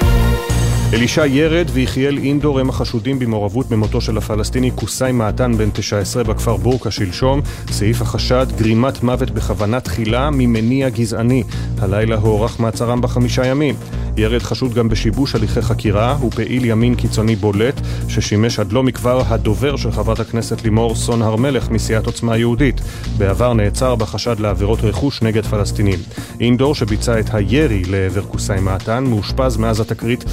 אלישע 0.93 1.27
ירד 1.27 1.67
ויחיאל 1.73 2.19
אינדור 2.19 2.61
הם 2.61 2.69
החשודים 2.69 3.19
במעורבות 3.19 3.69
במותו 3.69 4.01
של 4.01 4.19
הפלסטיני 4.19 4.71
קוסאי 4.71 5.13
מעתן 5.13 5.53
בן 5.57 5.71
19 5.73 6.25
בכפר 6.25 6.57
בורקה 6.57 6.91
שלשום. 6.91 7.41
סעיף 7.71 8.03
החשד, 8.03 8.47
גרימת 8.57 9.03
מוות 9.03 9.31
בכוונה 9.31 9.81
תחילה 9.81 10.31
ממניע 10.31 10.89
גזעני. 10.89 11.43
הלילה 11.79 12.17
הוארך 12.17 12.61
מעצרם 12.61 13.01
בחמישה 13.01 13.47
ימים. 13.47 13.75
ירד 14.17 14.43
חשוד 14.43 14.75
גם 14.75 14.89
בשיבוש 14.89 15.35
הליכי 15.35 15.63
חקירה, 15.63 16.13
הוא 16.21 16.31
פעיל 16.31 16.65
ימין 16.65 16.95
קיצוני 16.95 17.37
בולט, 17.37 17.81
ששימש 18.09 18.59
עד 18.59 18.73
לא 18.73 18.83
מכבר 18.83 19.23
הדובר 19.29 19.77
של 19.77 19.93
חברת 19.93 20.21
הכנסת 20.21 20.63
לימור 20.63 20.95
סון 20.95 21.23
הר 21.23 21.37
מלך 21.37 21.71
מסיעת 21.71 22.07
עוצמה 22.07 22.37
יהודית. 22.37 22.81
בעבר 23.19 23.53
נעצר 23.53 23.95
בחשד 23.95 24.41
לעבירות 24.41 24.79
רכוש 24.83 25.23
נגד 25.23 25.47
פלסטינים. 25.47 25.99
אינדור, 26.41 26.75
שביצע 26.75 27.21
את 27.21 27.35
הירי 27.35 27.83
לעבר 27.85 28.23
קוסאי 28.23 28.61
מעתן, 28.61 29.05
מאושפז 29.05 29.57
מאז 29.57 29.81
התקרית 29.81 30.25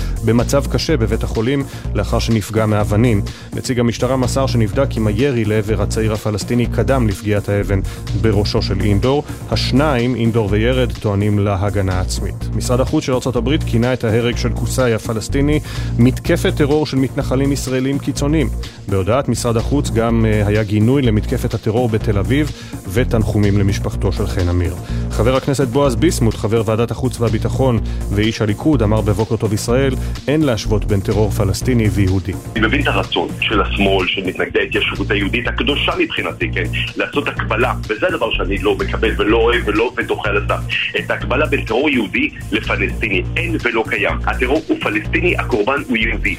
במצב 0.44 0.66
קשה 0.68 0.98
בבית 0.98 1.24
החולים, 1.24 1.64
לאחר 1.96 2.20
שנפגע 2.20 2.66
מאבנים. 2.66 3.22
נציג 3.54 3.80
המשטרה 3.80 4.18
מסר 4.18 4.48
שנבדק 4.48 4.98
אם 4.98 5.08
הירי 5.08 5.46
לעבר 5.46 5.82
הצעיר 5.82 6.14
הפלסטיני 6.14 6.66
קדם 6.66 7.08
לפגיעת 7.08 7.50
האבן 7.50 7.80
בראשו 8.22 8.62
של 8.62 8.82
אינדור. 8.82 9.24
השניים, 9.52 10.16
אינדור 10.16 10.48
וירד, 10.52 10.92
טוענים 10.92 11.40
להגנה 11.40 12.00
עצמית. 12.00 12.36
משרד 12.56 12.80
החוץ 12.80 13.04
של 13.04 13.14
ארה"ב 13.14 13.58
כינה 13.66 13.94
את 13.94 14.04
ההרג 14.04 14.38
של 14.38 14.50
קוסאי 14.50 14.94
הפלסטיני 14.94 15.60
מתקפת 15.98 16.54
טרור 16.56 16.86
של 16.86 16.98
מתנחלים 16.98 17.52
ישראלים 17.52 18.00
קיצוניים. 18.00 18.50
בהודעת 18.88 19.30
משרד 19.30 19.58
החוץ 19.58 19.90
גם 19.90 20.26
אה, 20.26 20.48
היה 20.48 20.64
גינוי 20.64 21.02
למתקפת 21.02 21.54
הטרור 21.54 21.90
בתל 21.90 22.18
אביב 22.18 22.52
ותנחומים 22.94 23.58
למשפחתו 23.58 24.12
של 24.12 24.28
חן 24.28 24.50
אמיר. 24.50 24.76
חבר 25.12 25.36
הכנסת 25.36 25.68
בועז 25.68 25.96
ביסמוט, 25.96 26.36
חבר 26.36 26.62
ועדת 26.66 26.92
החוץ 26.92 27.20
והביטחון 27.20 27.80
ואיש 28.10 28.42
הליכוד, 28.42 28.84
אמר 28.84 29.02
בבוקר 29.02 29.36
טוב 29.36 29.54
ישראל, 29.54 29.96
אין 30.34 30.44
להשוות 30.44 30.86
בין 30.86 31.00
טרור 31.00 31.30
פלסטיני 31.30 31.88
ויהודי. 31.90 32.32
אני 32.56 32.68
מבין 32.68 32.82
את 32.82 32.88
הרצון 32.88 33.28
של 33.42 33.62
השמאל, 33.62 34.08
של 34.08 34.22
מתנגדי 34.26 34.60
ההתיישבות 34.60 35.12
היהודית 35.12 35.48
הקדושה 35.48 35.92
מבחינתי, 36.00 36.52
כן, 36.54 36.64
לעשות 36.96 37.28
הקבלה, 37.28 37.74
וזה 37.90 38.08
הדבר 38.08 38.32
שאני 38.32 38.58
לא 38.58 38.76
מקבל 38.76 39.12
ולא 39.18 39.38
אוהב 39.38 39.62
ולא 39.66 39.92
ודוחה 39.98 40.30
על 40.30 40.38
הסף. 40.38 40.64
את 41.00 41.12
ההקבלה 41.12 41.46
בין 41.46 41.66
טרור 41.66 41.90
יהודי 41.90 42.30
לפלסטיני, 42.52 43.24
אין 43.38 43.58
ולא 43.64 43.84
קיים. 43.90 44.18
הטרור 44.26 44.62
הוא 44.68 44.78
פלסטיני, 44.82 45.38
הקורבן 45.38 45.82
הוא 45.88 45.98
יהודי. 45.98 46.36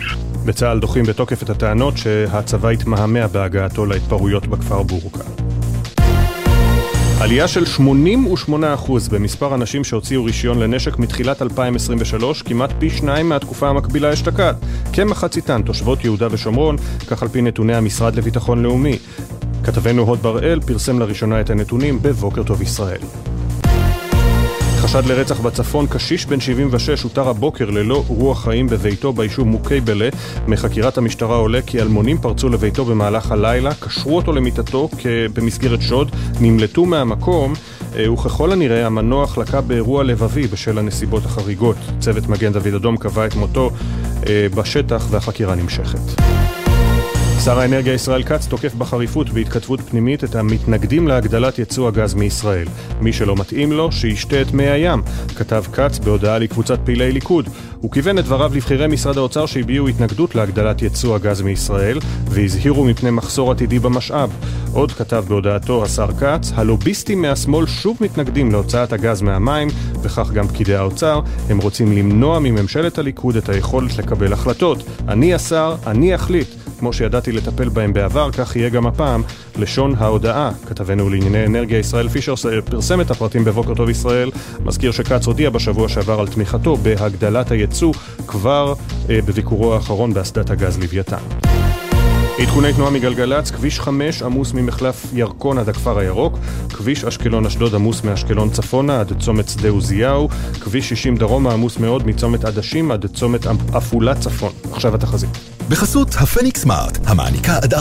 בצה"ל 0.47 0.79
דוחים 0.79 1.05
בתוקף 1.05 1.43
את 1.43 1.51
הטענות 1.51 1.99
שהצבא 1.99 2.69
התמהמה 2.69 3.27
בהגעתו 3.27 3.87
להתפרעויות 3.87 4.47
בכפר 4.47 4.83
בורקה. 4.83 5.54
עלייה 7.25 7.49
של 7.49 7.65
88% 8.87 8.91
במספר 9.11 9.55
הנשים 9.55 9.85
שהוציאו 9.85 10.25
רישיון 10.25 10.59
לנשק 10.61 10.99
מתחילת 10.99 11.43
2023, 11.43 12.43
כמעט 12.43 12.71
פי 12.79 12.91
שניים 12.91 13.29
מהתקופה 13.29 13.69
המקבילה 13.69 14.13
אשתקד. 14.13 14.55
כמחציתן 14.93 15.63
תושבות 15.63 16.05
יהודה 16.05 16.29
ושומרון, 16.31 16.77
כך 17.09 17.23
על 17.23 17.29
פי 17.29 17.43
נתוני 17.43 17.75
המשרד 17.75 18.15
לביטחון 18.15 18.63
לאומי. 18.63 18.99
כתבנו 19.65 20.03
הוד 20.03 20.23
בראל 20.23 20.61
פרסם 20.61 20.99
לראשונה 20.99 21.41
את 21.41 21.51
הנתונים 21.51 21.99
בבוקר 22.03 22.43
טוב 22.43 22.63
ישראל. 22.63 23.01
חשד 24.85 25.07
לרצח 25.07 25.41
בצפון, 25.41 25.87
קשיש 25.87 26.27
בן 26.27 26.41
76 26.41 27.03
הותר 27.03 27.29
הבוקר 27.29 27.71
ללא 27.71 28.05
רוח 28.09 28.45
חיים 28.45 28.67
בביתו 28.67 29.13
ביישוב 29.13 29.49
מוקייבלה. 29.49 30.09
מחקירת 30.47 30.99
המשטרה 30.99 31.37
עולה 31.37 31.63
כי 31.63 31.81
אלמונים 31.81 32.19
פרצו 32.19 32.49
לביתו 32.49 32.85
במהלך 32.85 33.31
הלילה, 33.33 33.75
קשרו 33.75 34.17
אותו 34.17 34.33
למיטתו 34.33 34.89
במסגרת 35.35 35.83
שוד, 35.83 36.11
נמלטו 36.41 36.85
מהמקום, 36.87 37.53
אה, 37.97 38.13
וככל 38.13 38.53
הנראה 38.53 38.87
המנוח 38.87 39.39
לקה 39.39 39.61
באירוע 39.61 40.05
לבבי 40.05 40.47
בשל 40.47 40.79
הנסיבות 40.79 41.25
החריגות. 41.25 41.77
צוות 41.99 42.29
מגן 42.29 42.53
דוד 42.53 42.75
אדום 42.75 42.97
קבע 42.97 43.27
את 43.27 43.35
מותו 43.35 43.71
אה, 44.29 44.47
בשטח 44.55 45.07
והחקירה 45.11 45.55
נמשכת. 45.55 46.21
שר 47.41 47.59
האנרגיה 47.59 47.95
ישראל 47.95 48.23
כץ 48.23 48.47
תוקף 48.47 48.75
בחריפות 48.75 49.31
בהתכתבות 49.31 49.81
פנימית 49.81 50.25
את 50.25 50.35
המתנגדים 50.35 51.09
להגדלת 51.09 51.59
ייצוא 51.59 51.89
הגז 51.89 52.15
מישראל. 52.15 52.67
מי 53.01 53.13
שלא 53.13 53.37
מתאים 53.37 53.73
לו, 53.73 53.93
שישתה 53.93 54.43
את 54.43 54.53
מי 54.53 54.67
הים, 54.67 55.03
כתב 55.37 55.65
כץ 55.73 55.99
בהודעה 55.99 56.39
לקבוצת 56.39 56.79
פעילי 56.85 57.13
ליכוד. 57.13 57.49
הוא 57.81 57.91
כיוון 57.91 58.19
את 58.19 58.25
דבריו 58.25 58.51
לבכירי 58.55 58.87
משרד 58.87 59.19
האוצר 59.19 59.47
שהביעו 59.47 59.89
התנגדות 59.89 60.35
להגדלת 60.35 60.83
ייצוא 60.83 61.17
הגז 61.17 61.43
מישראל, 61.43 61.99
והזהירו 62.29 62.85
מפני 62.85 63.11
מחסור 63.11 63.53
עתידי 63.53 63.79
במשאב. 63.79 64.31
עוד 64.73 64.93
כתב 64.93 65.25
בהודעתו 65.29 65.85
השר 65.85 66.09
כץ, 66.21 66.53
הלוביסטים 66.55 67.23
מהשמאל 67.23 67.67
שוב 67.67 67.97
מתנגדים 68.01 68.53
להוצאת 68.53 68.93
הגז 68.93 69.23
מהמים, 69.23 69.69
וכך 70.03 70.31
גם 70.31 70.49
פקידי 70.49 70.75
האוצר, 70.75 71.21
הם 71.49 71.59
רוצים 71.59 71.93
למנוע 71.93 72.39
מממשלת 72.39 72.99
הליכוד 72.99 73.37
את 73.37 73.49
היכולת 73.49 73.99
לקבל 73.99 74.33
החלטות. 74.33 74.79
אני 75.09 75.35
השר, 75.35 75.75
אני 75.87 76.15
אחליט. 76.15 76.49
כמו 76.79 76.93
שידעתי 76.93 77.33
לטפל 77.33 77.69
בהם 77.69 77.93
בעבר, 77.93 78.31
כך 78.31 78.57
יהיה 78.57 78.69
גם 78.69 78.87
הפעם. 78.87 79.23
לשון 79.59 79.95
ההודעה, 79.99 80.51
כתבנו 80.67 81.11
לענייני 81.11 81.47
אנרגיה 81.47 81.79
ישראל 81.79 82.09
פישר 82.09 82.35
פרסם 82.65 83.01
את 83.01 83.11
הפרטים 83.11 83.45
בבוקר 83.45 83.75
טוב 83.75 83.91
ישראל, 83.91 84.31
מזכיר 84.65 84.93
שכץ 84.93 85.27
הודיע 85.27 85.51
בשבוע 85.51 85.89
שעבר 85.89 86.21
על 86.21 86.29
תמיכתו 86.29 86.77
בהגדלת 86.77 87.51
הייצוא 87.51 87.93
כבר 88.27 88.75
אה, 89.11 89.19
בביקורו 89.27 89.75
האחרון 89.75 90.15
באסדת 90.15 90.51
הגז 90.51 90.79
לוויתן. 90.79 91.17
עדכוני 92.39 92.73
תנועה 92.73 92.91
מגלגלצ, 92.91 93.51
כביש 93.51 93.81
5 93.81 94.23
עמוס 94.23 94.53
ממחלף 94.53 95.07
ירקון 95.13 95.59
עד 95.59 95.69
הכפר 95.69 95.99
הירוק, 95.99 96.39
כביש 96.69 97.05
אשקלון-אשדוד 97.05 97.75
עמוס 97.75 98.05
מאשקלון 98.05 98.51
צפונה 98.51 99.01
עד 99.01 99.13
צומת 99.21 99.49
שדה 99.49 99.69
עוזיהו, 99.69 100.29
כביש 100.61 100.89
60 100.89 101.17
דרומה 101.17 101.53
עמוס 101.53 101.79
מאוד 101.79 102.07
מצומת 102.07 102.45
עדשים 102.45 102.91
עד 102.91 103.07
צומת 103.07 103.47
עפולה 103.73 104.15
צפון. 104.15 104.53
עכשיו 104.73 104.95
התחזית. 104.95 105.54
בחסות 105.69 106.09
הפניקס 106.21 106.61
סמארט, 106.61 106.99
המעניקה 107.05 107.57
עד 107.63 107.75
45% 107.75 107.79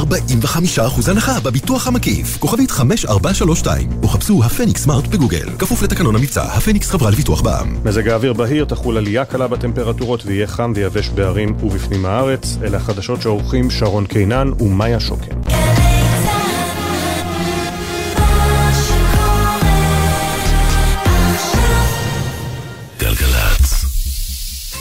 הנחה 1.12 1.40
בביטוח 1.40 1.88
המקיף. 1.88 2.38
כוכבית 2.38 2.72
5432, 2.72 3.90
או 4.04 4.08
חפשו 4.08 4.44
הפניקס 4.44 4.84
סמארט 4.84 5.08
בגוגל. 5.08 5.50
כפוף 5.60 5.84
לתקנון 5.84 6.16
המבצע, 6.16 6.44
הפניקס 6.44 6.92
חברה 6.92 7.12
לביטוח 7.12 7.42
בע"מ. 7.42 7.76
מזג 7.86 8.10
האוויר 8.10 8.34
בהיר, 8.34 8.66
תחול 8.66 8.98
עלייה 8.98 9.26
קלה 9.26 9.48
בטמפרטורות 9.48 10.26
ויהיה 10.26 10.48
חם 10.48 10.74
ויבש 10.76 11.10
בערים 11.10 11.56
ובפנים 11.64 12.06
הארץ. 12.06 12.58
אלה 12.64 12.78
החדשות 12.78 13.22
שעורכים 13.22 13.72
שרון 13.72 14.06
קינן 14.06 14.52
ומאיה 14.60 15.00
שוקן. 15.00 15.36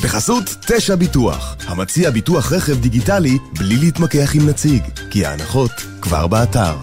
בחסות 0.03 0.45
תשע 0.67 0.95
ביטוח, 0.95 1.57
המציע 1.67 2.11
ביטוח 2.11 2.53
רכב 2.53 2.81
דיגיטלי 2.81 3.39
בלי 3.59 3.77
להתמקח 3.77 4.35
עם 4.35 4.49
נציג, 4.49 4.83
כי 5.11 5.27
ההנחות 5.27 5.71
כבר 6.01 6.27
באתר. 6.27 6.75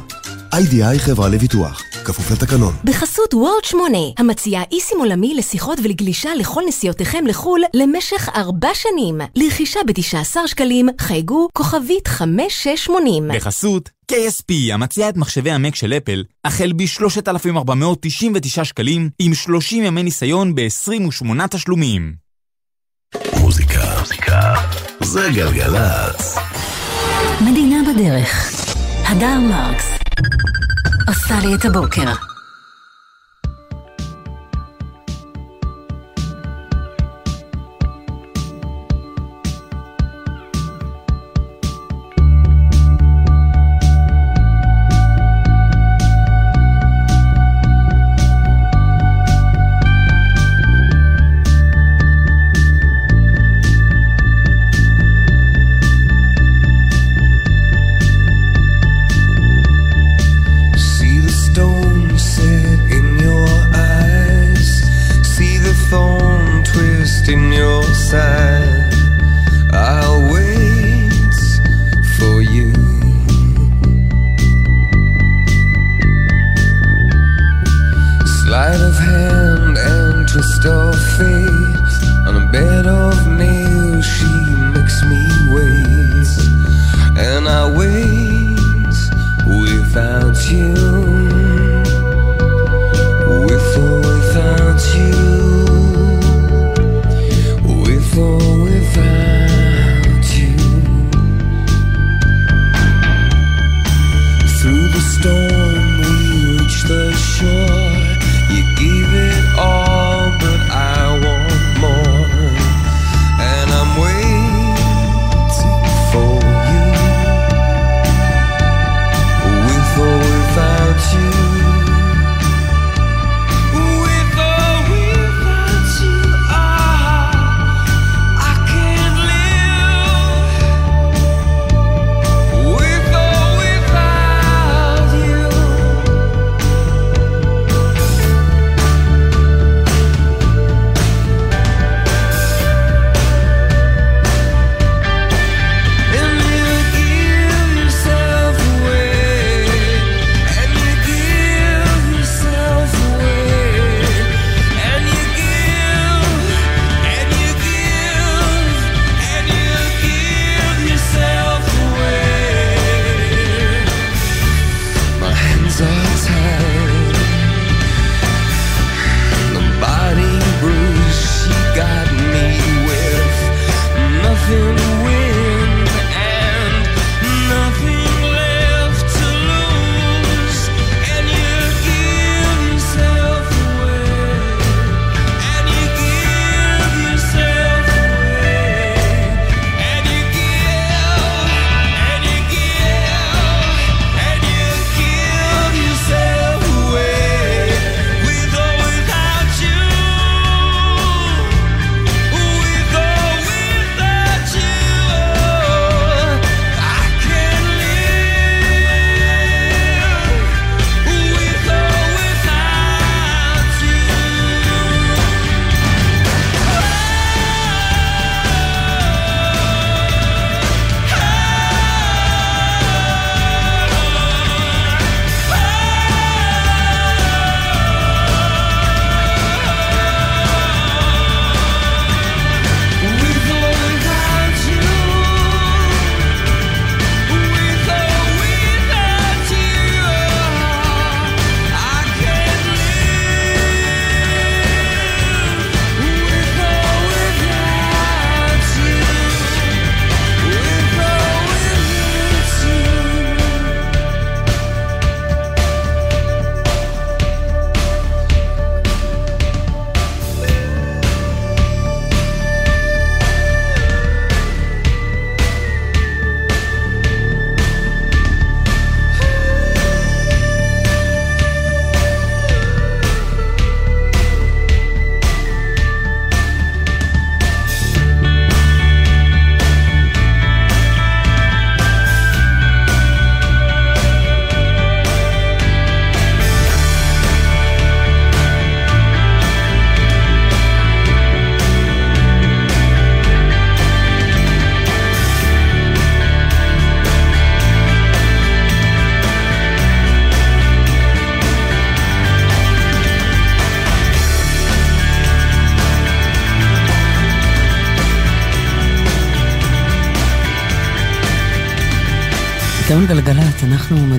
איי-די-איי 0.53 0.99
חברה 0.99 1.29
לביטוח, 1.29 1.83
כפוף 2.05 2.31
לתקנון. 2.31 2.73
בחסות 2.83 3.33
וורלד 3.33 3.63
8, 3.63 3.97
המציע 4.17 4.61
איסים 4.71 4.99
עולמי 4.99 5.35
לשיחות 5.35 5.79
ולגלישה 5.83 6.35
לכל 6.35 6.61
נסיעותיכם 6.67 7.27
לחו"ל 7.27 7.61
למשך 7.73 8.29
ארבע 8.35 8.69
שנים. 8.73 9.21
לרכישה 9.35 9.79
ב-19 9.87 10.47
שקלים, 10.47 10.89
חייגו 11.01 11.47
כוכבית 11.53 12.07
5680. 12.07 13.27
בחסות 13.35 13.89
KSP, 14.11 14.73
המציע 14.73 15.09
את 15.09 15.17
מחשבי 15.17 15.51
המק 15.51 15.75
של 15.75 15.93
אפל, 15.93 16.23
החל 16.45 16.73
ב-3,499 16.75 18.63
שקלים, 18.63 19.09
עם 19.19 19.33
30 19.33 19.83
ימי 19.83 20.03
ניסיון 20.03 20.55
ב-28 20.55 21.47
תשלומים. 21.47 22.28
זה 25.03 25.29
גלגלצ. 25.33 26.37
מדינה 27.41 27.77
בדרך. 27.93 28.51
הדר 29.07 29.39
מרקס 29.39 29.89
עושה 31.07 31.39
לי 31.39 31.55
את 31.55 31.65
הבוקר. 31.65 32.28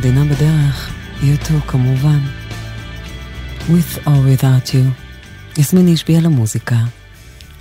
המדינה 0.05 0.25
בדרך, 0.25 0.91
יוטו 1.23 1.55
כמובן. 1.67 2.19
With 3.69 4.07
or 4.07 4.09
without 4.09 4.69
you, 4.71 5.03
יסמין 5.59 5.89
השביע 5.93 6.21
למוזיקה. 6.21 6.77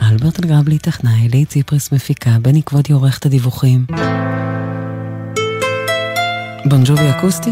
אלברט 0.02 0.40
אלגרבלי 0.40 0.78
טכנאי, 0.78 1.30
לי 1.30 1.46
ציפרס 1.46 1.92
מפיקה, 1.92 2.30
בני 2.42 2.64
כבודי 2.64 2.94
עורך 2.94 3.18
את 3.18 3.26
הדיווחים. 3.26 3.86
בונג'ובי 6.66 7.10
אקוסטי? 7.10 7.52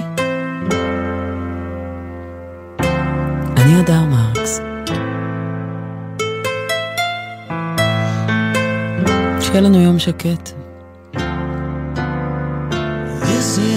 אני 3.58 3.80
אדר 3.80 4.04
מרקס. 4.04 4.60
שיהיה 9.42 9.62
לנו 9.62 9.82
יום 9.82 10.00
שקט. 10.00 10.50
This 13.22 13.58
is 13.58 13.77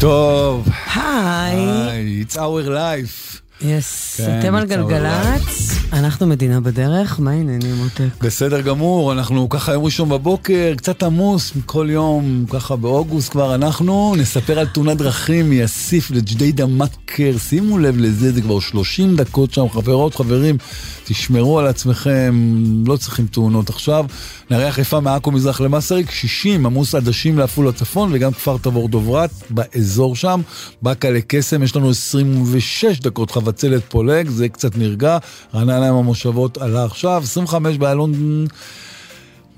טוב. 0.00 0.68
היי. 0.94 2.24
It's 2.28 2.34
our 2.34 2.68
life. 2.68 3.40
יס, 3.60 4.16
כן, 4.16 4.38
אתם 4.40 4.54
על 4.54 4.66
גלגלצ, 4.66 5.78
אנחנו 5.92 6.26
מדינה 6.26 6.60
בדרך, 6.60 7.20
מה 7.20 7.30
העניינים 7.30 7.74
מותק? 7.74 8.22
בסדר 8.22 8.60
גמור, 8.60 9.12
אנחנו 9.12 9.48
ככה 9.48 9.72
יום 9.72 9.84
ראשון 9.84 10.08
בבוקר, 10.08 10.74
קצת 10.76 11.02
עמוס 11.02 11.52
כל 11.66 11.88
יום, 11.90 12.44
ככה 12.50 12.76
באוגוסט 12.76 13.30
כבר 13.30 13.54
אנחנו 13.54 14.14
נספר 14.18 14.58
על 14.58 14.66
תאונת 14.66 14.96
דרכים 14.96 15.50
מאסיף 15.50 16.10
לג'דיידה 16.10 16.66
מכר, 16.66 17.38
שימו 17.38 17.78
לב 17.78 17.96
לזה, 17.98 18.32
זה 18.32 18.40
כבר 18.40 18.60
30 18.60 19.16
דקות 19.16 19.52
שם, 19.52 19.68
חברות, 19.68 20.14
חברים, 20.14 20.56
תשמרו 21.04 21.58
על 21.58 21.66
עצמכם, 21.66 22.54
לא 22.86 22.96
צריכים 22.96 23.26
תאונות 23.26 23.70
עכשיו. 23.70 24.06
נערי 24.50 24.72
חיפה 24.72 25.00
מעכו 25.00 25.30
מזרח 25.30 25.60
למסריק, 25.60 26.10
60, 26.10 26.66
עמוס 26.66 26.94
עדשים 26.94 27.38
לעפולה 27.38 27.72
צפון 27.72 28.10
וגם 28.12 28.32
כפר 28.32 28.56
תבור 28.62 28.88
דוברת 28.88 29.30
באזור 29.50 30.16
שם. 30.16 30.40
באקה 30.82 31.10
לקסם, 31.10 31.62
יש 31.62 31.76
לנו 31.76 31.90
26 31.90 33.00
דקות 33.00 33.30
חבצלת 33.30 33.82
פולג, 33.88 34.28
זה 34.28 34.48
קצת 34.48 34.76
נרגע. 34.76 35.18
רעננה 35.54 35.88
עם 35.88 35.94
המושבות 35.94 36.58
עלה 36.58 36.84
עכשיו, 36.84 37.20
25 37.24 37.76
באלון... 37.76 38.46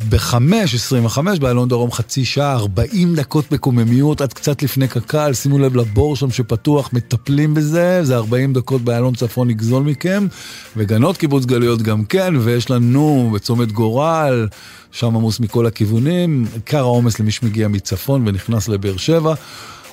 בחמש, 0.09 0.75
25, 0.75 1.39
באלון 1.39 1.69
דרום 1.69 1.93
חצי 1.93 2.25
שעה, 2.25 2.55
40 2.55 3.15
דקות 3.15 3.53
מקוממיות 3.53 4.21
עד 4.21 4.33
קצת 4.33 4.63
לפני 4.63 4.89
קק"ל, 4.89 5.33
שימו 5.35 5.59
לב 5.59 5.77
לבור 5.77 6.17
שם 6.17 6.31
שפתוח, 6.31 6.91
מטפלים 6.93 7.55
בזה, 7.55 8.05
זה 8.05 8.17
40 8.17 8.53
דקות 8.53 8.83
באלון 8.83 9.15
צפון 9.15 9.51
יגזול 9.51 9.83
מכם, 9.83 10.27
וגנות 10.77 11.17
קיבוץ 11.17 11.45
גלויות 11.45 11.83
גם 11.83 12.05
כן, 12.05 12.35
ויש 12.39 12.71
לנו 12.71 13.31
בצומת 13.35 13.73
גורל, 13.73 14.49
שם 14.93 15.07
עמוס 15.07 15.41
מכל 15.41 15.67
הכיוונים, 15.67 16.47
עיקר 16.55 16.79
העומס 16.79 17.21
למי 17.21 17.31
שמגיע 17.31 17.69
מצפון 17.69 18.29
ונכנס 18.29 18.69
לבאר 18.69 18.97
שבע. 18.97 19.35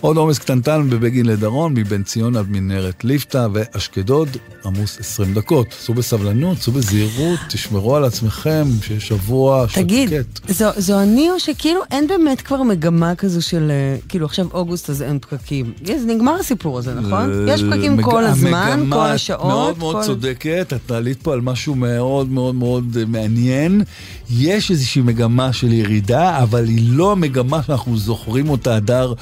עוד 0.02 0.18
עומס 0.18 0.40
קטנטן 0.40 0.90
בבגין 0.90 1.26
לדרום, 1.26 1.74
מבן 1.74 2.04
ציון 2.04 2.36
עד 2.36 2.46
מנהרת 2.50 3.04
ליפתא 3.04 3.48
ואשקדוד, 3.54 4.30
עמוס 4.66 5.00
20 5.00 5.34
דקות. 5.34 5.68
סעו 5.80 5.94
בסבלנות, 5.96 6.58
סעו 6.58 6.74
בזהירות, 6.74 7.40
תשמרו 7.50 7.96
על 7.96 8.04
עצמכם, 8.04 8.64
שיש 8.82 9.08
שבוע 9.08 9.66
תגיד, 9.74 10.10
שקט. 10.10 10.52
זו, 10.52 10.66
זו 10.78 11.00
אני 11.02 11.30
או 11.32 11.40
שכאילו 11.40 11.82
אין 11.92 12.08
באמת 12.08 12.42
כבר 12.42 12.64
מגמה 12.64 13.16
כזו 13.16 13.42
של, 13.42 13.72
אה, 13.72 13.98
כאילו 14.10 14.26
עכשיו 14.26 14.48
אוגוסט 14.54 14.90
אז 14.90 15.02
אין 15.02 15.20
פקקים. 15.20 15.74
יש, 15.86 16.02
נגמר 16.08 16.36
הסיפור 16.40 16.78
הזה, 16.80 16.94
נכון? 16.94 17.48
יש 17.48 17.64
פקקים 17.72 17.98
מג- 17.98 18.04
כל 18.04 18.24
הזמן, 18.26 18.54
המגמה, 18.54 18.96
כל 18.96 19.10
השעות. 19.12 19.46
מאוד 19.46 19.78
מאוד 19.78 19.96
כל... 19.96 20.04
צודקת, 20.04 20.74
את 20.76 20.92
עלית 20.92 21.22
פה 21.22 21.34
על 21.34 21.42
משהו 21.42 21.76
מאוד 21.76 22.30
מאוד 22.32 22.56
מאוד 22.56 22.98
אה, 23.00 23.06
מעניין. 23.08 23.84
יש 24.32 24.72
איזושהי 24.72 25.02
מגמה 25.02 25.54
של 25.54 25.74
ירידה, 25.74 26.44
אבל 26.44 26.66
היא 26.66 26.90
לא 26.90 27.12
המגמה 27.12 27.64
שאנחנו 27.64 27.98
זוכרים 27.98 28.50
אותה 28.50 28.76
הדר 28.76 29.14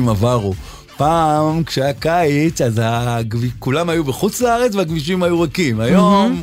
ושנים 0.00 0.08
עברו. 0.08 0.54
פעם, 1.00 1.64
כשהיה 1.64 1.92
קיץ, 1.92 2.60
אז 2.60 2.80
הגב... 2.82 3.40
כולם 3.58 3.88
היו 3.88 4.04
בחוץ 4.04 4.40
לארץ 4.40 4.74
והכבישים 4.74 5.22
היו 5.22 5.40
ריקים. 5.40 5.80
היום 5.80 6.42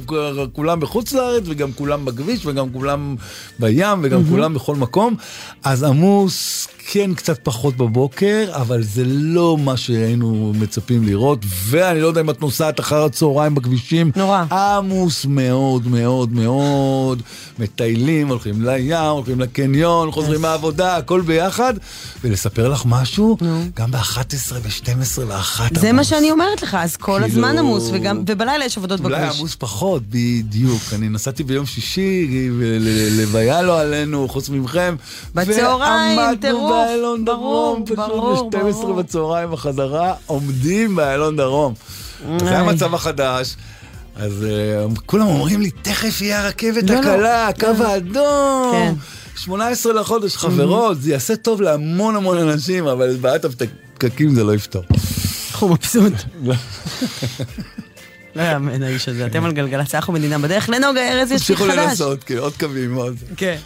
כולם 0.53 0.79
בחוץ 0.79 1.13
לארץ 1.13 1.43
וגם 1.45 1.71
כולם 1.73 2.05
בכביש 2.05 2.45
וגם 2.45 2.69
כולם 2.73 3.15
בים 3.59 3.99
וגם. 4.03 4.23
כולם 4.29 4.53
בכל 4.53 4.75
מקום. 4.75 5.15
אז 5.63 5.83
עמוס 5.83 6.67
כן 6.89 7.13
קצת 7.13 7.39
פחות 7.43 7.77
בבוקר, 7.77 8.45
אבל 8.51 8.83
זה 8.83 9.03
לא 9.05 9.57
מה 9.57 9.77
שהיינו 9.77 10.53
מצפים 10.59 11.03
לראות. 11.03 11.39
ואני 11.65 12.01
לא 12.01 12.07
יודע 12.07 12.21
אם 12.21 12.29
את 12.29 12.41
נוסעת 12.41 12.79
אחר 12.79 13.03
הצהריים 13.03 13.55
בכבישים. 13.55 14.11
נורא. 14.15 14.43
עמוס 14.51 15.25
מאוד 15.25 15.87
מאוד 15.87 16.33
מאוד. 16.33 17.21
מטיילים, 17.59 18.27
הולכים 18.27 18.65
לים, 18.65 18.97
הולכים 18.97 19.39
לקניון, 19.39 20.11
חוזרים 20.11 20.41
מהעבודה, 20.41 20.97
הכל 20.97 21.21
ביחד. 21.21 21.73
ולספר 22.23 22.69
לך 22.69 22.83
משהו, 22.85 23.37
גם 23.75 23.91
ב-11 23.91 24.46
ו-12 24.55 25.19
ו-1 25.19 25.79
זה 25.79 25.91
מה 25.91 26.03
שאני 26.03 26.31
אומרת 26.31 26.61
לך, 26.61 26.77
אז 26.79 26.97
כל 26.97 27.11
כאילו- 27.11 27.25
הזמן 27.25 27.57
עמוס, 27.57 27.89
וגם, 27.93 28.23
ובלילה 28.27 28.65
יש 28.65 28.77
עבודות 28.77 28.99
אולי 28.99 29.21
בכביש. 29.21 29.39
עמוס 29.39 29.55
פחות, 29.55 30.03
בדיוק. 30.09 30.81
אני 30.93 31.09
נסעתי 31.09 31.43
ביום 31.43 31.65
שישי, 31.65 32.27
ללוויה 32.79 33.61
לא 33.61 33.79
עלינו, 33.81 34.27
חוץ 34.29 34.49
מכם. 34.49 34.95
בצהריים, 35.35 36.17
ועמדנו 36.17 36.41
טירוף. 36.41 36.71
באיילון 36.71 37.25
ברור, 37.25 37.73
דרום, 37.75 37.85
פשוט 37.85 37.97
ברור, 37.97 38.49
ב-12 38.49 38.57
ברור. 38.73 38.93
בצהריים 38.93 39.51
בחזרה, 39.51 40.13
עומדים 40.25 40.95
באיילון 40.95 41.37
דרום. 41.37 41.73
זה. 42.39 42.57
המצב 42.57 42.93
החדש. 42.95 43.55
אז 44.15 44.43
אה, 44.43 44.85
כולם 45.05 45.27
אומרים 45.27 45.61
לי, 45.61 45.71
תכף 45.71 46.21
יהיה 46.21 46.43
הרכבת 46.43 46.89
לא, 46.89 46.95
לא. 46.95 46.99
הקלה, 46.99 47.47
הקו 47.47 47.67
האדום. 47.85 48.71
כן. 48.71 48.93
18 49.35 49.93
לחודש, 49.93 50.37
חברות, 50.37 51.01
זה 51.01 51.11
יעשה 51.11 51.35
טוב 51.35 51.61
להמון 51.61 52.15
המון 52.15 52.37
אנשים, 52.37 52.87
אבל 52.87 53.15
בעיית 53.21 53.45
הפקקים 53.97 54.35
זה 54.35 54.43
לא 54.43 54.55
יפתור. 54.55 54.83
הוא 55.59 55.69
מבסוט. 55.69 56.13
לא 58.35 58.41
יאמן 58.41 58.83
האיש 58.83 59.09
הזה, 59.09 59.25
אתם 59.25 59.45
על 59.45 59.51
גלגלצ, 59.51 59.95
אנחנו 59.95 60.13
מדינה 60.13 60.39
בדרך. 60.39 60.69
לנוגה 60.69 61.11
ארז 61.11 61.31
יש 61.31 61.41
תמשיכו 61.41 61.63
חדש. 61.63 61.77
לנסות, 61.77 62.23
כן, 62.23 62.37
עוד 62.37 62.53
קווים, 62.59 62.95
עוד. 62.95 63.15
כן. 63.37 63.57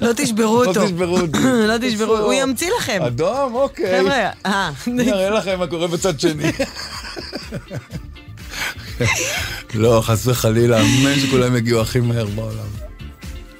לא 0.00 0.12
תשברו 0.16 0.56
אותו. 0.64 0.80
לא 0.80 0.86
תשברו 0.86 1.20
אותי. 1.20 1.38
לא 1.42 1.74
תשברו, 1.80 2.16
הוא 2.16 2.32
ימציא 2.32 2.70
לכם. 2.78 3.02
אדום, 3.06 3.54
אוקיי. 3.54 4.00
חבר'ה, 4.00 4.30
אה. 4.46 4.70
אני 4.86 5.12
אראה 5.12 5.30
לכם 5.30 5.58
מה 5.58 5.66
קורה 5.66 5.86
בצד 5.86 6.20
שני. 6.20 6.52
לא, 9.74 10.00
חס 10.04 10.26
וחלילה, 10.26 10.80
אמן 10.80 11.14
שכולם 11.20 11.56
יגיעו 11.56 11.80
הכי 11.80 12.00
מהר 12.00 12.26
בעולם. 12.26 12.87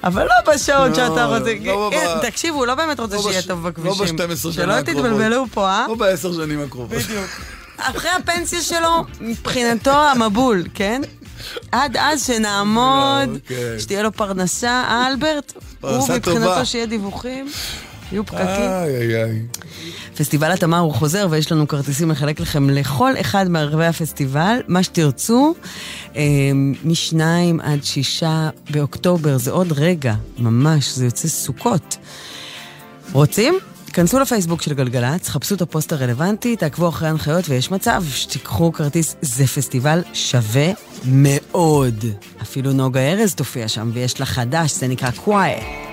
אבל 0.03 0.23
לא 0.23 0.53
בשעות 0.53 0.89
לא, 0.89 0.95
שאתה 0.95 1.25
רוצה. 1.25 1.53
לא 1.65 1.91
אה, 1.93 2.19
תקשיב, 2.21 2.55
הוא 2.55 2.65
לא 2.65 2.75
באמת 2.75 2.99
רוצה 2.99 3.15
לא 3.15 3.21
שיהיה 3.21 3.41
טוב 3.41 3.67
בכבישים. 3.67 4.17
לא 4.17 4.25
ב-12 4.27 4.51
שנה 4.51 4.51
הקרובות. 4.51 4.53
שלא 4.53 4.81
תתבלבלו 4.81 5.45
פה, 5.51 5.67
אה? 5.67 5.85
לא 5.87 5.95
בעשר 5.95 6.33
שנים 6.33 6.61
הקרובות. 6.61 6.97
בדיוק. 6.97 7.25
אחרי 7.77 8.09
הפנסיה 8.09 8.61
שלו, 8.61 9.03
מבחינתו 9.21 9.91
המבול, 9.91 10.63
כן? 10.73 11.01
עד 11.71 11.97
אז 11.97 12.25
שנעמוד, 12.25 13.37
כן. 13.47 13.75
שתהיה 13.79 14.03
לו 14.03 14.11
פרנסה, 14.11 14.83
אלברט, 15.07 15.53
הוא 15.81 16.09
מבחינתו 16.15 16.65
שיהיה 16.65 16.85
דיווחים. 16.85 17.51
יהיו 18.11 18.25
פקקים. 18.25 18.45
איי, 18.45 18.95
איי, 18.95 19.23
איי. 19.23 19.41
פסטיבל 20.17 20.51
התמר 20.51 20.79
הוא 20.79 20.93
חוזר, 20.93 21.27
ויש 21.29 21.51
לנו 21.51 21.67
כרטיסים 21.67 22.11
לחלק 22.11 22.39
לכם 22.39 22.69
לכל 22.69 23.11
אחד 23.21 23.49
מערבי 23.49 23.85
הפסטיבל, 23.85 24.57
מה 24.67 24.83
שתרצו, 24.83 25.55
אה, 26.15 26.21
משניים 26.83 27.59
עד 27.59 27.83
שישה 27.83 28.49
באוקטובר, 28.69 29.37
זה 29.37 29.51
עוד 29.51 29.71
רגע, 29.71 30.13
ממש, 30.37 30.89
זה 30.89 31.05
יוצא 31.05 31.27
סוכות. 31.27 31.97
רוצים? 33.11 33.59
כנסו 33.93 34.19
לפייסבוק 34.19 34.61
של 34.61 34.73
גלגלצ, 34.73 35.29
חפשו 35.29 35.55
את 35.55 35.61
הפוסט 35.61 35.93
הרלוונטי, 35.93 36.55
תעקבו 36.55 36.89
אחרי 36.89 37.07
ההנחיות 37.07 37.49
ויש 37.49 37.71
מצב 37.71 38.03
שתיקחו 38.09 38.71
כרטיס, 38.71 39.15
זה 39.21 39.47
פסטיבל 39.47 40.01
שווה 40.13 40.71
מאוד. 41.05 42.05
אפילו 42.41 42.73
נוגה 42.73 42.99
ארז 42.99 43.35
תופיע 43.35 43.67
שם 43.67 43.91
ויש 43.93 44.19
לה 44.19 44.25
חדש, 44.25 44.71
זה 44.71 44.87
נקרא 44.87 45.11
Quiet. 45.11 45.88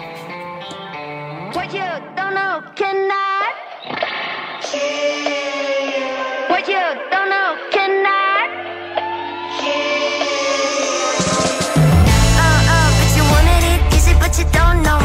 What 1.54 1.72
you 1.72 1.80
don't 2.16 2.34
know 2.34 2.62
cannot 2.74 3.54
yeah. 4.74 6.50
What 6.50 6.66
you 6.66 6.74
don't 7.10 7.28
know 7.30 7.56
cannot 7.70 8.48
yeah. 9.62 10.26
Uh, 12.36 12.72
uh, 12.74 12.88
but 12.98 13.10
you 13.16 13.22
wanted 13.32 13.64
it 13.72 13.94
easy, 13.94 14.14
but 14.18 14.36
you 14.38 14.44
don't 14.52 14.82
know 14.82 14.95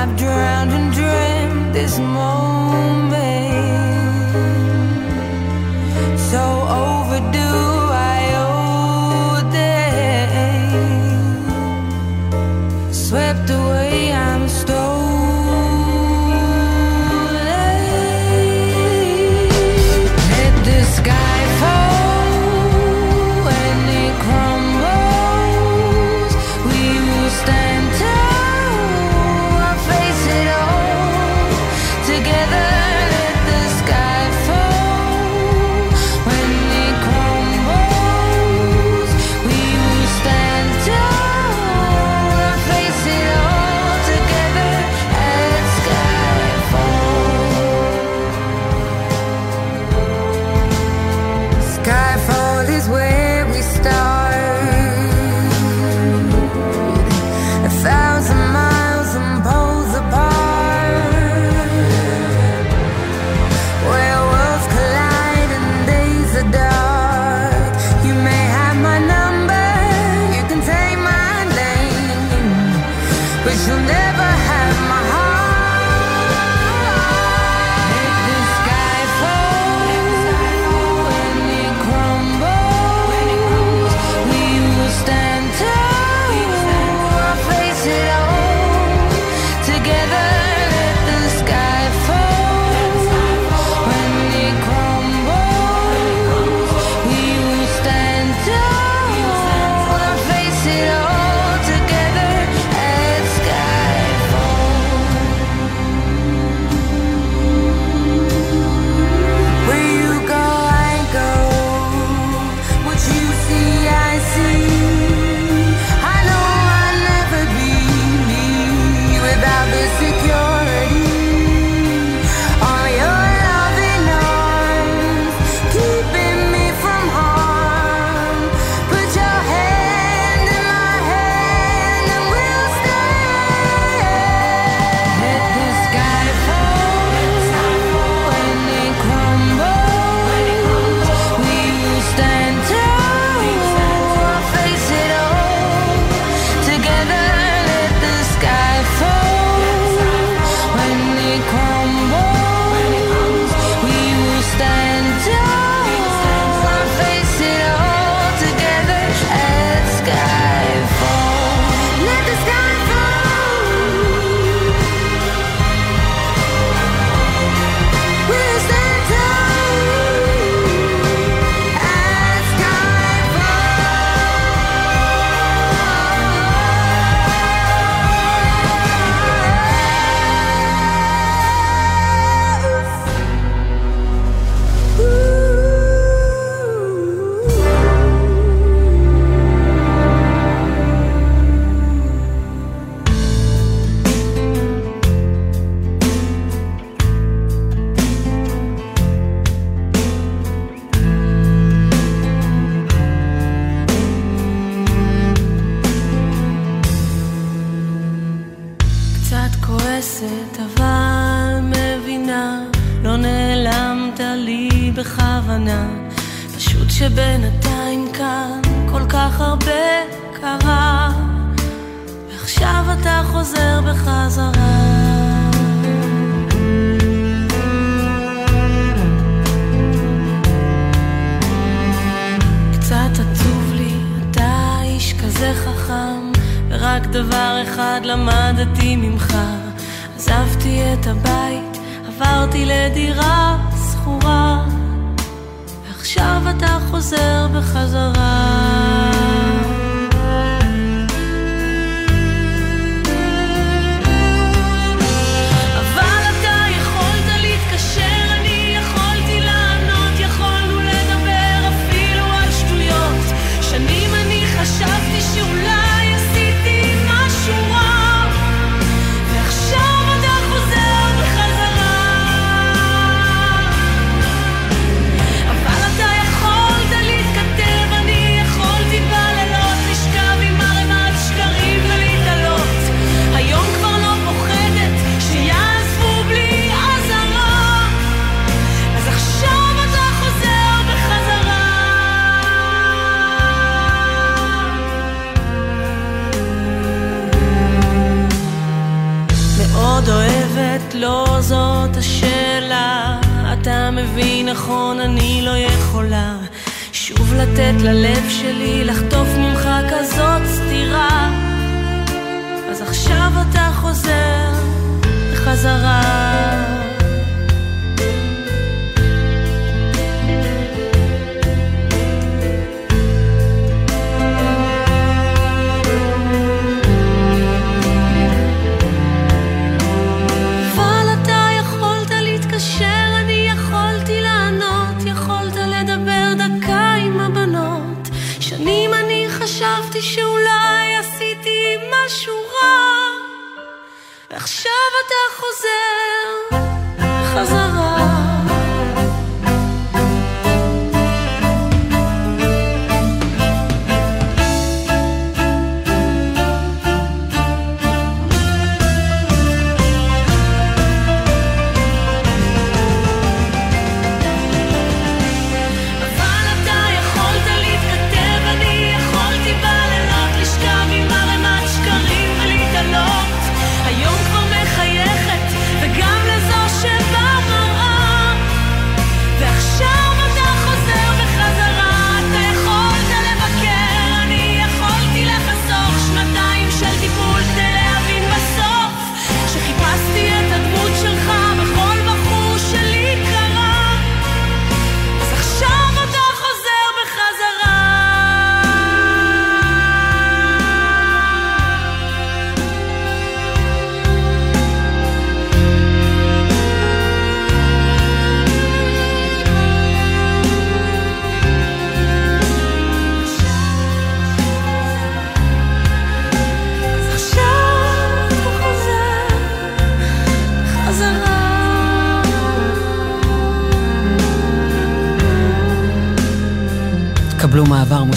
I've 0.00 0.16
drowned 0.16 0.70
and 0.70 0.92
dreamed 0.92 1.74
this 1.74 1.98
morning. 1.98 2.57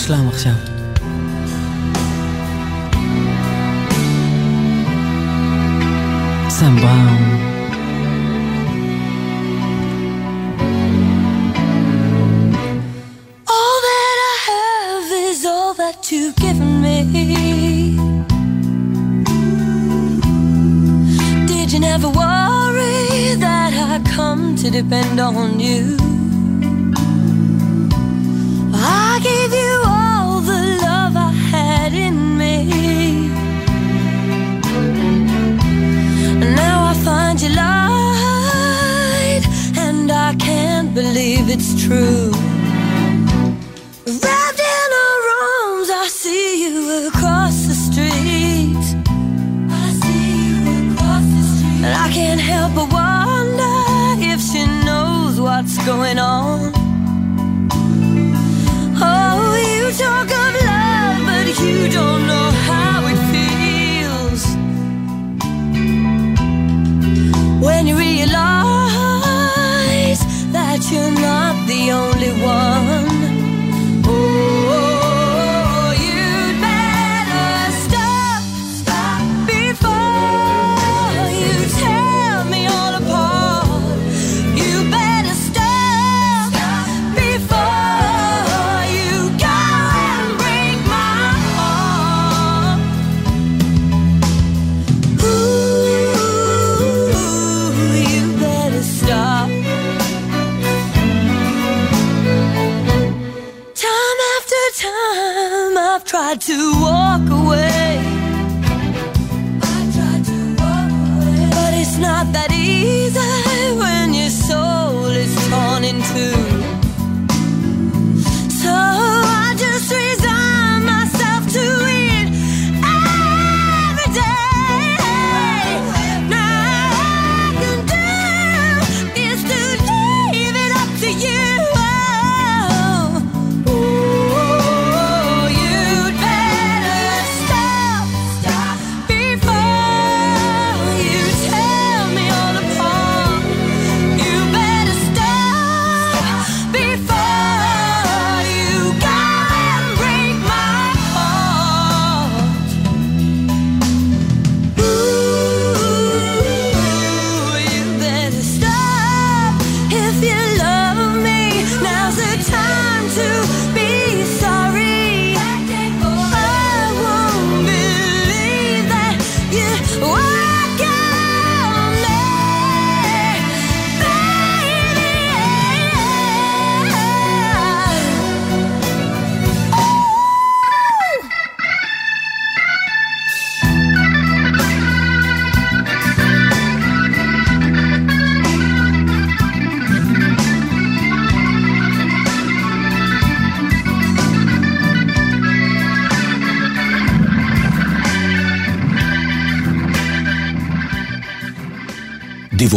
מושלם 0.02 0.28
עכשיו. 0.28 0.71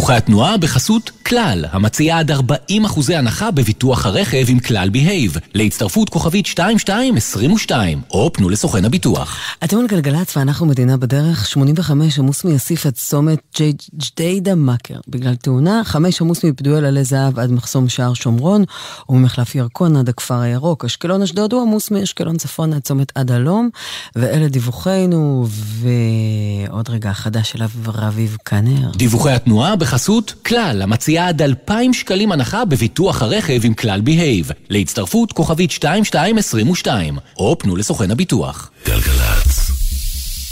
דיווחי 0.04 0.16
התנועה 0.16 0.56
בחסות 0.56 1.10
כלל, 1.28 1.64
המציעה 1.70 2.18
עד 2.18 2.30
40 2.30 2.84
אחוזי 2.84 3.14
הנחה 3.14 3.50
בביטוח 3.50 4.06
הרכב 4.06 4.44
עם 4.48 4.58
כלל 4.58 4.88
בהייב, 4.88 5.36
להצטרפות 5.54 6.08
כוכבית 6.08 6.46
2222, 6.46 8.00
או 8.10 8.32
פנו 8.32 8.48
לסוכן 8.48 8.84
הביטוח. 8.84 9.38
אתם 9.64 9.78
על 9.78 9.86
גלגלצ 9.86 10.36
ואנחנו 10.36 10.66
מדינה 10.66 10.96
בדרך, 10.96 11.46
85 11.48 12.18
עמוס 12.18 12.44
מיסיף 12.44 12.86
עד 12.86 12.92
צומת 12.92 13.60
ג'דיידה 13.96 14.54
מכר. 14.54 15.00
בגלל 15.08 15.34
תאונה, 15.34 15.82
5 15.84 16.20
עמוס 16.20 16.44
מפדואל 16.44 16.84
עלי 16.84 17.04
זהב 17.04 17.38
עד 17.38 17.52
מחסום 17.52 17.88
שער 17.88 18.14
שומרון, 18.14 18.64
וממחלף 19.08 19.54
ירקון 19.54 19.96
עד 19.96 20.08
הכפר 20.08 20.40
הירוק. 20.40 20.84
אשקלון 20.84 21.22
אשדוד 21.22 21.52
הוא 21.52 21.62
עמוס 21.62 21.90
מאשקלון 21.90 22.36
צפון 22.36 22.72
עד 22.72 22.82
צומת 22.82 23.12
עד 23.14 23.30
הלום, 23.30 23.68
ואלה 24.16 24.48
דיווחינו, 24.48 25.46
ועוד 25.48 26.88
רגע 26.88 27.12
חדש 27.12 27.56
אליו 27.56 27.68
רביב 27.86 28.36
קנר. 28.44 28.90
דיווחי 28.96 29.30
התנועה 29.30 29.76
בחסות 29.76 30.34
כלל, 30.46 30.82
המציעה 31.14 31.28
עד 31.28 31.42
2,000 31.42 31.92
שקלים 31.92 32.32
הנחה 32.32 32.64
בביטוח 32.64 33.22
הרכב 33.22 33.60
עם 33.64 33.74
כלל 33.74 34.00
בהייב, 34.00 34.50
להצטרפות 34.70 35.32
כוכבית 35.32 35.70
2222, 35.70 37.18
או 37.38 37.58
פנו 37.58 37.76
לסוכן 37.76 38.10
הביטוח. 38.10 38.70
גלגלצ. 38.86 39.70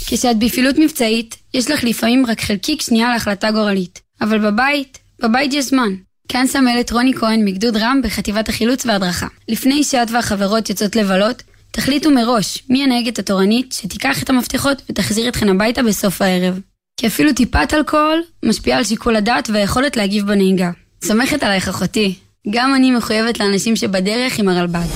כשאת 0.07 0.39
בפעילות 0.39 0.75
מבצעית, 0.77 1.35
יש 1.53 1.71
לך 1.71 1.83
לפעמים 1.83 2.25
רק 2.25 2.41
חלקיק 2.41 2.81
שנייה 2.81 3.13
להחלטה 3.13 3.51
גורלית. 3.51 4.01
אבל 4.21 4.51
בבית, 4.51 4.99
בבית 5.21 5.53
יש 5.53 5.65
זמן. 5.65 5.89
כאן 6.27 6.47
סמלת 6.47 6.91
רוני 6.91 7.13
כהן 7.13 7.45
מגדוד 7.45 7.77
רם 7.77 8.01
בחטיבת 8.03 8.49
החילוץ 8.49 8.85
וההדרכה. 8.85 9.27
לפני 9.47 9.83
שאת 9.83 10.11
והחברות 10.11 10.69
יוצאות 10.69 10.95
לבלות, 10.95 11.43
תחליטו 11.71 12.11
מראש 12.11 12.63
מי 12.69 12.83
הנהגת 12.83 13.19
התורנית 13.19 13.71
שתיקח 13.71 14.23
את 14.23 14.29
המפתחות 14.29 14.81
ותחזיר 14.89 15.29
אתכן 15.29 15.49
הביתה 15.49 15.83
בסוף 15.83 16.21
הערב. 16.21 16.59
כי 16.97 17.07
אפילו 17.07 17.33
טיפת 17.33 17.73
אלכוהול 17.73 18.23
משפיעה 18.45 18.77
על 18.77 18.83
שיקול 18.83 19.15
הדעת 19.15 19.49
והיכולת 19.49 19.97
להגיב 19.97 20.27
בנהיגה. 20.27 20.71
סומכת 21.03 21.43
עלייך 21.43 21.67
אחותי. 21.67 22.15
גם 22.49 22.75
אני 22.75 22.91
מחויבת 22.91 23.39
לאנשים 23.39 23.75
שבדרך 23.75 24.39
עם 24.39 24.49
הרלב"ד. 24.49 24.87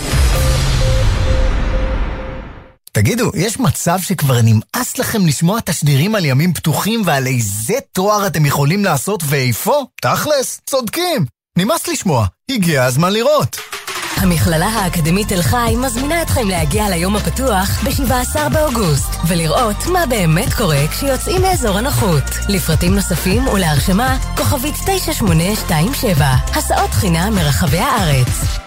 תגידו, 2.92 3.32
יש 3.36 3.60
מצב 3.60 3.98
שכבר 4.02 4.42
נמאס 4.44 4.98
לכם 4.98 5.26
לשמוע 5.26 5.60
תשדירים 5.60 6.16
על 6.16 6.26
ימים 6.26 6.54
פתוחים 6.54 7.02
ועל 7.06 7.28
איזה 7.28 7.74
תואר 7.92 8.28
אתם 8.28 8.46
יכולים 8.46 8.84
לעשות 8.84 9.24
ואיפה? 9.26 9.84
תכלס, 10.02 10.62
צודקים. 10.66 11.26
נמאס 11.58 11.88
לשמוע, 11.88 12.26
הגיע 12.52 12.84
הזמן 12.84 13.14
לראות. 13.14 13.77
המכללה 14.18 14.66
האקדמית 14.68 15.28
תל 15.28 15.42
חי 15.42 15.76
מזמינה 15.78 16.22
אתכם 16.22 16.48
להגיע 16.48 16.90
ליום 16.90 17.16
הפתוח 17.16 17.84
ב-17 17.84 18.50
באוגוסט 18.50 19.16
ולראות 19.28 19.88
מה 19.94 20.06
באמת 20.06 20.54
קורה 20.54 20.88
כשיוצאים 20.92 21.42
מאזור 21.42 21.78
הנוחות. 21.78 22.24
לפרטים 22.50 22.96
נוספים 22.96 23.48
ולהרשמה, 23.48 24.18
כוכבית 24.38 24.76
9827, 24.76 26.26
הסעות 26.56 26.92
חינם 26.92 27.34
מרחבי 27.36 27.80
הארץ. 27.80 28.67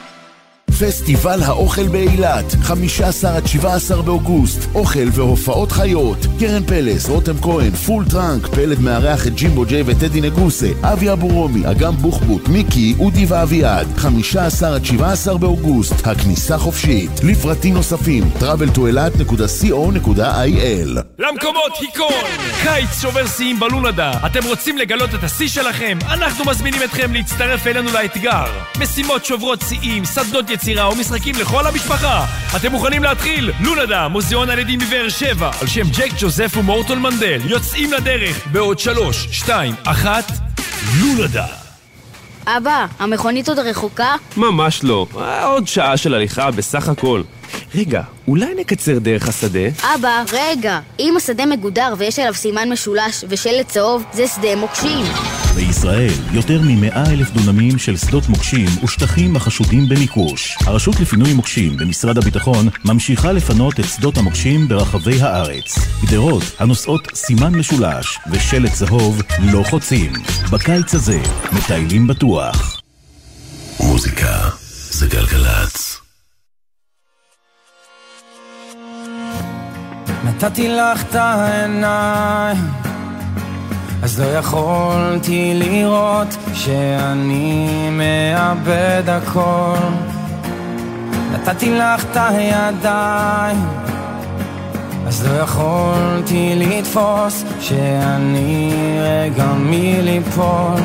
פסטיבל 0.71 1.43
האוכל 1.43 1.89
באילת, 1.89 2.55
15 2.63 3.37
עד 3.37 3.47
17 3.47 4.03
באוגוסט, 4.03 4.69
אוכל 4.75 5.09
והופעות 5.13 5.73
חיות. 5.73 6.19
קרן 6.39 6.65
פלס, 6.65 7.09
רותם 7.09 7.41
כהן, 7.43 7.71
Full 7.71 8.05
Trunk, 8.11 8.47
פלד 8.47 8.81
מארח 8.81 9.27
את 9.27 9.35
ג'ימבו 9.35 9.65
ג'יי 9.65 9.83
וטדי 9.87 10.21
נגוסה, 10.21 10.69
אבי 10.83 11.13
אבו 11.13 11.29
רומי, 11.29 11.71
אגם 11.71 11.97
בוחבוט, 11.97 12.49
מיקי, 12.49 12.95
אודי 12.99 13.25
ואביעד. 13.29 13.87
15 13.97 14.75
עד 14.75 14.85
17 14.85 15.39
באוגוסט, 15.39 16.07
הכניסה 16.07 16.59
חופשית. 16.59 17.11
לפרטים 17.25 17.75
נוספים, 17.75 18.31
traveltoelat.co.il 18.41 21.01
למקומות 21.19 21.73
היכון! 21.81 22.25
קיץ 22.63 23.01
שובר 23.03 23.27
שיאים 23.27 23.61
בלונדה. 23.61 24.13
אתם 24.27 24.45
רוצים 24.47 24.79
לגלות 24.79 25.15
את 25.15 25.25
השיא 25.25 25.49
שלכם? 25.49 25.99
אנחנו 26.11 26.45
מזמינים 26.45 26.83
אתכם 26.83 27.13
להצטרף 27.13 27.67
אלינו 27.67 27.93
לאתגר. 27.93 28.45
משימות 28.79 29.25
שוברות 29.25 29.61
שיאים, 29.69 30.05
שדות 30.05 30.51
יצירה 30.61 30.89
ומשחקים 30.93 31.35
לכל 31.35 31.67
המשפחה. 31.67 32.27
אתם 32.57 32.71
מוכנים 32.73 33.03
להתחיל? 33.03 33.51
לונדה, 33.61 34.09
מוזיאון 34.09 34.51
הילדים 34.51 34.79
בבאר 34.79 35.09
שבע, 35.09 35.51
על 35.61 35.67
שם 35.67 35.83
ג'ק 35.93 36.11
ג'וזף 36.21 36.57
ומורטון 36.57 36.99
מנדל. 37.03 37.41
יוצאים 37.45 37.93
לדרך 37.93 38.47
בעוד 38.53 38.79
שלוש, 38.79 39.29
שתיים, 39.31 39.75
אחת, 39.85 40.33
לונדה. 41.01 41.47
אבא, 42.47 42.87
המכונית 42.99 43.49
עוד 43.49 43.59
רחוקה? 43.59 44.15
ממש 44.37 44.85
לא. 44.85 45.07
אה, 45.21 45.47
עוד 45.47 45.69
שעה 45.69 45.97
של 45.97 46.15
הליכה 46.15 46.51
בסך 46.51 46.89
הכל. 46.89 47.23
רגע, 47.75 48.03
אולי 48.29 48.55
נקצר 48.61 48.99
דרך 48.99 49.29
השדה? 49.29 49.69
אבא, 49.95 50.23
רגע. 50.33 50.81
אם 50.99 51.15
השדה 51.17 51.47
מגודר 51.47 51.95
ויש 51.99 52.19
עליו 52.19 52.35
סימן 52.35 52.73
משולש 52.73 53.25
ושלט 53.29 53.69
צהוב, 53.69 54.05
זה 54.13 54.27
שדה 54.27 54.57
מוקשים. 54.57 55.05
בישראל, 55.55 56.13
יותר 56.33 56.61
מ-100 56.63 57.11
אלף 57.11 57.31
דונמים 57.31 57.79
של 57.79 57.97
שדות 57.97 58.29
מוקשים 58.29 58.69
ושטחים 58.85 59.37
החשודים 59.37 59.89
במיקוש. 59.89 60.57
הרשות 60.67 61.01
לפינוי 61.01 61.33
מוקשים 61.33 61.77
במשרד 61.77 62.19
הביטחון 62.19 62.69
ממשיכה 62.85 63.33
לפנות 63.33 63.81
את 63.81 63.85
שדות 63.85 64.17
המוקשים 64.19 64.69
ברחבי 64.69 65.21
הארץ. 65.23 65.79
גדרות 66.05 66.43
הנושאות 66.59 67.09
סימן 67.15 67.55
משולש 67.55 68.19
ושלט 68.31 68.73
צהוב 68.73 69.23
לא 69.53 69.63
חוצים. 69.63 70.13
בקיץ 70.53 70.95
הזה, 70.95 71.21
מטיילים 71.53 72.07
בטוח. 72.07 72.81
מוזיקה 73.81 74.49
זה 74.91 75.07
גלגלצ. 75.07 75.90
נתתי 80.25 80.69
לך 80.69 81.03
את 81.03 81.15
העיניים, 81.15 82.57
אז 84.03 84.21
לא 84.21 84.27
יכולתי 84.27 85.53
לראות 85.55 86.37
שאני 86.55 87.69
מאבד 87.91 89.03
הכל. 89.07 89.77
נתתי 91.33 91.75
לך 91.75 92.05
את 92.05 92.17
הידיים, 92.17 93.69
אז 95.07 95.27
לא 95.27 95.33
יכולתי 95.43 96.53
לתפוס 96.57 97.45
שאני 97.61 98.73
רגע 99.03 99.47
מליפול. 99.57 100.81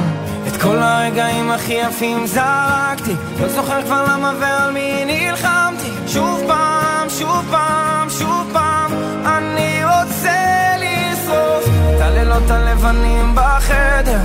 את 0.47 0.61
כל 0.61 0.77
הרגעים 0.77 1.51
הכי 1.51 1.73
יפים 1.73 2.27
זרקתי, 2.27 3.13
לא 3.41 3.49
זוכר 3.49 3.81
כבר 3.81 4.05
למה 4.09 4.33
ועל 4.39 4.71
מי 4.71 5.05
נלחמתי. 5.05 5.89
שוב 6.07 6.41
פעם, 6.47 7.09
שוב 7.09 7.45
פעם, 7.51 8.09
שוב 8.09 8.34
הלילות 12.35 12.51
הלבנים 12.51 13.35
בחדר, 13.35 14.19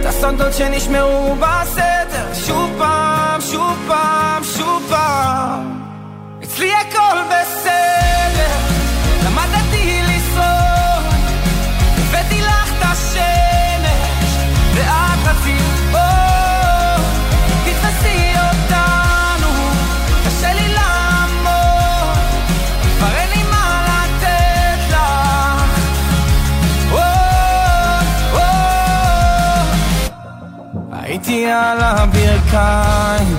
את 0.00 0.06
הסודות 0.06 0.54
שנשמרו 0.54 1.36
בסתר. 1.36 2.34
שוב 2.46 2.70
פעם, 2.78 3.40
שוב 3.40 3.76
פעם, 3.88 4.44
שוב 4.44 4.82
פעם, 4.88 5.80
אצלי 6.44 6.72
הכל 6.74 7.18
בסדר, 7.28 8.56
למדתי 9.26 10.02
לשרוד, 10.02 11.14
הבאתי 11.98 12.40
לך 12.40 12.72
את 12.78 12.82
השמש, 12.82 14.30
ואת 14.74 15.26
רצית 15.26 15.65
הייתי 31.28 31.46
על 31.46 31.78
הברכיים, 31.80 33.36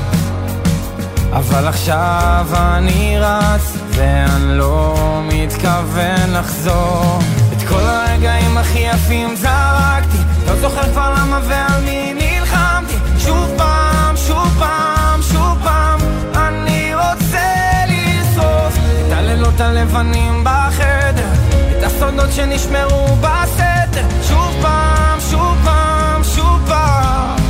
אבל 1.31 1.67
עכשיו 1.67 2.45
אני 2.53 3.17
רץ, 3.19 3.77
ואני 3.89 4.57
לא 4.57 4.95
מתכוון 5.23 6.33
לחזור. 6.33 7.19
את 7.53 7.67
כל 7.69 7.79
הרגעים 7.81 8.57
הכי 8.57 8.79
יפים 8.79 9.35
זרקתי, 9.35 10.17
לא 10.47 10.55
זוכר 10.55 10.91
כבר 10.91 11.13
למה 11.17 11.39
ועל 11.47 11.81
מי 11.81 12.13
נלחמתי. 12.13 12.93
שוב 13.19 13.49
פעם, 13.57 14.17
שוב 14.17 14.55
פעם, 14.59 15.21
שוב 15.21 15.57
פעם, 15.63 15.99
אני 16.35 16.93
רוצה 16.95 17.83
לשרוף 17.87 18.77
את 18.77 19.11
הלילות 19.11 19.59
הלבנים 19.59 20.43
בחדר, 20.43 21.29
את 21.77 21.83
הסודות 21.83 22.31
שנשמרו 22.31 23.15
בסתר. 23.15 24.05
שוב 24.27 24.55
פעם, 24.61 25.19
שוב 25.31 25.57
פעם, 25.63 26.23
שוב 26.23 26.59
פעם, 26.67 27.46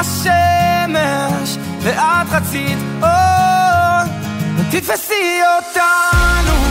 השמש, 0.00 1.56
ואת 1.82 2.26
רצית 2.32 2.78
אור, 3.02 4.12
ותתפסי 4.56 5.40
אותנו, 5.56 6.69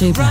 J. 0.00 0.29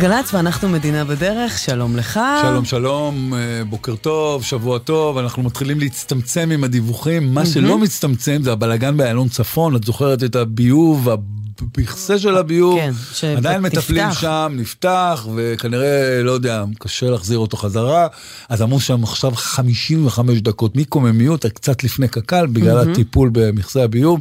גלגלצ 0.00 0.34
ואנחנו 0.34 0.68
מדינה 0.68 1.04
בדרך, 1.04 1.58
שלום 1.58 1.96
לך. 1.96 2.20
שלום, 2.42 2.64
שלום, 2.64 3.34
אה, 3.34 3.64
בוקר 3.64 3.96
טוב, 3.96 4.44
שבוע 4.44 4.78
טוב, 4.78 5.18
אנחנו 5.18 5.42
מתחילים 5.42 5.80
להצטמצם 5.80 6.50
עם 6.50 6.64
הדיווחים. 6.64 7.34
מה 7.34 7.46
שלא 7.46 7.78
מצטמצם 7.78 8.42
זה 8.42 8.52
הבלגן 8.52 8.96
באיילון 8.96 9.28
צפון, 9.28 9.76
את 9.76 9.84
זוכרת 9.84 10.24
את 10.24 10.36
הביוב, 10.36 11.08
המכסה 11.08 12.18
של 12.18 12.36
הביוב, 12.36 12.78
כן, 12.78 12.90
שנפתח. 13.12 13.38
עדיין 13.38 13.62
מטפלים 13.62 14.12
שם, 14.12 14.52
נפתח, 14.56 15.26
וכנראה, 15.36 16.22
לא 16.22 16.30
יודע, 16.30 16.64
קשה 16.78 17.10
להחזיר 17.10 17.38
אותו 17.38 17.56
חזרה. 17.56 18.06
אז 18.48 18.62
אמרו 18.62 18.80
שם 18.80 19.04
עכשיו 19.04 19.32
55 19.34 20.40
דקות 20.40 20.76
מקוממיות, 20.76 21.46
קצת 21.46 21.84
לפני 21.84 22.08
קק"ל, 22.08 22.46
בגלל 22.46 22.76
מהמם. 22.76 22.90
הטיפול 22.90 23.30
במכסה 23.32 23.84
הביוב. 23.84 24.20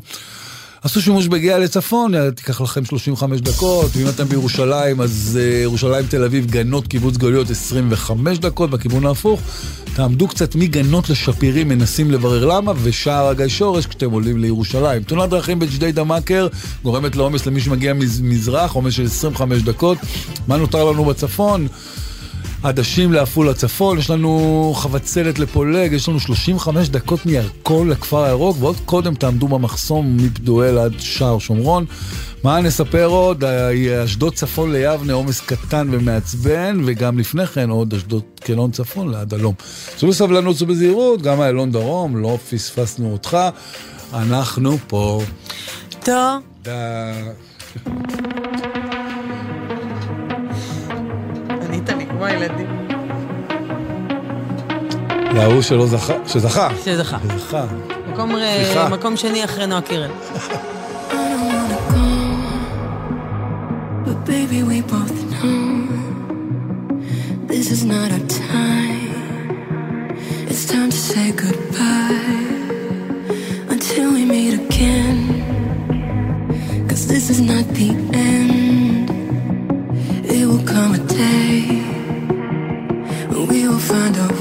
עשו 0.83 1.01
שימוש 1.01 1.27
בגיאה 1.27 1.57
לצפון, 1.59 2.29
תיקח 2.31 2.61
לכם 2.61 2.85
35 2.85 3.41
דקות, 3.41 3.91
ואם 3.95 4.07
אתם 4.09 4.23
בירושלים, 4.29 5.01
אז 5.01 5.39
אה, 5.41 5.61
ירושלים 5.63 6.05
תל 6.05 6.23
אביב, 6.23 6.45
גנות 6.45 6.87
קיבוץ 6.87 7.17
גלויות 7.17 7.49
25 7.49 8.37
דקות, 8.39 8.69
בכיוון 8.69 9.05
ההפוך. 9.05 9.41
תעמדו 9.95 10.27
קצת 10.27 10.55
מגנות 10.55 11.09
לשפירים, 11.09 11.67
מנסים 11.67 12.11
לברר 12.11 12.45
למה, 12.45 12.73
ושער 12.83 13.27
הגיא 13.27 13.47
שורש 13.47 13.85
כשאתם 13.85 14.11
עולים 14.11 14.37
לירושלים. 14.37 15.03
תאונת 15.03 15.29
דרכים 15.29 15.59
בג'דיידה 15.59 16.03
מכר 16.03 16.47
גורמת 16.83 17.15
לעומס 17.15 17.45
למי 17.45 17.61
שמגיע 17.61 17.93
מז- 17.93 18.21
מזרח, 18.21 18.71
עומס 18.71 18.93
של 18.93 19.05
25 19.05 19.61
דקות. 19.61 19.97
מה 20.47 20.57
נותר 20.57 20.83
לנו 20.91 21.05
בצפון? 21.05 21.67
עדשים 22.63 23.13
לעפולה 23.13 23.53
צפון, 23.53 23.97
יש 23.97 24.09
לנו 24.09 24.73
חבצלת 24.75 25.39
לפולג, 25.39 25.93
יש 25.93 26.09
לנו 26.09 26.19
35 26.19 26.89
דקות 26.89 27.25
מירקון 27.25 27.89
לכפר 27.89 28.23
הירוק, 28.23 28.57
ועוד 28.59 28.75
קודם 28.85 29.15
תעמדו 29.15 29.47
במחסום 29.47 30.17
מפדואל 30.17 30.77
עד 30.77 30.93
שער 30.99 31.39
שומרון. 31.39 31.85
מה 32.43 32.61
נספר 32.61 33.05
עוד? 33.05 33.43
אה, 33.43 34.03
אשדוד 34.03 34.33
צפון 34.33 34.71
ליבנה, 34.71 35.13
עומס 35.13 35.41
קטן 35.41 35.87
ומעצבן, 35.91 36.81
וגם 36.85 37.19
לפני 37.19 37.47
כן 37.47 37.69
עוד 37.69 37.93
אשדוד 37.93 38.23
קלון 38.39 38.71
צפון 38.71 39.11
לעד 39.11 39.33
הלום. 39.33 39.53
צאו 39.97 40.07
בסבלנות 40.07 40.61
ובזהירות, 40.61 41.21
גם 41.21 41.41
איילון 41.41 41.71
דרום, 41.71 42.17
לא 42.17 42.37
פספסנו 42.49 43.11
אותך. 43.13 43.37
אנחנו 44.13 44.77
פה. 44.87 45.21
טוב. 46.03 46.69
כמו 52.19 52.27
הילדים. 52.27 52.67
להוא 55.33 55.61
שלא 55.61 55.87
זכה, 55.87 56.13
שזכה. 56.27 56.69
שזכה. 56.85 57.17
שזכה. 57.33 57.65
מקום, 58.11 58.35
אה, 58.35 58.61
סליחה. 58.65 58.89
מקום 58.89 59.17
שני 59.17 59.43
אחרי 59.43 59.67
נועה 59.67 59.81
קירל. 59.81 60.09
But 64.05 64.19
baby, 64.25 64.59
we 64.71 64.81
both 64.95 65.17
know 65.33 65.63
this 67.51 67.67
is 67.75 67.81
not 67.93 68.09
our 68.15 68.25
time. 68.51 69.11
It's 70.49 70.65
time 70.73 70.89
to 70.95 71.01
say 71.11 71.27
goodbye 71.43 72.49
until 73.75 74.07
we 74.15 74.23
meet 74.33 74.53
again. 74.63 75.17
Cause 76.89 77.03
this 77.13 77.25
is 77.33 77.39
not 77.51 77.65
the 77.79 77.89
end. 78.31 79.07
It 80.35 80.43
will 80.49 80.65
come 80.73 80.91
a 81.01 81.03
day 81.23 81.78
find 83.89 84.17
out. 84.19 84.38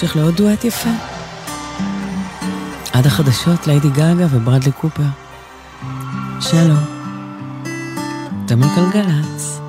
בהמשך 0.00 0.16
לעוד 0.16 0.36
דואט 0.36 0.64
יפה. 0.64 0.90
עד 2.92 3.06
החדשות, 3.06 3.66
ליידי 3.66 3.90
גגה 3.90 4.26
וברדלי 4.30 4.72
קופר. 4.72 5.02
שלום. 6.40 6.84
אתם 8.44 8.62
על 8.62 8.68
גלגלצ. 8.92 9.60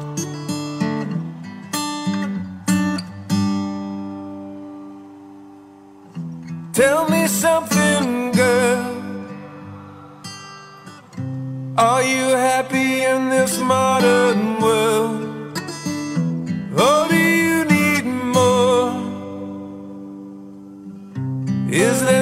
Tell 6.73 7.03
me 7.09 7.23
something, 7.43 8.07
girl. 8.39 8.83
Are 11.77 12.03
you 12.13 12.25
happy 12.49 12.91
in 13.11 13.21
this 13.29 13.53
modern 13.71 14.41
world? 14.61 14.76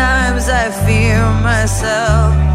bad 0.00 0.30
times, 0.32 0.48
I 0.48 0.70
fear 0.86 1.20
myself. 1.42 2.49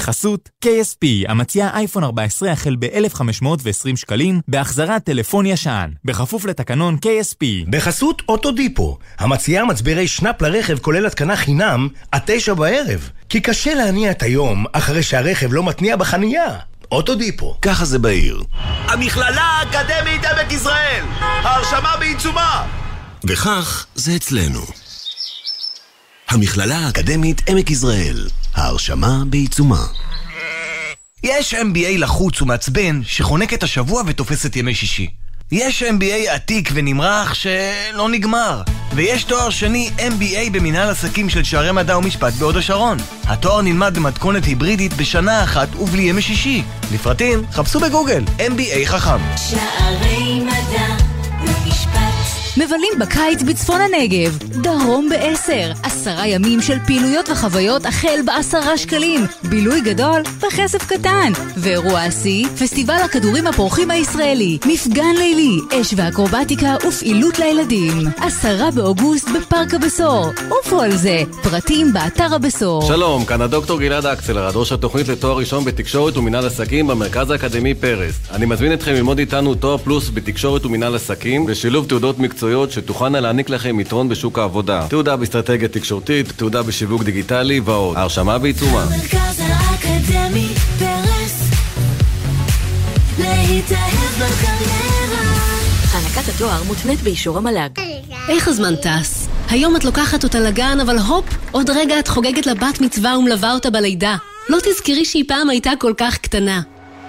בחסות 0.00 0.48
KSP, 0.64 1.06
המציע 1.28 1.70
אייפון 1.74 2.04
14 2.04 2.52
החל 2.52 2.76
ב-1520 2.78 3.96
שקלים, 3.96 4.40
בהחזרת 4.48 5.04
טלפון 5.04 5.46
ישן, 5.46 5.90
בכפוף 6.04 6.44
לתקנון 6.44 6.98
KSP. 7.04 7.70
בחסות 7.70 8.22
אוטודיפו, 8.28 8.98
המציעה 9.18 9.64
מצברי 9.64 10.08
שנאפ 10.08 10.42
לרכב 10.42 10.78
כולל 10.78 11.06
התקנה 11.06 11.36
חינם 11.36 11.88
עד 12.12 12.22
תשע 12.24 12.54
בערב. 12.54 13.10
כי 13.28 13.40
קשה 13.40 13.74
להניע 13.74 14.10
את 14.10 14.22
היום 14.22 14.64
אחרי 14.72 15.02
שהרכב 15.02 15.52
לא 15.52 15.62
מתניע 15.62 15.96
בחנייה. 15.96 16.56
אוטודיפו. 16.92 17.56
ככה 17.62 17.84
זה 17.84 17.98
בעיר. 17.98 18.42
המכללה 18.86 19.42
האקדמית 19.42 20.24
עמק 20.24 20.52
יזרעאל! 20.52 21.04
ההרשמה 21.20 21.96
בעיצומה! 21.98 22.66
וכך 23.24 23.86
זה 23.94 24.16
אצלנו. 24.16 24.79
המכללה 26.30 26.78
האקדמית 26.78 27.48
עמק 27.48 27.70
יזרעאל. 27.70 28.28
ההרשמה 28.54 29.22
בעיצומה. 29.26 29.86
יש 31.22 31.54
MBA 31.54 31.98
לחוץ 31.98 32.42
ומעצבן 32.42 33.00
שחונק 33.04 33.54
את 33.54 33.62
השבוע 33.62 34.02
ותופס 34.06 34.46
את 34.46 34.56
ימי 34.56 34.74
שישי. 34.74 35.10
יש 35.52 35.82
MBA 35.82 36.30
עתיק 36.30 36.70
ונמרח 36.72 37.34
שלא 37.34 38.08
נגמר. 38.10 38.62
ויש 38.94 39.24
תואר 39.24 39.50
שני 39.50 39.90
MBA 39.98 40.50
במנהל 40.52 40.88
עסקים 40.90 41.28
של 41.28 41.44
שערי 41.44 41.72
מדע 41.72 41.98
ומשפט 41.98 42.32
בהוד 42.32 42.56
השרון. 42.56 42.98
התואר 43.24 43.62
נלמד 43.62 43.94
במתכונת 43.96 44.44
היברידית 44.44 44.92
בשנה 44.92 45.44
אחת 45.44 45.68
ובלי 45.76 46.02
ימי 46.02 46.22
שישי. 46.22 46.62
לפרטים, 46.94 47.42
חפשו 47.52 47.80
בגוגל 47.80 48.24
MBA 48.38 48.86
חכם. 48.86 49.20
שערי 49.36 50.40
מדע 50.40 50.96
ומשפט. 51.40 52.09
מבלים 52.56 52.92
בקיץ 52.98 53.42
בצפון 53.42 53.80
הנגב, 53.80 54.38
דרום 54.38 55.08
בעשר, 55.08 55.72
עשרה 55.82 56.26
ימים 56.26 56.60
של 56.62 56.78
פעילויות 56.86 57.28
וחוויות 57.28 57.86
החל 57.86 58.20
בעשרה 58.24 58.78
שקלים, 58.78 59.20
בילוי 59.42 59.80
גדול 59.80 60.22
בכסף 60.38 60.86
קטן, 60.86 61.32
ואירוע 61.56 62.00
השיא, 62.00 62.46
פסטיבל 62.48 62.98
הכדורים 63.04 63.46
הפורחים 63.46 63.90
הישראלי, 63.90 64.58
מפגן 64.66 65.14
לילי, 65.18 65.80
אש 65.80 65.94
ואקרובטיקה 65.96 66.76
ופעילות 66.88 67.38
לילדים, 67.38 67.92
עשרה 68.16 68.70
באוגוסט 68.70 69.28
בפארק 69.28 69.74
הבשור, 69.74 70.26
עופו 70.48 70.80
על 70.80 70.96
זה, 70.96 71.22
פרטים 71.42 71.92
באתר 71.92 72.34
הבשור. 72.34 72.82
שלום, 72.82 73.24
כאן 73.24 73.40
הדוקטור 73.40 73.80
גלעד 73.80 74.06
אקסלרד, 74.06 74.56
ראש 74.56 74.72
התוכנית 74.72 75.08
לתואר 75.08 75.36
ראשון 75.36 75.64
בתקשורת 75.64 76.16
ומינהל 76.16 76.46
עסקים 76.46 76.86
במרכז 76.86 77.30
האקדמי 77.30 77.74
פרס. 77.74 78.14
אני 78.30 78.46
מזמין 78.46 78.72
אתכם 78.72 78.92
ללמוד 78.92 79.18
איתנו 79.18 79.54
תואר 79.54 79.78
פלוס 79.78 80.10
בתקשורת 80.14 80.66
ומינהל 80.66 80.94
עסקים, 80.94 81.46
בשילוב 81.46 81.86
תעודות 81.86 82.18
מקצועיות 82.40 82.70
שתוכלנה 82.70 83.20
להעניק 83.20 83.50
לכם 83.50 83.80
יתרון 83.80 84.08
בשוק 84.08 84.38
העבודה. 84.38 84.86
תעודה 84.88 85.16
באסטרטגיה 85.16 85.68
תקשורתית, 85.68 86.32
תעודה 86.36 86.62
בשיווק 86.62 87.02
דיגיטלי 87.02 87.60
ועוד. 87.60 87.96
ההרשמה 87.96 88.38
בעיצומה. 88.38 88.82
המרכז 88.82 89.40
האקדמי 89.40 90.48
פרס 90.78 91.50
להתאהב 93.18 94.14
בקריירה 94.16 95.22
הענקת 95.92 96.28
התואר 96.34 96.62
מותנית 96.62 97.00
באישור 97.00 97.38
המל"ג. 97.38 97.80
איך 98.28 98.48
הזמן 98.48 98.74
טס? 98.76 99.28
היום 99.50 99.76
את 99.76 99.84
לוקחת 99.84 100.24
אותה 100.24 100.40
לגן, 100.40 100.80
אבל 100.80 100.98
הופ, 100.98 101.24
עוד 101.50 101.70
רגע 101.70 101.98
את 101.98 102.08
חוגגת 102.08 102.46
לה 102.46 102.54
בת 102.54 102.80
מצווה 102.80 103.18
ומלווה 103.18 103.54
אותה 103.54 103.70
בלידה. 103.70 104.16
לא 104.48 104.58
תזכרי 104.64 105.04
שהיא 105.04 105.24
פעם 105.28 105.50
הייתה 105.50 105.70
כל 105.78 105.92
כך 105.96 106.18
קטנה. 106.18 106.60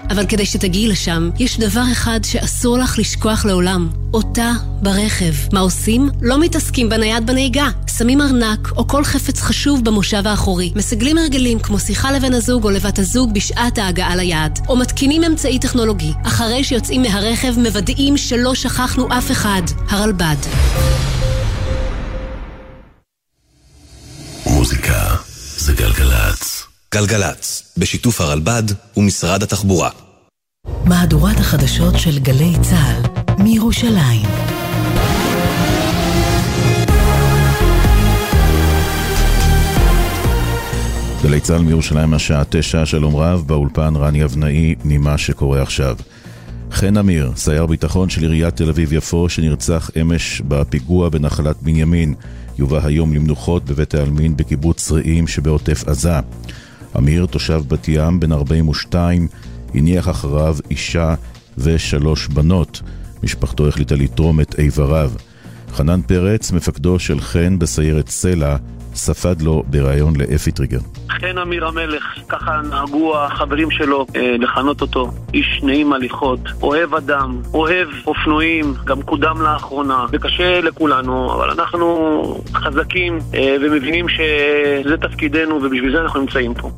אבל 0.10 0.26
כדי 0.26 0.45
שתגיעי 0.45 0.88
לשם, 0.88 1.30
יש 1.40 1.60
דבר 1.60 1.84
אחד 1.91 2.19
שאסור 2.23 2.78
לך 2.78 2.99
לשכוח 2.99 3.45
לעולם. 3.45 3.90
אותה 4.14 4.52
ברכב. 4.82 5.34
מה 5.53 5.60
עושים? 5.60 6.10
לא 6.22 6.40
מתעסקים 6.40 6.90
בנייד 6.90 7.28
בנהיגה. 7.28 7.68
שמים 7.98 8.22
ארנק 8.22 8.72
או 8.78 8.88
כל 8.88 9.03
חפץ 9.03 9.41
חשוב 9.41 9.86
במושב 9.86 10.28
האחורי. 10.28 10.72
מסגלים 10.76 11.18
הרגלים 11.18 11.60
כמו 11.60 11.80
שיחה 11.80 12.11
לבן 12.11 12.34
הזוג 12.34 12.64
או 12.64 12.69
לבת 12.69 12.99
הזוג 12.99 13.34
בשעת 13.34 13.78
ההגעה 13.78 14.15
ליעד. 14.15 14.60
או 14.68 14.76
מתקינים 14.76 15.23
אמצעי 15.23 15.60
טכנולוגי. 15.60 16.11
אחרי 16.26 16.64
שיוצאים 16.64 17.02
מהרכב 17.02 17.60
מוודאים 17.60 18.18
שלא 18.18 18.56
שכחנו 18.56 19.07
אף 19.18 19.32
אחד. 19.32 19.61
הרלב"ד. 19.90 20.36
מוזיקה 24.45 25.15
זה 25.57 25.73
גלגלצ. 25.73 26.70
גלגלצ, 26.96 27.74
בשיתוף 27.78 28.22
הרלב"ד 28.22 28.64
ומשרד 28.98 29.44
התחבורה. 29.44 29.90
מהדורת 30.86 31.38
החדשות 31.38 32.00
של 32.00 32.20
גלי 32.20 32.54
צה"ל 32.62 33.02
מירושלים. 33.44 34.28
גלי 41.24 41.40
צה"ל 41.40 41.62
מירושלים 41.62 42.14
השעה 42.14 42.44
תשע, 42.50 42.86
שלום 42.86 43.16
רב, 43.16 43.44
באולפן 43.48 43.94
רני 43.96 44.24
אבנאי 44.24 44.76
ממה 44.84 45.18
שקורה 45.18 45.62
עכשיו. 45.62 45.96
חן 46.72 46.98
אמיר, 46.98 47.32
סייר 47.36 47.66
ביטחון 47.66 48.10
של 48.10 48.22
עיריית 48.22 48.56
תל 48.56 48.70
אביב-יפו, 48.70 49.30
שנרצח 49.30 49.90
אמש 50.02 50.42
בפיגוע 50.48 51.10
בנחלת 51.10 51.56
בנימין, 51.62 52.14
יובא 52.60 52.80
היום 52.84 53.14
למנוחות 53.14 53.66
בבית 53.66 53.94
העלמין 53.94 54.38
בקיבוץ 54.38 54.92
רעים 54.92 55.28
שבעוטף 55.28 55.84
עזה. 55.88 56.20
אמיר, 56.98 57.26
תושב 57.26 57.62
בת 57.68 57.88
ים, 57.88 58.20
בן 58.20 58.32
42, 58.32 59.28
הניח 59.74 60.10
אחריו 60.10 60.58
אישה 60.72 61.16
ושלוש 61.58 62.28
בנות. 62.28 62.82
משפחתו 63.24 63.68
החליטה 63.68 63.96
לתרום 63.96 64.40
את 64.40 64.60
איבריו. 64.60 65.12
חנן 65.74 66.02
פרץ, 66.02 66.52
מפקדו 66.52 67.00
של 67.00 67.20
חן 67.20 67.60
בסיירת 67.60 68.10
סלע, 68.10 68.58
ספד 68.96 69.42
לו 69.42 69.64
בריאיון 69.68 70.14
לאפי 70.16 70.52
טריגר. 70.52 70.80
חן 71.10 71.38
אמיר 71.38 71.66
המלך, 71.68 72.04
ככה 72.30 72.62
נהגו 72.70 73.18
החברים 73.18 73.72
שלו 73.72 74.06
אה, 74.16 74.36
לכנות 74.40 74.82
אותו. 74.82 75.12
איש 75.34 75.60
נעים 75.64 75.94
הליכות, 75.94 76.40
אוהב 76.62 76.96
אדם, 76.96 77.42
אוהב 77.54 77.88
אופנועים, 78.08 78.74
גם 78.86 79.02
קודם 79.02 79.42
לאחרונה. 79.42 80.06
זה 80.12 80.18
קשה 80.18 80.62
לכולנו, 80.62 81.34
אבל 81.34 81.50
אנחנו 81.50 82.22
חזקים 82.54 83.20
אה, 83.34 83.56
ומבינים 83.62 84.06
שזה 84.10 84.98
תפקידנו 84.98 85.56
ובשביל 85.56 85.92
זה 85.92 86.02
אנחנו 86.02 86.20
נמצאים 86.20 86.54
פה. 86.54 86.72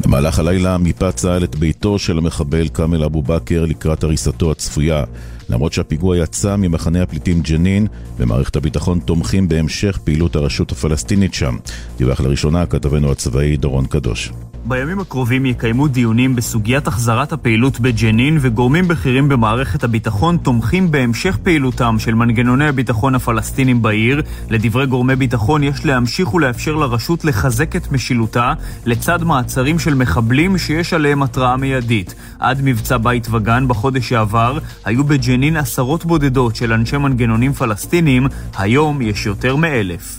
במהלך 0.00 0.38
הלילה 0.38 0.78
מיפה 0.78 1.12
צה"ל 1.12 1.44
את 1.44 1.56
ביתו 1.56 1.98
של 1.98 2.18
המחבל 2.18 2.68
כאמל 2.68 3.04
אבו 3.04 3.22
בכר 3.22 3.64
לקראת 3.64 4.04
הריסתו 4.04 4.50
הצפויה. 4.50 5.04
למרות 5.48 5.72
שהפיגוע 5.72 6.16
יצא 6.16 6.56
ממחנה 6.56 7.02
הפליטים 7.02 7.40
ג'נין, 7.40 7.86
במערכת 8.18 8.56
הביטחון 8.56 9.00
תומכים 9.00 9.48
בהמשך 9.48 9.98
פעילות 10.04 10.36
הרשות 10.36 10.72
הפלסטינית 10.72 11.34
שם. 11.34 11.56
דיווח 11.96 12.20
לראשונה 12.20 12.66
כתבנו 12.66 13.12
הצבאי 13.12 13.56
דורון 13.56 13.86
קדוש. 13.86 14.32
בימים 14.68 15.00
הקרובים 15.00 15.46
יקיימו 15.46 15.88
דיונים 15.88 16.36
בסוגיית 16.36 16.86
החזרת 16.86 17.32
הפעילות 17.32 17.80
בג'נין 17.80 18.38
וגורמים 18.40 18.88
בכירים 18.88 19.28
במערכת 19.28 19.84
הביטחון 19.84 20.36
תומכים 20.36 20.90
בהמשך 20.90 21.38
פעילותם 21.42 21.96
של 21.98 22.14
מנגנוני 22.14 22.68
הביטחון 22.68 23.14
הפלסטינים 23.14 23.82
בעיר. 23.82 24.22
לדברי 24.50 24.86
גורמי 24.86 25.16
ביטחון 25.16 25.62
יש 25.62 25.84
להמשיך 25.84 26.34
ולאפשר 26.34 26.74
לרשות 26.74 27.24
לחזק 27.24 27.76
את 27.76 27.92
משילותה 27.92 28.52
לצד 28.86 29.22
מעצרים 29.22 29.78
של 29.78 29.94
מחבלים 29.94 30.58
שיש 30.58 30.92
עליהם 30.92 31.22
התראה 31.22 31.56
מיידית. 31.56 32.14
עד 32.38 32.60
מבצע 32.64 32.96
בית 32.96 33.26
וגן 33.30 33.68
בחודש 33.68 34.08
שעבר 34.08 34.58
היו 34.84 35.04
בג'נין 35.04 35.56
עשרות 35.56 36.04
בודדות 36.04 36.56
של 36.56 36.72
אנשי 36.72 36.96
מנגנונים 36.96 37.52
פלסטינים, 37.52 38.26
היום 38.58 39.02
יש 39.02 39.26
יותר 39.26 39.56
מאלף. 39.56 40.18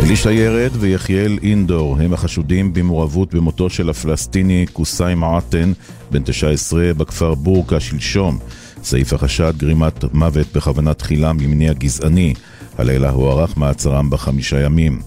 אלישע 0.00 0.32
ירד 0.32 0.70
ויחיאל 0.80 1.38
אינדור 1.42 1.96
הם 2.00 2.12
החשודים 2.12 2.72
במעורבות 2.72 3.34
במותו 3.34 3.70
של 3.70 3.90
הפלסטיני 3.90 4.66
קוסאי 4.72 5.14
מעטן, 5.14 5.72
בן 6.10 6.22
19, 6.22 6.94
בכפר 6.96 7.34
בורקה 7.34 7.80
שלשום. 7.80 8.38
סעיף 8.82 9.12
החשד 9.12 9.54
גרימת 9.56 10.04
מוות 10.14 10.46
בכוונה 10.54 10.94
תחילה 10.94 11.32
ממניע 11.32 11.72
גזעני. 11.72 12.34
הלילה 12.78 13.10
הוארך 13.10 13.56
מעצרם 13.56 14.10
בחמישה 14.10 14.60
ימים. 14.60 15.00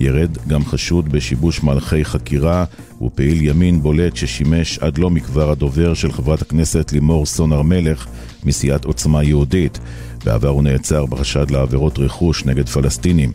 ירד 0.00 0.38
גם 0.48 0.64
חשוד 0.64 1.08
בשיבוש 1.08 1.62
מהלכי 1.62 2.04
חקירה, 2.04 2.64
הוא 2.98 3.10
פעיל 3.14 3.42
ימין 3.42 3.82
בולט 3.82 4.16
ששימש 4.16 4.78
עד 4.78 4.98
לא 4.98 5.10
מכבר 5.10 5.50
הדובר 5.50 5.94
של 5.94 6.12
חברת 6.12 6.42
הכנסת 6.42 6.92
לימור 6.92 7.26
סון 7.26 7.52
הר 7.52 7.62
מלך 7.62 8.06
מסיעת 8.44 8.84
עוצמה 8.84 9.22
יהודית. 9.22 9.78
בעבר 10.24 10.48
הוא 10.48 10.62
נעצר 10.62 11.06
בחשד 11.06 11.50
לעבירות 11.50 11.98
רכוש 11.98 12.44
נגד 12.44 12.68
פלסטינים. 12.68 13.32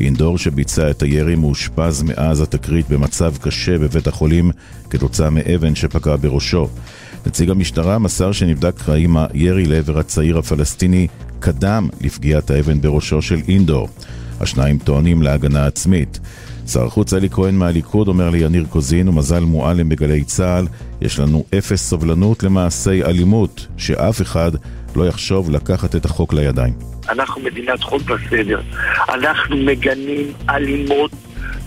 אינדור 0.00 0.38
שביצע 0.38 0.90
את 0.90 1.02
הירי 1.02 1.36
מאושפז 1.36 2.02
מאז 2.02 2.40
התקרית 2.40 2.88
במצב 2.88 3.34
קשה 3.40 3.78
בבית 3.78 4.06
החולים 4.06 4.50
כתוצאה 4.90 5.30
מאבן 5.30 5.74
שפגע 5.74 6.16
בראשו. 6.16 6.68
נציג 7.26 7.50
המשטרה 7.50 7.98
מסר 7.98 8.32
שנבדק 8.32 8.88
האם 8.88 9.16
הירי 9.16 9.64
לעבר 9.64 9.98
הצעיר 9.98 10.38
הפלסטיני 10.38 11.06
קדם 11.38 11.88
לפגיעת 12.00 12.50
האבן 12.50 12.80
בראשו 12.80 13.22
של 13.22 13.40
אינדור. 13.48 13.88
השניים 14.40 14.78
טוענים 14.78 15.22
להגנה 15.22 15.66
עצמית. 15.66 16.20
שר 16.66 16.86
החוץ 16.86 17.14
אלי 17.14 17.30
כהן 17.30 17.54
מהליכוד 17.54 18.08
אומר 18.08 18.30
ליניר 18.30 18.66
קוזין 18.68 19.08
ומזל 19.08 19.44
מועלם 19.44 19.88
בגלי 19.88 20.24
צה"ל 20.24 20.66
יש 21.00 21.18
לנו 21.18 21.44
אפס 21.58 21.88
סובלנות 21.88 22.42
למעשי 22.42 23.04
אלימות, 23.04 23.66
שאף 23.76 24.22
אחד 24.22 24.50
לא 24.96 25.06
יחשוב 25.06 25.50
לקחת 25.50 25.96
את 25.96 26.04
החוק 26.04 26.32
לידיים. 26.32 26.72
אנחנו 27.08 27.40
מדינת 27.40 27.82
חוק 27.82 28.02
וסדר. 28.02 28.60
אנחנו 29.08 29.56
מגנים 29.56 30.32
אלימות, 30.48 31.10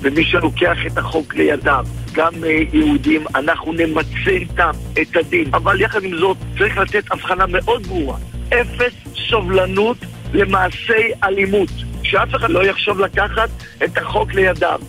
ומי 0.02 0.24
שלוקח 0.24 0.78
את 0.88 0.98
החוק 0.98 1.36
לידיו, 1.36 1.86
גם 2.14 2.34
אה, 2.44 2.60
יהודים, 2.74 3.24
אנחנו 3.36 3.74
נמצה 3.74 4.30
איתם 4.30 4.72
את 5.02 5.16
הדין. 5.16 5.50
אבל 5.54 5.82
יחד 5.82 6.04
עם 6.04 6.18
זאת, 6.18 6.38
צריך 6.58 6.78
לתת 6.78 7.12
הבחנה 7.12 7.46
מאוד 7.48 7.88
ברורה. 7.88 8.18
אפס 8.50 8.94
סובלנות 9.30 9.98
למעשי 10.34 11.12
אלימות. 11.24 11.70
שאף 12.04 12.36
אחד 12.36 12.50
לא 12.50 12.66
יחשוב 12.66 13.00
לקחת 13.00 13.50
את 13.84 13.98
החוק 13.98 14.34
לידיו. 14.34 14.80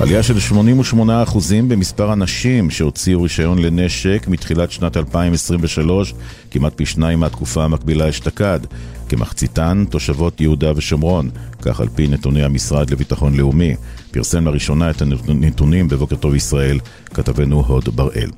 עלייה 0.00 0.22
של 0.22 0.54
88% 0.56 1.38
במספר 1.68 2.10
הנשים 2.10 2.70
שהוציאו 2.70 3.22
רישיון 3.22 3.58
לנשק 3.58 4.26
מתחילת 4.28 4.70
שנת 4.70 4.96
2023, 4.96 6.14
כמעט 6.50 6.72
פי 6.76 6.86
שניים 6.86 7.20
מהתקופה 7.20 7.64
המקבילה 7.64 8.08
אשתקד. 8.08 8.60
כמחציתן 9.08 9.84
תושבות 9.90 10.40
יהודה 10.40 10.72
ושומרון, 10.76 11.30
כך 11.62 11.80
על 11.80 11.88
פי 11.94 12.08
נתוני 12.08 12.42
המשרד 12.42 12.90
לביטחון 12.90 13.34
לאומי. 13.34 13.76
פרסם 14.10 14.46
לראשונה 14.46 14.90
את 14.90 15.02
הנתונים 15.02 15.88
בבוקר 15.88 16.16
טוב 16.16 16.34
ישראל, 16.34 16.78
כתבנו 17.14 17.64
הוד 17.66 17.88
בראל. 17.96 18.30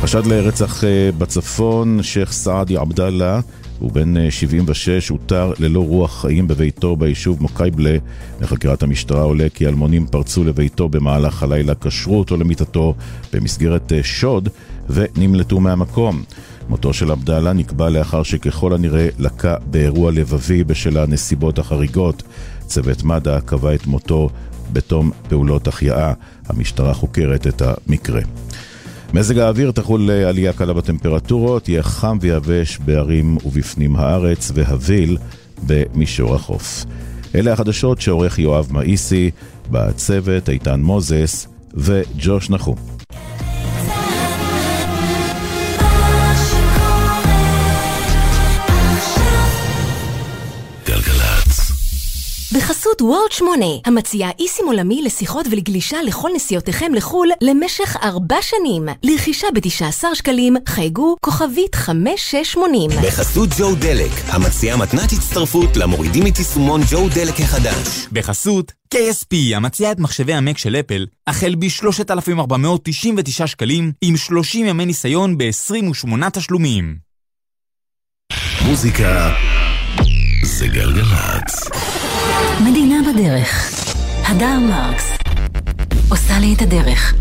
חשד 0.00 0.26
לרצח 0.26 0.84
אה, 0.84 1.10
בצפון, 1.18 2.02
שייח' 2.02 2.32
סעדי 2.32 2.76
עבדאללה, 2.76 3.40
הוא 3.80 3.92
בן 3.92 4.30
76, 4.30 5.08
הותר 5.08 5.52
ללא 5.58 5.80
רוח 5.80 6.20
חיים 6.20 6.48
בביתו 6.48 6.96
ביישוב 6.96 7.42
מוקייבלה. 7.42 7.96
מחקירת 8.40 8.82
המשטרה 8.82 9.22
עולה 9.22 9.48
כי 9.54 9.66
אלמונים 9.66 10.06
פרצו 10.06 10.44
לביתו 10.44 10.88
במהלך 10.88 11.42
הלילה, 11.42 11.74
קשרו 11.74 12.18
אותו 12.18 12.36
למיטתו 12.36 12.94
במסגרת 13.32 13.92
אה, 13.92 14.02
שוד 14.02 14.48
ונמלטו 14.90 15.60
מהמקום. 15.60 16.22
מותו 16.68 16.92
של 16.92 17.10
עבדאללה 17.10 17.52
נקבע 17.52 17.90
לאחר 17.90 18.22
שככל 18.22 18.74
הנראה 18.74 19.08
לקה 19.18 19.56
באירוע 19.66 20.12
לבבי 20.12 20.64
בשל 20.64 20.98
הנסיבות 20.98 21.58
החריגות. 21.58 22.22
צוות 22.66 23.04
מד"א 23.04 23.40
קבע 23.40 23.74
את 23.74 23.86
מותו 23.86 24.30
בתום 24.72 25.10
פעולות 25.28 25.68
החייאה. 25.68 26.12
המשטרה 26.48 26.94
חוקרת 26.94 27.46
את 27.46 27.62
המקרה. 27.62 28.20
מזג 29.14 29.38
האוויר 29.38 29.70
תחול 29.70 30.10
עלייה 30.10 30.52
קלה 30.52 30.72
בטמפרטורות, 30.72 31.68
יהיה 31.68 31.82
חם 31.82 32.18
ויבש 32.20 32.78
בערים 32.78 33.36
ובפנים 33.44 33.96
הארץ 33.96 34.50
והביל 34.54 35.18
במישור 35.66 36.34
החוף. 36.34 36.84
אלה 37.34 37.52
החדשות 37.52 38.00
שעורך 38.00 38.38
יואב 38.38 38.68
מאיסי, 38.70 39.30
בצוות 39.70 40.48
איתן 40.48 40.80
מוזס 40.80 41.46
וג'וש 41.74 42.50
נחום. 42.50 42.99
בחסות 52.90 53.02
וולד 53.02 53.32
8, 53.32 53.66
המציעה 53.84 54.30
איסים 54.38 54.66
עולמי 54.66 55.02
לשיחות 55.02 55.46
ולגלישה 55.50 56.02
לכל 56.02 56.30
נסיעותיכם 56.34 56.94
לחו"ל 56.94 57.28
למשך 57.40 57.96
ארבע 58.02 58.36
שנים. 58.42 58.88
לרכישה 59.02 59.46
ב-19 59.54 60.04
שקלים, 60.14 60.56
חייגו 60.68 61.16
כוכבית 61.20 61.74
5680. 61.74 62.90
בחסות 62.90 63.48
ג'ו 63.58 63.74
דלק, 63.74 64.10
המציעה 64.28 64.76
מתנת 64.76 65.12
הצטרפות 65.12 65.76
למורידים 65.76 66.26
את 66.26 66.38
יישומון 66.38 66.80
ג'ו 66.90 67.08
דלק 67.14 67.40
החדש. 67.40 68.06
בחסות 68.12 68.72
KSP, 68.94 69.56
המציעה 69.56 69.92
את 69.92 69.98
מחשבי 69.98 70.34
המק 70.34 70.58
של 70.58 70.76
אפל, 70.76 71.06
החל 71.26 71.54
ב-3,499 71.58 73.46
שקלים, 73.46 73.92
עם 74.02 74.16
30 74.16 74.66
ימי 74.66 74.86
ניסיון 74.86 75.38
ב-28 75.38 76.30
תשלומים. 76.30 76.96
מוזיקה 78.66 79.32
זה 80.42 80.66
גלגלצ. 80.68 81.70
מדינה 82.60 82.96
בדרך. 83.12 83.70
הדר 84.26 84.58
מרקס. 84.58 85.12
עושה 86.08 86.38
לי 86.38 86.54
את 86.54 86.62
הדרך. 86.62 87.14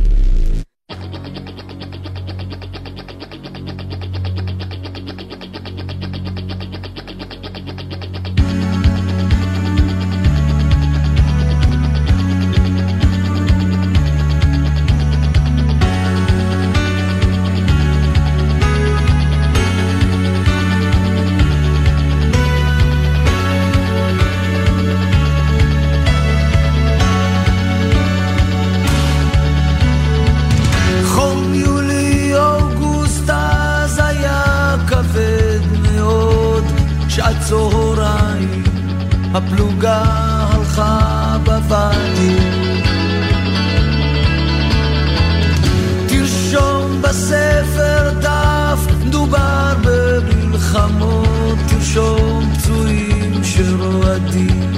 שרועדים, 54.10 54.72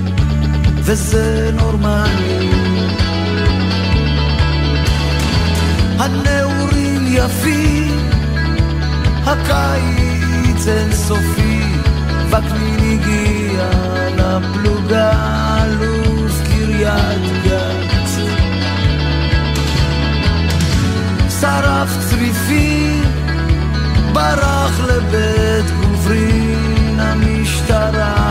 וזה 0.76 1.52
נורמלי. 1.54 2.50
הנעורים 6.00 7.08
יפים, 7.08 8.10
הקיץ 9.26 10.68
אינסופי, 10.68 11.64
וקנין 12.28 13.00
הגיע 13.00 13.70
לפלוגה, 14.18 15.12
אלוף 15.64 16.42
קריית 16.48 17.44
גת. 17.44 18.10
שרף 21.42 21.90
צריפים, 22.10 23.04
ברח 24.14 24.80
לבית 24.80 25.72
גוברין, 25.82 27.00
המשטרה 27.00 28.31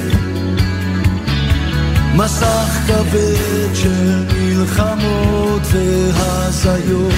מסך 2.15 2.79
כבד 2.87 3.75
של 3.75 4.25
מלחמות 4.33 5.61
והזיות. 5.73 7.13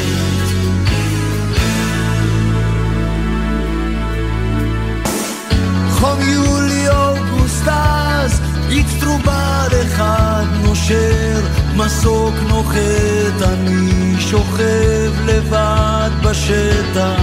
חום 5.90 6.20
יולי 6.22 6.90
אוגוסט 6.90 7.68
אז, 7.68 8.42
אצטרובל 8.80 9.68
אחד 9.88 10.46
נושר, 10.64 11.42
מסוק 11.76 12.34
נוחת, 12.48 13.42
אני 13.42 14.16
שוכב 14.20 15.12
לבד 15.26 16.10
בשטח. 16.24 17.22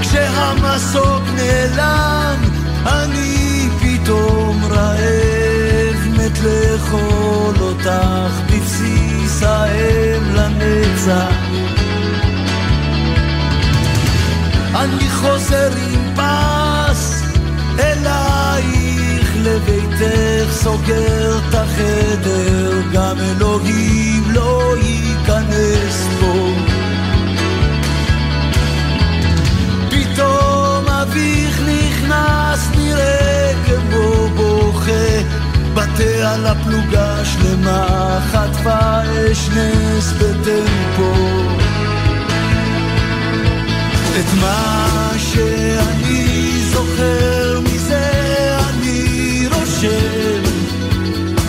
כשהמסוק 0.00 1.22
נעלם, 1.36 2.51
פתאום 4.04 4.64
רעב, 4.64 6.08
מת 6.16 6.38
לאכול 6.38 7.54
אותך 7.60 8.40
בבסיס 8.46 9.42
האם 9.42 10.34
לנצח. 10.34 11.34
אני 14.74 15.10
חוזר 15.10 15.70
עם 15.76 16.14
פס 16.14 17.22
אלייך 17.78 19.32
לביתך, 19.36 20.52
סוגר 20.52 21.38
את 21.38 21.54
החדר, 21.54 22.82
גם 22.92 23.16
אלוהים 23.20 24.22
לא 24.30 24.74
ייכנס 24.82 26.06
פה. 26.20 26.54
פתאום 29.90 30.88
אביך 30.88 31.60
נכנס, 31.60 32.70
נראה 32.76 33.41
כמו 33.92 34.28
בוכה, 34.36 35.22
בתה 35.74 36.32
על 36.34 36.46
הפלוגה 36.46 37.24
שלמה, 37.24 38.18
חטפה 38.32 39.00
אש 39.32 39.48
נס 39.48 40.12
בטמפו. 40.12 41.14
את 44.20 44.34
מה 44.40 45.10
שאני 45.18 46.26
זוכר 46.72 47.60
מזה 47.60 48.10
אני 48.68 49.48
רושם, 49.54 50.42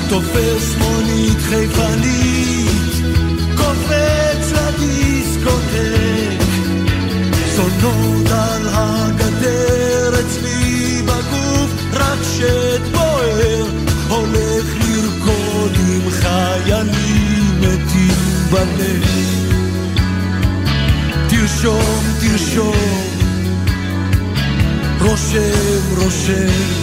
תופס 0.09 0.75
מונית 0.77 1.41
חיפנית, 1.41 2.93
קופץ 3.57 4.51
לדיסקוטק, 4.51 6.43
זונות 7.55 8.31
על 8.31 8.67
הגדר 8.71 10.13
אצלי 10.19 10.62
רק 12.34 12.39
שד 12.39 12.91
בוער, 12.91 13.65
הולך 14.10 14.65
לרקוד 14.88 15.72
עם 15.76 16.10
חיילים 16.10 17.60
מתים 17.60 18.49
בלב. 18.51 19.03
תרשום, 21.30 22.03
תרשום, 22.19 22.76
רושם, 25.01 25.97
רושם. 25.97 26.82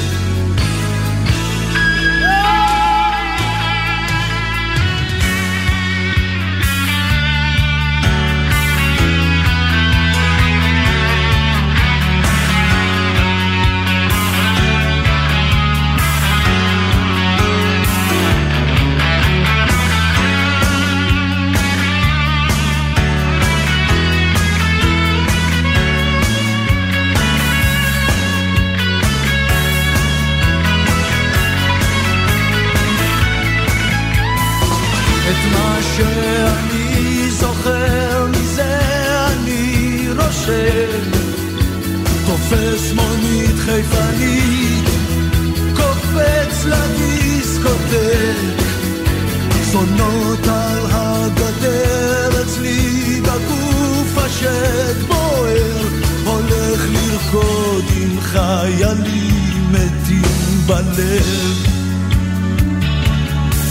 בלב. 60.71 61.67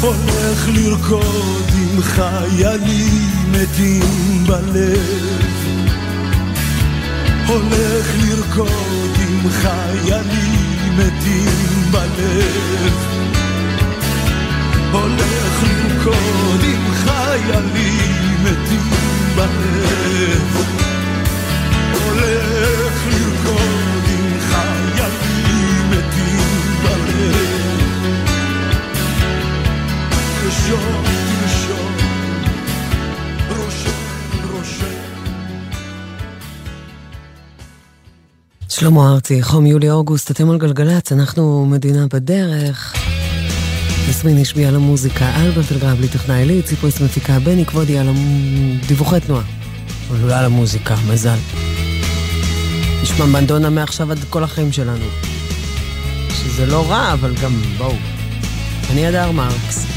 הולך 0.02 0.70
לרקוד 0.74 1.70
עם 1.74 2.02
חיילים 2.02 3.52
מתים 3.52 4.44
בלב. 4.48 5.40
הולך 7.48 8.08
לרקוד 8.24 9.16
עם 9.30 9.50
חיילים 9.50 10.98
מתים 10.98 11.92
בלב. 11.92 12.94
הולך 14.92 15.64
לרקוד 15.64 16.64
עם 16.64 16.94
חיילים 16.94 18.44
מתים 18.44 18.90
בלב. 19.36 20.66
הולך 22.06 22.94
לרקוד 23.08 23.79
רושם, 33.50 33.90
רושם. 34.52 34.86
שלמה 38.70 39.12
ארצי, 39.12 39.44
חום 39.44 39.66
יולי-אוגוסט, 39.66 40.32
אתם 40.32 40.50
על 40.50 40.58
גלגלצ, 40.58 41.12
אנחנו 41.12 41.66
מדינה 41.66 42.06
בדרך. 42.14 42.96
יסמין 44.10 44.38
השביעה 44.38 44.70
על 44.70 44.76
המוזיקה, 44.76 45.36
אלברט 45.36 45.72
אלגרבלי, 45.72 46.08
טכנאי 46.08 46.40
עילית, 46.40 46.66
ציפויס 46.66 47.02
מפיקה, 47.02 47.40
בני 47.40 47.66
כבודי 47.66 47.98
על 48.00 48.08
הדיווחי 48.10 49.20
תנועה. 49.20 49.44
אבל 50.10 50.24
אולי 50.24 50.34
על 50.34 50.46
המוזיקה, 50.46 50.96
מזל. 51.08 51.38
נשמע 53.04 53.26
בנדונה 53.26 53.70
מעכשיו 53.70 54.12
עד 54.12 54.18
כל 54.30 54.44
החיים 54.44 54.72
שלנו. 54.72 55.06
שזה 56.30 56.66
לא 56.66 56.92
רע, 56.92 57.14
אבל 57.14 57.34
גם, 57.44 57.62
בואו. 57.78 57.96
אני 58.92 59.08
הדר 59.08 59.32
מרקס. 59.32 59.89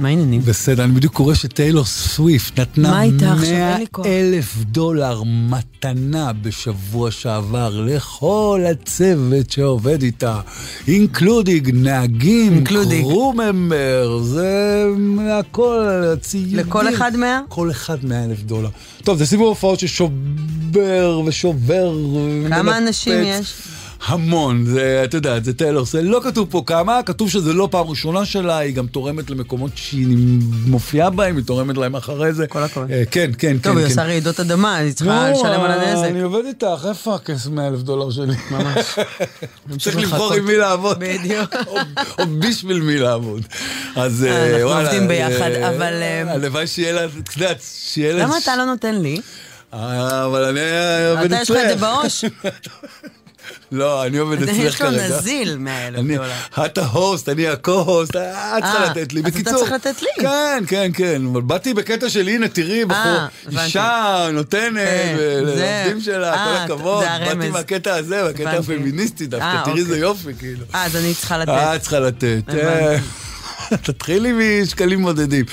מה 0.00 0.08
העניינים? 0.08 0.40
בסדר, 0.40 0.84
אני 0.84 0.92
בדיוק 0.92 1.12
קורא 1.12 1.34
שטיילור 1.34 1.84
סוויפט 1.84 2.60
נתנה 2.60 2.90
מה 2.90 3.02
איתה 3.02 3.32
עכשיו? 3.32 3.50
100 3.50 3.72
אין 3.72 3.80
לי 3.80 3.86
כוח. 3.90 4.06
אלף 4.06 4.56
דולר 4.64 5.22
מתנה 5.24 6.32
בשבוע 6.32 7.10
שעבר 7.10 7.80
לכל 7.86 8.64
הצוות 8.70 9.50
שעובד 9.50 10.02
איתה, 10.02 10.40
including 10.88 11.70
נהגים, 11.74 12.64
crew 12.64 13.32
member, 13.32 14.18
זה 14.22 14.84
הכל, 15.30 15.86
ציודים. 16.20 16.58
לכל 16.58 16.94
אחד 16.94 17.16
100? 17.16 17.40
כל 17.48 17.70
אחד 17.70 18.04
100 18.04 18.24
אלף 18.24 18.42
דולר. 18.42 18.68
טוב, 19.04 19.18
זה 19.18 19.26
סיבוב 19.26 19.48
הופעות 19.48 19.80
ששובר 19.80 21.22
ושובר. 21.26 21.96
כמה 22.48 22.60
ומנפץ. 22.60 22.76
אנשים 22.76 23.22
יש? 23.24 23.52
המון, 24.06 24.64
זה, 24.66 25.02
את 25.04 25.14
יודעת, 25.14 25.44
זה 25.44 25.54
טיילור, 25.54 25.86
זה 25.86 26.02
לא 26.02 26.20
כתוב 26.24 26.48
פה 26.50 26.62
כמה, 26.66 27.00
כתוב 27.06 27.30
שזה 27.30 27.52
לא 27.52 27.68
פעם 27.70 27.86
ראשונה 27.86 28.24
שלה, 28.24 28.58
היא 28.58 28.74
גם 28.74 28.86
תורמת 28.86 29.30
למקומות 29.30 29.70
שהיא 29.74 30.16
מופיעה 30.66 31.10
בהם, 31.10 31.36
היא 31.36 31.44
תורמת 31.44 31.76
להם 31.76 31.96
אחרי 31.96 32.32
זה. 32.32 32.46
כל 32.46 32.62
הכבוד. 32.62 32.88
כן, 32.88 33.04
כן, 33.10 33.30
כן. 33.38 33.58
טוב, 33.58 33.76
היא 33.76 33.84
כן. 33.84 33.90
עושה 33.90 34.04
רעידות 34.04 34.40
אדמה, 34.40 34.76
היא 34.76 34.92
צריכה 34.92 35.30
לא, 35.30 35.38
לשלם 35.38 35.60
על 35.60 35.70
הנזק. 35.70 36.04
אני 36.04 36.20
עובד 36.20 36.44
איתך, 36.46 36.86
איפה 36.88 37.14
הכסף 37.14 37.50
100 37.50 37.68
אלף 37.68 37.80
דולר 37.80 38.10
שלי? 38.10 38.34
ממש. 38.50 38.98
צריך 39.80 39.96
לבחור 39.96 40.34
עם 40.34 40.44
מי 40.44 40.56
לעבוד. 40.56 40.98
בדיוק. 41.00 41.54
או 42.18 42.24
בשביל 42.38 42.80
מי 42.80 42.98
לעבוד. 42.98 43.42
אז 43.96 44.24
אה, 44.24 44.30
אה, 44.30 44.46
אנחנו 44.46 44.68
וואלה. 44.68 44.88
עובדים 44.88 45.08
ביחד, 45.08 45.50
אה, 45.50 45.68
אבל, 45.68 45.92
אה, 46.02 46.32
הלוואי 46.32 46.66
שיהיה 46.66 46.92
לה, 46.92 47.04
את 47.04 47.36
יודעת, 47.36 47.62
שיהיה 47.62 48.12
לה... 48.12 48.22
למה 48.22 48.38
אתה 48.38 48.56
לא 48.56 48.64
נותן 48.64 48.94
לי? 48.94 49.20
אבל 49.72 50.44
אני 50.44 50.60
עובד 51.10 51.32
אתה 51.32 51.42
אצלך. 51.42 51.56
יש 51.56 51.64
לך 51.64 51.72
את 51.72 51.78
זה 51.78 51.86
בראש. 51.86 52.24
לא, 53.72 54.06
אני 54.06 54.18
עובד 54.18 54.42
אצלך 54.42 54.56
כרגע. 54.56 54.66
יש 54.68 54.80
לו 55.10 55.16
נזיל 55.18 55.56
100 55.58 55.88
אלף 55.88 55.98
אני- 55.98 56.16
דולר. 56.16 56.30
את 56.66 56.78
ההוסט, 56.78 57.28
אני 57.28 57.48
הקו-הוסט, 57.48 58.16
את 58.16 58.22
צריכה 58.62 58.84
אה, 58.84 58.90
לתת 58.90 59.12
לי. 59.12 59.20
אז 59.20 59.26
אתה 59.26 59.38
בקיצור, 59.38 59.58
צריך 59.58 59.72
לתת 59.72 60.02
לי. 60.02 60.08
כן, 60.20 60.64
כן, 60.66 60.90
כן, 60.94 61.22
אבל 61.32 61.40
באתי 61.40 61.74
בקטע 61.74 62.10
של 62.10 62.28
הנה, 62.28 62.48
תראי, 62.48 62.84
בחור, 62.84 63.00
הבנתי. 63.46 63.64
אישה 63.64 64.28
נותנת, 64.32 64.74
כן, 64.76 65.16
ולעובדים 65.18 66.00
שלה, 66.00 66.32
אה, 66.34 66.44
כל 66.66 66.74
הכבוד. 66.74 67.04
באתי 67.04 67.48
מהקטע 67.50 67.94
הזה, 67.94 68.22
מהקטע. 68.24 68.50
הפמיניסטי 68.50 69.26
דווקא, 69.26 69.44
אה, 69.46 69.62
תראי 69.64 69.78
איזה 69.78 69.90
אוקיי. 69.92 70.00
יופי, 70.08 70.30
כאילו. 70.38 70.64
אה, 70.74 70.86
אז 70.86 70.96
אני 70.96 71.14
צריכה 71.14 71.38
לתת. 71.38 71.48
את 71.50 71.80
צריכה 71.80 72.00
לתת. 72.00 72.42
אה, 73.72 73.76
תתחילי 73.76 74.62
משקלים 74.62 75.02
בודדים. 75.02 75.44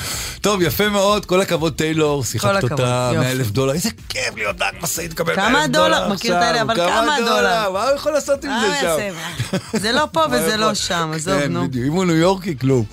טוב, 0.41 0.61
יפה 0.61 0.89
מאוד, 0.89 1.25
כל 1.25 1.41
הכבוד 1.41 1.73
טיילור, 1.73 2.23
שיחקת 2.23 2.63
אותה 2.63 3.11
יופי. 3.13 3.25
100 3.25 3.31
אלף 3.31 3.51
דולר. 3.51 3.73
איזה 3.73 3.89
כיף 4.09 4.35
להיות 4.35 4.59
נהג 4.59 4.73
משאית, 4.81 5.11
לקבל 5.11 5.35
100 5.35 5.45
כמה 5.45 5.63
אלף 5.63 5.71
דולר 5.71 5.99
דולר? 5.99 6.13
מכיר 6.13 6.37
את. 6.37 6.41
האלה, 6.43 6.61
אבל 6.61 6.75
כמה 6.75 7.17
דולר? 7.19 7.71
מה 7.71 7.83
הוא 7.83 7.95
יכול 7.95 8.11
לעשות 8.11 8.43
עם 8.43 8.51
מה 8.51 8.61
זה 8.69 8.79
שם? 8.79 9.59
זה 9.79 9.91
לא 9.91 10.03
פה 10.11 10.21
וזה 10.31 10.57
לא 10.57 10.73
שם, 10.73 11.11
עזוב, 11.15 11.39
כן, 11.39 11.53
נו. 11.53 11.67
בדיוק. 11.67 11.87
אם 11.87 11.93
הוא 11.93 12.05
ניו 12.05 12.15
יורקי, 12.15 12.57
כלום. 12.57 12.85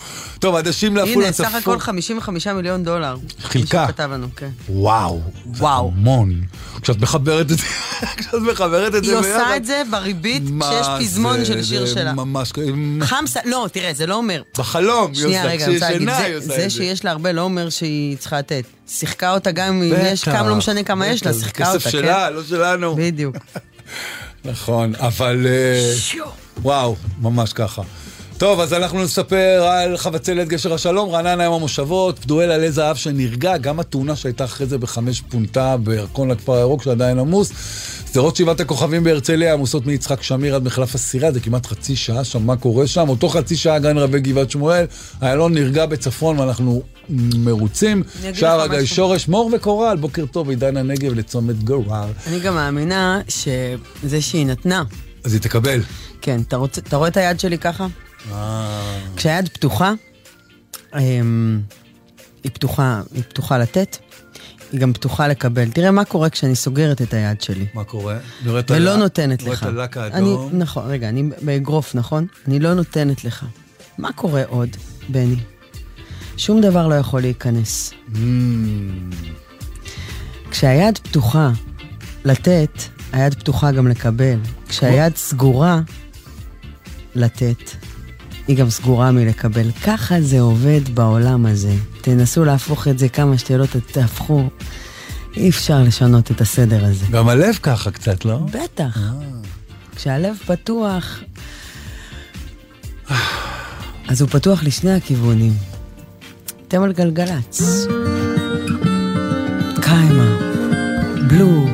טוב, 0.44 0.56
עדשים 0.56 0.96
לעפולה 0.96 1.24
הנה, 1.26 1.32
צפון. 1.32 1.46
סך 1.50 1.54
הכל 1.54 1.78
55 1.78 2.46
מיליון 2.46 2.84
דולר. 2.84 3.16
חילקה. 3.42 3.80
מישהו 3.80 3.94
כתב 3.94 4.10
לנו, 4.12 4.26
כן. 4.36 4.48
וואו. 4.68 5.20
וואו. 5.46 5.92
המון. 5.96 6.40
כשאת 6.82 7.00
מחברת 7.00 7.50
את 7.52 7.58
זה, 7.58 7.64
כשאת 8.16 8.34
מחברת 8.52 8.94
את 8.94 9.04
זה 9.04 9.12
היא 9.12 9.20
ביחד. 9.20 9.40
עושה 9.40 9.56
את 9.56 9.64
זה 9.64 9.82
בריבית 9.90 10.42
כשיש 10.60 10.86
פזמון 11.00 11.38
זה? 11.38 11.44
של 11.44 11.62
שיר 11.64 11.86
זה 11.86 11.92
שלה. 11.94 12.12
ממש... 12.12 12.52
חמסה, 13.00 13.40
לא, 13.44 13.68
תראה, 13.72 13.94
זה 13.94 14.06
לא 14.06 14.14
אומר. 14.14 14.42
בחלום 14.58 15.12
היא 15.14 15.26
עושה, 15.26 15.54
ישנה 15.54 15.66
זה- 16.16 16.18
היא 16.24 16.36
עושה 16.36 16.46
זה 16.46 16.54
את 16.64 16.70
זה. 16.70 16.70
שיש 16.70 17.04
לה 17.04 17.10
הרבה 17.10 17.32
לא 17.32 17.42
אומר 17.42 17.70
שהיא 17.70 18.16
צריכה 18.16 18.38
לתת. 18.38 18.64
שיחקה 18.88 19.34
אותה 19.34 19.50
גם 19.50 19.82
אם 19.82 19.92
יש 20.02 20.24
כמה, 20.24 20.48
לא 20.48 20.54
משנה 20.56 20.82
כמה 20.82 21.06
יש 21.06 21.26
לה, 21.26 21.32
זה 21.32 21.40
שיחקה 21.40 21.64
אותה, 21.66 21.78
כן? 21.78 21.88
כסף 21.88 21.90
שלה, 21.90 22.30
לא 22.30 22.42
שלנו. 22.44 22.94
בדיוק. 22.98 23.36
נכון, 24.44 24.92
אבל... 24.98 25.46
אה, 25.46 25.92
וואו, 26.62 26.96
ממש 27.20 27.52
ככה. 27.52 27.82
טוב, 28.38 28.60
אז 28.60 28.72
אנחנו 28.72 29.04
נספר 29.04 29.62
על 29.62 29.96
חבצלת 29.96 30.48
גשר 30.48 30.74
השלום, 30.74 31.10
רעננה 31.10 31.44
יום 31.44 31.54
המושבות, 31.54 32.18
פדואל 32.18 32.50
עלי 32.50 32.72
זהב 32.72 32.96
שנרגע, 32.96 33.56
גם 33.56 33.80
התאונה 33.80 34.16
שהייתה 34.16 34.44
אחרי 34.44 34.66
זה 34.66 34.78
בחמש 34.78 35.20
פונטה 35.20 35.76
בירקון 35.76 36.30
לכפר 36.30 36.52
הירוק 36.54 36.82
שעדיין 36.82 37.18
עמוס. 37.18 37.52
שדרות 38.12 38.36
שבעת 38.36 38.60
הכוכבים 38.60 39.04
בהרצליה 39.04 39.52
עמוסות 39.52 39.86
מיצחק 39.86 40.22
שמיר 40.22 40.54
עד 40.54 40.64
מחלף 40.64 40.94
הסירה, 40.94 41.32
זה 41.32 41.40
כמעט 41.40 41.66
חצי 41.66 41.96
שעה 41.96 42.24
שם, 42.24 42.46
מה 42.46 42.56
קורה 42.56 42.86
שם? 42.86 43.08
אותו 43.08 43.28
חצי 43.28 43.56
שעה 43.56 43.78
גן 43.78 43.98
רבי 43.98 44.20
גבעת 44.20 44.50
שמואל, 44.50 44.84
איילון 45.22 45.54
נרגע 45.54 45.86
בצפון 45.86 46.38
ואנחנו 46.38 46.82
מרוצים. 47.36 48.02
שער 48.32 48.60
הגיא. 48.60 48.84
שורש, 48.84 49.28
מור 49.28 49.50
וקורל, 49.54 49.96
בוקר 49.96 50.26
טוב, 50.26 50.50
עידן 50.50 50.76
הנגב 50.76 51.14
לצומת 51.14 51.64
גורל. 51.64 52.08
אני 52.26 52.40
גם 52.40 52.54
מאמינה 52.54 53.20
שזה 53.28 54.20
שהיא 54.20 54.46
נתנה. 54.46 54.82
אז 55.24 55.32
היא 55.32 55.40
תקבל. 55.40 55.80
כן, 56.20 56.40
אתה 56.88 56.96
רואה 56.96 57.08
את 57.08 57.16
היד 57.16 57.40
שלי 57.40 57.58
ככה? 57.58 57.86
כשהיד 59.16 59.48
פתוחה, 59.48 59.92
אמ, 60.98 61.60
היא 62.44 62.52
פתוחה, 62.52 63.02
היא 63.14 63.22
פתוחה 63.22 63.58
לתת, 63.58 63.96
היא 64.72 64.80
גם 64.80 64.92
פתוחה 64.92 65.28
לקבל. 65.28 65.70
תראה 65.70 65.90
מה 65.90 66.04
קורה 66.04 66.30
כשאני 66.30 66.54
סוגרת 66.54 67.02
את 67.02 67.14
היד 67.14 67.40
שלי. 67.40 67.66
מה 67.74 67.84
קורה? 67.84 68.14
אני 68.42 68.50
ולא 68.70 68.90
הלק- 68.90 68.98
נותנת 69.02 69.42
לך. 69.42 69.62
את 69.62 69.68
הלק 69.68 69.96
אני, 69.96 70.14
האדום. 70.14 70.50
נכון, 70.52 70.84
רגע, 70.86 71.08
אני 71.08 71.30
באגרוף, 71.42 71.94
נכון? 71.94 72.26
אני 72.48 72.58
לא 72.58 72.74
נותנת 72.74 73.24
לך. 73.24 73.44
מה 73.98 74.12
קורה 74.12 74.42
עוד, 74.48 74.68
בני? 75.08 75.36
שום 76.36 76.60
דבר 76.60 76.88
לא 76.88 76.94
יכול 76.94 77.20
להיכנס. 77.20 77.92
Mm. 78.08 78.16
כשהיד 80.50 80.98
פתוחה 80.98 81.50
לתת, 82.24 82.70
היד 83.12 83.34
פתוחה 83.34 83.72
גם 83.72 83.88
לקבל. 83.88 84.38
כשהיד 84.68 85.16
סגורה 85.16 85.80
לתת, 87.14 87.70
היא 88.48 88.56
גם 88.56 88.70
סגורה 88.70 89.12
מלקבל. 89.12 89.70
ככה 89.84 90.20
זה 90.20 90.40
עובד 90.40 90.80
בעולם 90.94 91.46
הזה. 91.46 91.74
תנסו 92.00 92.44
להפוך 92.44 92.88
את 92.88 92.98
זה 92.98 93.08
כמה 93.08 93.38
שלא 93.38 93.66
תהפכו. 93.92 94.48
אי 95.36 95.48
אפשר 95.48 95.82
לשנות 95.82 96.30
את 96.30 96.40
הסדר 96.40 96.84
הזה. 96.84 97.06
גם 97.10 97.28
הלב 97.28 97.58
ככה 97.62 97.90
קצת, 97.90 98.24
לא? 98.24 98.38
בטח. 98.38 98.98
כשהלב 99.96 100.36
פתוח, 100.46 101.20
אז 104.08 104.20
הוא 104.20 104.28
פתוח 104.28 104.62
לשני 104.62 104.94
הכיוונים. 104.94 105.52
אתם 106.68 106.82
על 106.82 106.92
גלגלצ. 106.92 107.86
קיימה, 109.80 110.36
בלו, 111.28 111.66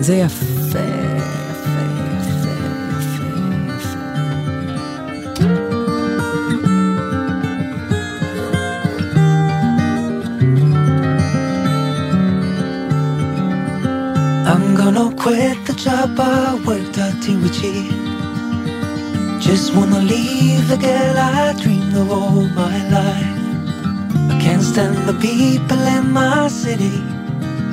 זה 0.00 0.14
יפה, 0.14 0.44
יפה, 0.44 0.55
gonna 14.92 15.16
quit 15.16 15.58
the 15.66 15.72
job 15.72 16.14
I 16.16 16.54
worked 16.64 16.94
hard 16.94 17.20
to 17.22 17.32
achieve. 17.44 17.90
Just 19.40 19.74
wanna 19.74 19.98
leave 19.98 20.68
the 20.68 20.76
girl 20.76 21.16
I 21.18 21.54
dreamed 21.60 21.96
of 21.96 22.12
all 22.12 22.46
my 22.62 22.76
life. 22.98 23.36
I 24.32 24.38
can't 24.40 24.62
stand 24.62 25.08
the 25.08 25.14
people 25.14 25.82
in 25.96 26.12
my 26.12 26.46
city, 26.46 27.02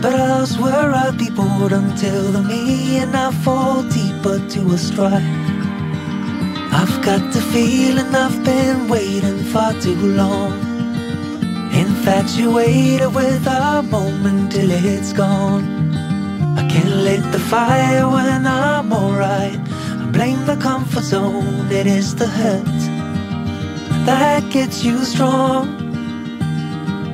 but 0.01 0.15
elsewhere 0.15 0.91
I'd 0.91 1.19
be 1.19 1.29
bored 1.29 1.71
until 1.71 2.31
the 2.31 2.41
me 2.41 2.97
and 2.97 3.15
I 3.15 3.29
fall 3.43 3.83
deeper 3.83 4.39
to 4.53 4.61
a 4.73 4.77
stride. 4.79 5.21
I've 6.79 6.97
got 7.05 7.31
the 7.31 7.43
feeling 7.53 8.09
I've 8.15 8.43
been 8.43 8.87
waiting 8.87 9.37
far 9.53 9.73
too 9.73 10.01
long. 10.21 10.53
Infatuated 11.85 13.13
with 13.13 13.45
a 13.45 13.83
moment 13.83 14.51
till 14.51 14.71
it's 14.71 15.13
gone. 15.13 15.82
Can't 16.73 16.95
lit 17.07 17.23
the 17.31 17.39
fire 17.39 18.09
when 18.09 18.47
I'm 18.47 18.91
alright. 18.91 19.59
I 20.01 20.05
blame 20.11 20.43
the 20.45 20.57
comfort 20.57 21.03
zone, 21.03 21.71
it 21.71 21.87
is 21.87 22.15
the 22.15 22.27
hurt 22.27 22.83
that 24.05 24.49
gets 24.51 24.83
you 24.83 25.05
strong. 25.05 25.67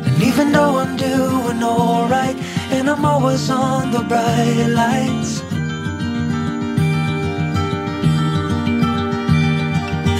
And 0.06 0.24
even 0.24 0.52
though 0.52 0.78
I'm 0.78 0.98
doing 0.98 1.62
alright, 1.64 2.36
and 2.72 2.90
I'm 2.90 3.06
always 3.06 3.50
on 3.50 3.92
the 3.92 4.00
bright 4.00 4.68
lights. 4.82 5.42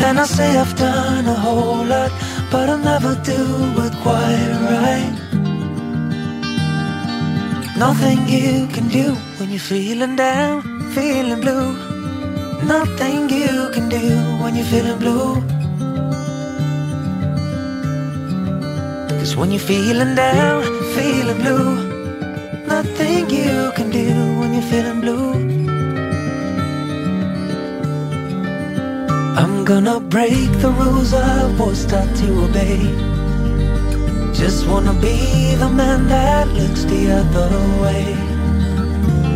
And 0.06 0.20
I 0.20 0.26
say 0.26 0.58
I've 0.58 0.76
done 0.76 1.26
a 1.28 1.34
whole 1.34 1.86
lot, 1.86 2.12
but 2.52 2.70
I'll 2.70 2.78
never 2.78 3.16
do 3.24 3.42
it 3.86 3.94
quite 4.04 4.54
right. 4.70 5.16
Nothing 7.78 8.28
you 8.28 8.68
can 8.68 8.90
do 8.90 9.16
you're 9.60 9.68
feeling 9.68 10.16
down, 10.16 10.62
feeling 10.92 11.42
blue. 11.42 11.74
Nothing 12.64 13.30
you 13.30 13.70
can 13.74 13.90
do 13.90 14.08
when 14.42 14.56
you're 14.56 14.66
feeling 14.66 15.00
blue. 15.00 15.36
Cause 19.20 19.36
when 19.36 19.52
you're 19.52 19.60
feeling 19.60 20.16
down, 20.16 20.64
feeling 20.96 21.38
blue. 21.42 21.76
Nothing 22.68 23.30
you 23.30 23.72
can 23.76 23.90
do 23.90 24.08
when 24.40 24.54
you're 24.54 24.70
feeling 24.72 25.02
blue. 25.02 25.34
I'm 29.42 29.66
gonna 29.66 30.00
break 30.00 30.50
the 30.64 30.72
rules 30.80 31.14
I 31.14 31.52
was 31.60 31.86
taught 31.86 32.16
to 32.22 32.28
obey. 32.46 32.80
Just 34.34 34.68
wanna 34.68 34.94
be 34.94 35.56
the 35.56 35.70
man 35.70 36.08
that 36.08 36.48
looks 36.48 36.84
the 36.86 37.12
other 37.12 37.50
way. 37.84 38.29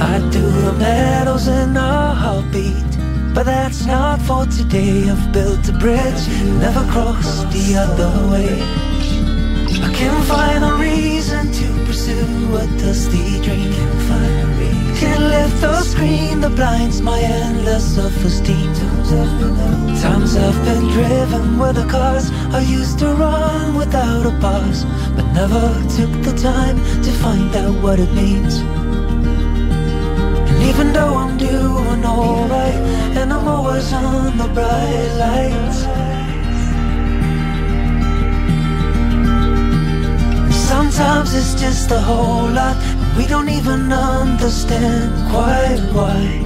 I'd 0.04 0.32
do 0.32 0.42
the 0.42 0.74
medals 0.74 1.48
in 1.48 1.78
a 1.78 2.14
heartbeat. 2.14 2.92
But 3.34 3.46
that's 3.46 3.86
not 3.86 4.22
for 4.22 4.46
today. 4.46 5.10
I've 5.10 5.32
built 5.32 5.68
a 5.70 5.74
bridge, 5.74 6.28
never 6.60 6.84
crossed 6.92 7.50
the 7.52 7.76
other 7.78 8.12
way. 8.32 8.62
I 9.88 9.90
can't 9.94 10.26
find 10.26 10.64
a 10.64 10.74
reason 10.74 11.52
to 11.52 11.86
pursue 11.86 12.58
a 12.62 12.68
dusty 12.78 13.42
dream. 13.42 13.72
Can't 13.72 14.02
find 14.10 14.36
a 14.44 14.48
reason. 14.60 14.96
Can't 15.02 15.24
lift 15.36 15.62
the 15.62 15.82
screen 15.82 16.42
that 16.42 16.56
blinds 16.56 17.02
my 17.02 17.20
endless 17.20 17.96
self-esteem. 17.96 18.74
Times 20.04 20.36
I've 20.36 20.66
been 20.66 20.86
driven 20.90 21.58
with 21.58 21.76
the 21.78 21.88
cars 21.88 22.30
I 22.52 22.60
used 22.60 23.00
to 23.00 23.08
run 23.08 23.76
without 23.76 24.26
a 24.26 24.38
pause, 24.40 24.84
but 25.16 25.26
never 25.32 25.66
took 25.96 26.14
the 26.28 26.36
time 26.38 26.78
to 27.04 27.12
find 27.24 27.56
out 27.56 27.82
what 27.82 28.00
it 28.00 28.12
means. 28.14 28.83
Even 30.74 30.92
though 30.92 31.16
I'm 31.16 31.38
doing 31.38 32.04
alright, 32.04 32.74
and 33.20 33.32
I'm 33.32 33.48
always 33.48 33.94
on 33.94 34.38
the 34.38 34.48
bright 34.48 35.12
lights. 35.22 35.80
Sometimes 40.68 41.34
it's 41.36 41.54
just 41.62 41.92
a 41.92 42.00
whole 42.00 42.50
lot, 42.50 42.78
we 43.18 43.28
don't 43.28 43.50
even 43.50 43.94
understand 43.94 45.14
quite 45.32 45.80
why. 45.94 46.42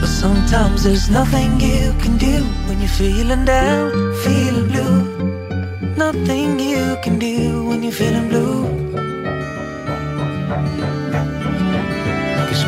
But 0.00 0.08
sometimes 0.08 0.82
there's 0.82 1.08
nothing 1.08 1.60
you 1.60 1.94
can 2.02 2.18
do 2.18 2.42
when 2.66 2.80
you're 2.80 2.88
feeling 2.88 3.44
down, 3.44 3.92
feeling 4.24 4.68
blue. 4.68 5.96
Nothing 5.96 6.58
you 6.58 6.96
can 7.04 7.20
do 7.20 7.64
when 7.66 7.84
you're 7.84 7.92
feeling 7.92 8.28
blue. 8.28 8.87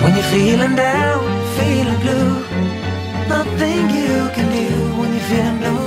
When 0.03 0.15
you're 0.15 0.31
feeling 0.37 0.75
down, 0.77 1.21
feeling 1.59 2.01
blue, 2.05 2.33
nothing 3.29 3.83
you 3.99 4.15
can 4.35 4.47
do 4.59 4.69
when 4.99 5.09
you're 5.15 5.29
feeling 5.31 5.59
blue. 5.63 5.81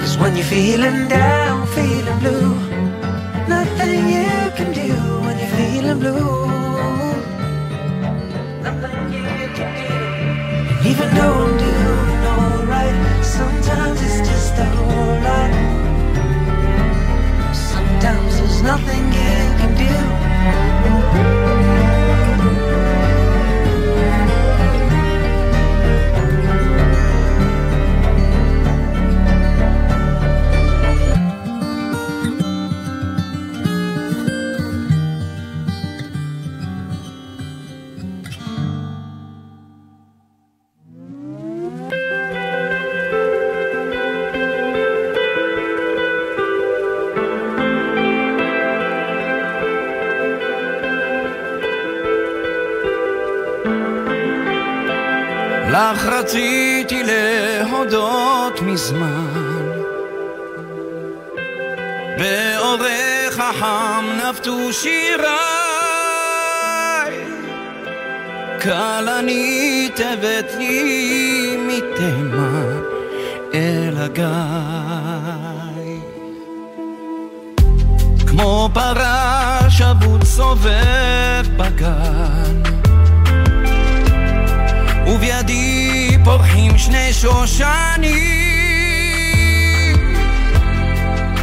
Cause 0.00 0.16
when 0.18 0.36
you're 0.36 0.50
feeling 0.56 1.08
down, 1.08 1.66
feeling 1.68 2.18
blue, 2.22 2.54
nothing 3.48 4.00
you 4.16 4.32
can 4.58 4.70
do 4.72 4.92
when 5.24 5.38
you're 5.38 5.54
feeling 5.58 5.98
blue. 5.98 6.50
Nothing 8.66 9.02
you 9.16 9.24
can 9.56 9.70
do. 9.80 10.88
Even 10.90 11.08
though 11.16 11.36
I'm 11.44 11.58
doing 11.58 12.09
nothing 18.62 19.04
you 19.12 19.34
can 19.58 19.74
do. 21.74 21.79
רציתי 56.20 57.02
להודות 57.02 58.62
מזמן. 58.62 59.66
באורך 62.18 63.38
החם 63.38 64.04
נפתו 64.16 64.72
שיריי. 64.72 65.30
כלנית 68.62 70.00
הבאת 70.00 70.54
לי 70.58 71.56
מתימן 71.66 72.80
אל 73.54 73.94
הגיא. 73.96 74.24
כמו 78.26 78.68
פרש 78.74 79.80
אבוד 79.80 80.24
סובב 80.24 81.46
בגן. 81.56 82.62
ובידי 85.06 85.79
פורחים 86.24 86.78
שני 86.78 87.12
שושנים. 87.12 88.20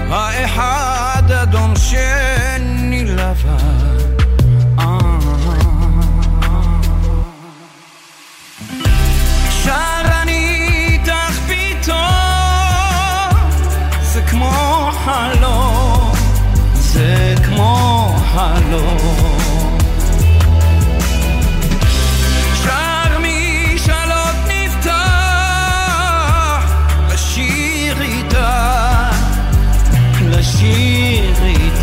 האחד 0.09 1.31
אדום 1.31 1.75
שני 1.75 2.56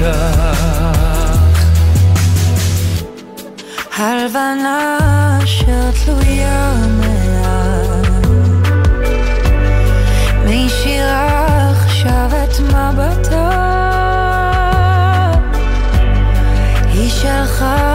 איתך. 0.00 0.94
הלבנה 3.98 4.98
אשר 5.44 5.90
תלויה 6.04 6.72
מעל 7.00 8.02
מישירה 10.44 11.70
עכשיו 11.70 12.30
את 12.44 12.60
מבטה 12.60 13.50
היא 16.92 17.10
שלחה 17.10 17.93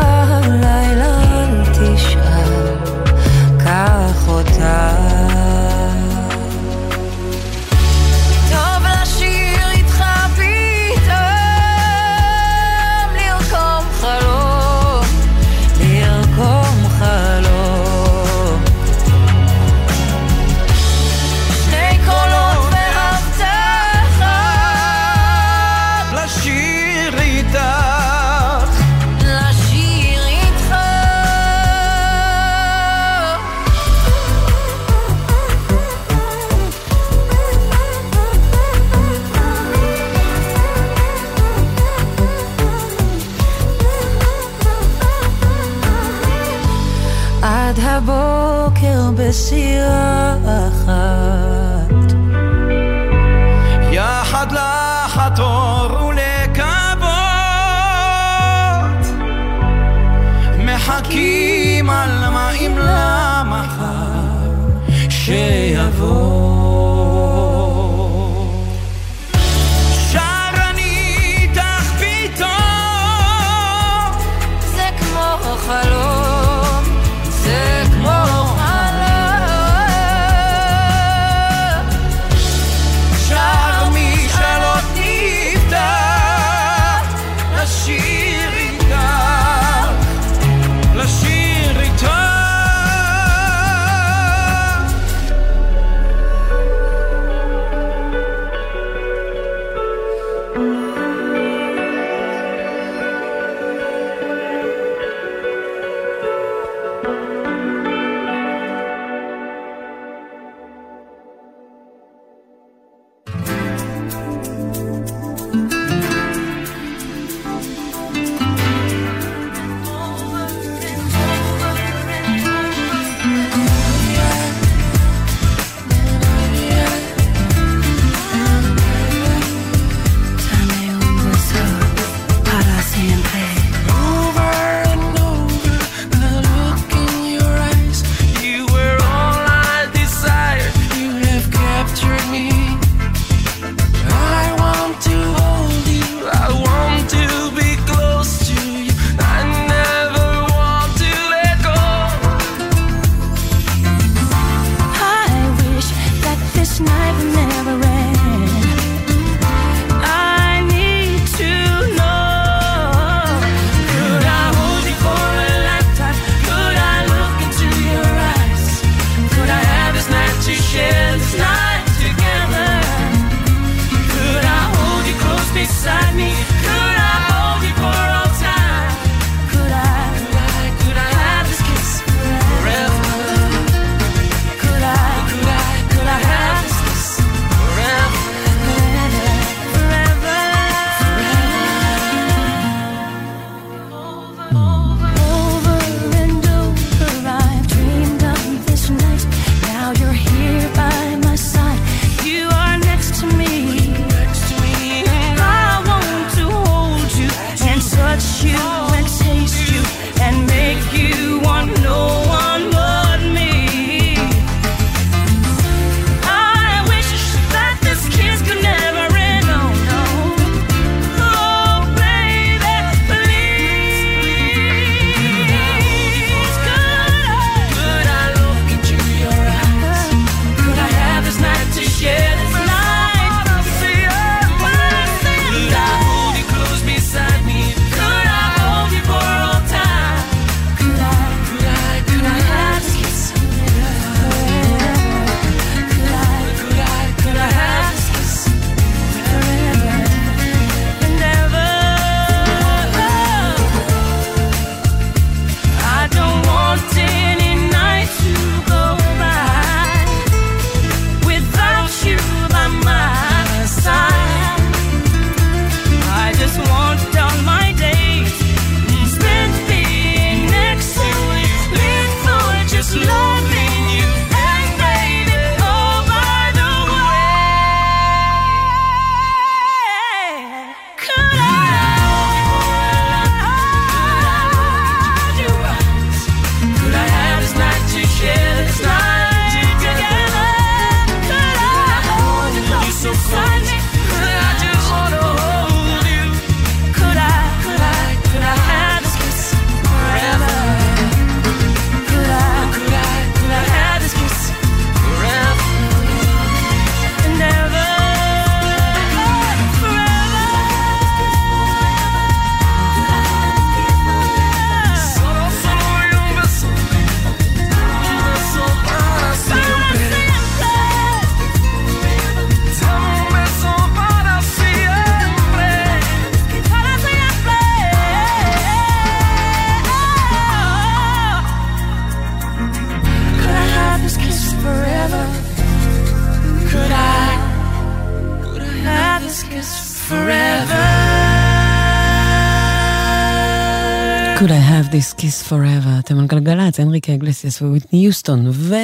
גלגלצ, 346.80 346.88
הנריקה 346.88 347.14
אגלסיאס 347.14 347.62
וויטני 347.62 348.06
יוסטון 348.06 348.48
ו... 348.52 348.76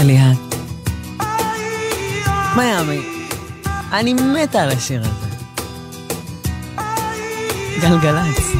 אליעד. 0.00 0.36
מיאמי. 2.56 3.00
אני 3.92 4.14
מתה 4.14 4.62
על 4.62 4.68
השיר 4.68 5.02
הזה. 5.04 5.26
גלגלצ. 7.80 8.54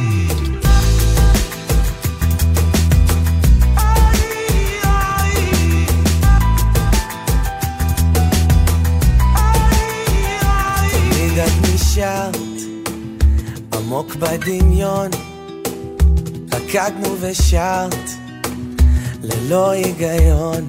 עמוק 13.73 14.15
בדמיון 14.15 14.74
רקדנו 16.75 17.15
ושרת 17.19 18.09
ללא 19.23 19.71
היגיון. 19.71 20.67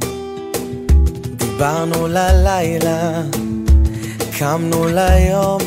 דיברנו 1.37 2.09
ללילה 2.09 3.23
קמנו 4.39 4.85
ליום. 4.85 5.59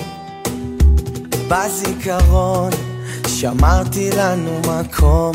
בזיכרון 1.48 2.70
שמרתי 3.28 4.10
לנו 4.18 4.60
מקום. 4.60 5.32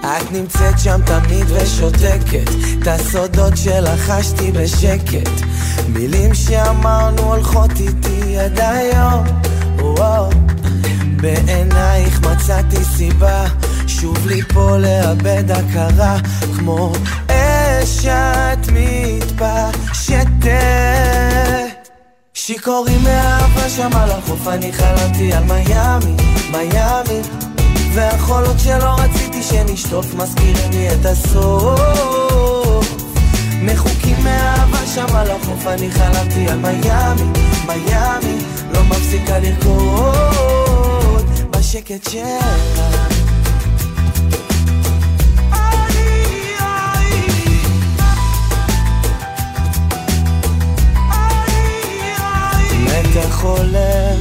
את 0.00 0.32
נמצאת 0.32 0.78
שם 0.78 1.00
תמיד 1.06 1.46
ושותקת. 1.48 2.50
את 2.82 2.86
הסודות 2.86 3.56
שלחשתי 3.56 4.52
בשקט. 4.52 5.30
מילים 5.88 6.34
שאמרנו 6.34 7.22
הולכות 7.22 7.70
איתי 7.80 8.38
עד 8.38 8.60
היום. 8.60 9.24
וואו. 9.78 10.55
בעינייך 11.16 12.20
מצאתי 12.20 12.84
סיבה 12.84 13.44
שוב 13.86 14.26
ליפול 14.26 14.78
לאבד 14.78 15.50
הכרה 15.50 16.16
כמו 16.56 16.92
אש 17.26 18.06
את 18.06 18.68
מתפשטת. 18.72 20.46
שיכורים 22.34 23.04
מאהבה 23.04 23.68
שם 23.68 23.90
על 23.96 24.10
החוף 24.10 24.48
אני 24.48 24.72
חלמתי 24.72 25.32
על 25.32 25.44
מיאמי, 25.44 26.16
מיאמי. 26.50 27.20
והחולות 27.94 28.58
שלא 28.58 28.96
רציתי 28.98 29.42
שנשטוף 29.42 30.14
מזכירים 30.14 30.70
לי 30.70 30.88
את 30.90 31.06
הסוף. 31.06 32.96
מחוקים 33.62 34.16
מאהבה 34.24 34.86
שם 34.94 35.16
על 35.16 35.30
החוף 35.30 35.66
אני 35.66 35.90
חלמתי 35.90 36.48
על 36.48 36.58
מיאמי, 36.58 37.30
מיאמי. 37.66 38.38
לא 38.72 38.82
מפסיקה 38.82 39.38
לרקוד 39.38 40.55
שלה 42.10 42.38
מתח 52.84 53.42
עולה, 53.42 54.14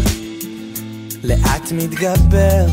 לאט 1.24 1.72
מתגבר. 1.72 2.66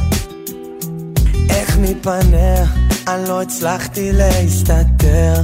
איך 1.50 1.78
מפניה 1.78 2.64
אני 3.08 3.28
לא 3.28 3.42
הצלחתי 3.42 4.12
להסתתר 4.12 5.34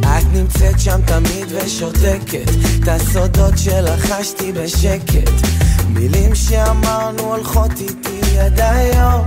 את 0.00 0.24
נמצאת 0.32 0.80
שם 0.80 1.00
תמיד 1.06 1.46
ושותקת. 1.48 2.48
את 2.82 2.88
הסודות 2.88 3.58
שלחשתי 3.58 4.52
בשקט 4.52 5.57
מילים 5.88 6.34
שאמרנו 6.34 7.22
הולכות 7.22 7.70
איתי 7.80 8.38
עד 8.38 8.60
היום. 8.60 9.24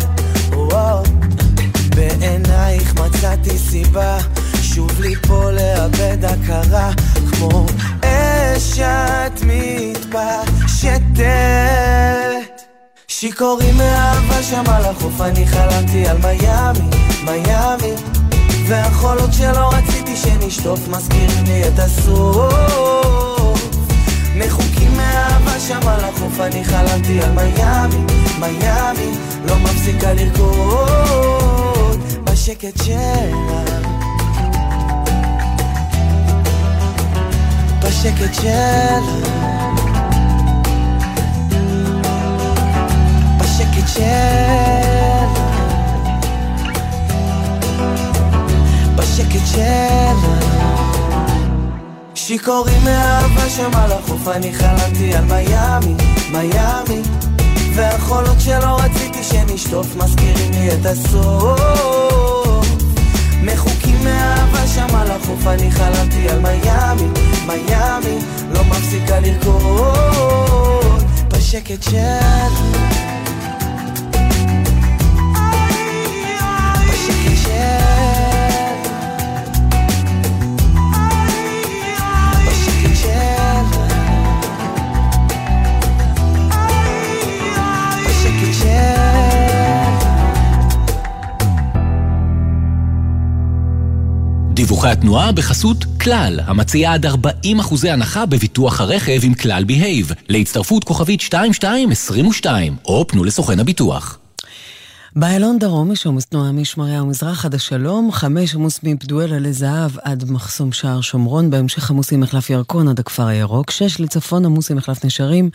בעינייך 1.96 2.94
מצאתי 2.96 3.58
סיבה. 3.58 4.18
שוב 4.62 5.02
ליפול 5.02 5.54
לאבד 5.54 6.26
הכרה. 6.26 6.92
כמו 7.32 7.66
אש 8.02 8.80
את 8.80 9.42
מתפשטת. 9.46 11.22
שיכורים 13.08 13.78
מאהבה 13.78 14.44
שם 14.44 14.64
על 14.68 14.86
החוף 14.86 15.22
אני 15.22 15.48
חלמתי 15.48 16.08
על 16.08 16.18
מיאמי, 16.18 16.90
מיאמי. 17.26 17.94
והחולות 18.68 19.34
שלא 19.34 19.70
רציתי 19.74 20.16
שנשטוף 20.16 20.88
מזכירים 20.88 21.44
לי 21.46 21.68
את 21.68 21.80
הסוף 21.80 23.21
מאהבה 25.12 25.60
שם 25.60 25.88
על 25.88 26.04
החוף 26.04 26.40
אני 26.40 26.66
חלמתי 26.66 27.22
על 27.22 27.32
מיאמי, 27.32 28.06
מיאמי 28.40 29.12
לא 29.46 29.56
מפסיקה 29.60 30.14
לרקוד 30.14 32.00
בשקט 32.24 32.84
שלה. 32.84 33.64
בשקט 37.80 38.34
שלה. 38.34 39.00
בשקט 43.40 43.88
שלה. 43.88 45.28
בשקט 48.96 49.46
שלה 49.46 50.81
שיכורים 52.32 52.84
מאהבה 52.84 53.50
שם 53.50 53.72
על 53.74 53.92
החוף 53.92 54.28
אני 54.28 54.54
חלמתי 54.54 55.16
על 55.16 55.26
מיאמי, 55.26 55.96
מיאמי. 56.32 57.02
והחולות 57.76 58.40
שלא 58.40 58.78
רציתי 58.80 59.24
שנשטוף 59.24 59.96
מזכירים 59.96 60.52
לי 60.52 60.74
את 60.74 60.86
הסוף. 60.86 62.68
מחוקים 63.44 64.04
מאהבה 64.04 64.68
שם 64.68 64.96
על 64.96 65.12
החוף 65.12 65.48
אני 65.48 65.72
חלמתי 65.72 66.30
על 66.30 66.40
מיאמי, 66.40 67.08
מיאמי. 67.48 68.20
לא 68.52 68.64
מפסיקה 68.64 69.20
לרקוד 69.20 71.04
בשקט 71.28 71.84
שלה 71.84 72.48
בשקט 76.88 77.38
שלה 77.44 78.11
דיווחי 94.72 94.90
התנועה 94.90 95.32
בחסות 95.32 95.86
כלל, 96.02 96.40
המציעה 96.46 96.94
עד 96.94 97.06
40% 97.06 97.10
הנחה 97.90 98.26
בביטוח 98.26 98.82
הרכב 98.82 99.20
עם 99.24 99.34
כלל 99.34 99.64
בהייב, 99.64 100.12
להצטרפות 100.30 100.84
כוכבית 100.84 101.22
2222, 101.22 102.76
או 102.86 103.08
פנו 103.08 103.24
לסוכן 103.24 103.60
הביטוח. 103.60 104.20
באיילון 105.16 105.60
דרום 105.60 105.92
יש 105.92 106.06
עומס 106.06 106.26
תנועה 106.26 106.52
משמריהו 106.52 107.06
מזרח 107.06 107.46
עד 107.46 107.56
השלום, 107.56 108.12
חמש 108.12 108.56
עמוס 108.56 108.80
מפדואלה 108.84 109.40
לזהב 109.40 109.92
עד 110.04 110.32
מחסום 110.32 110.72
שער 110.72 111.02
שומרון, 111.02 111.50
בהמשך 111.50 111.90
עמוס 111.90 112.14
עם 112.14 112.20
מחלף 112.20 112.50
ירקון 112.50 112.88
עד 112.88 113.00
הכפר 113.00 113.28
הירוק, 113.28 113.72
שש 113.72 114.00
לצפון 114.00 114.46
עמוס 114.46 114.72
עם 114.72 114.78
מחלף 114.78 115.06
נשרים 115.06 115.50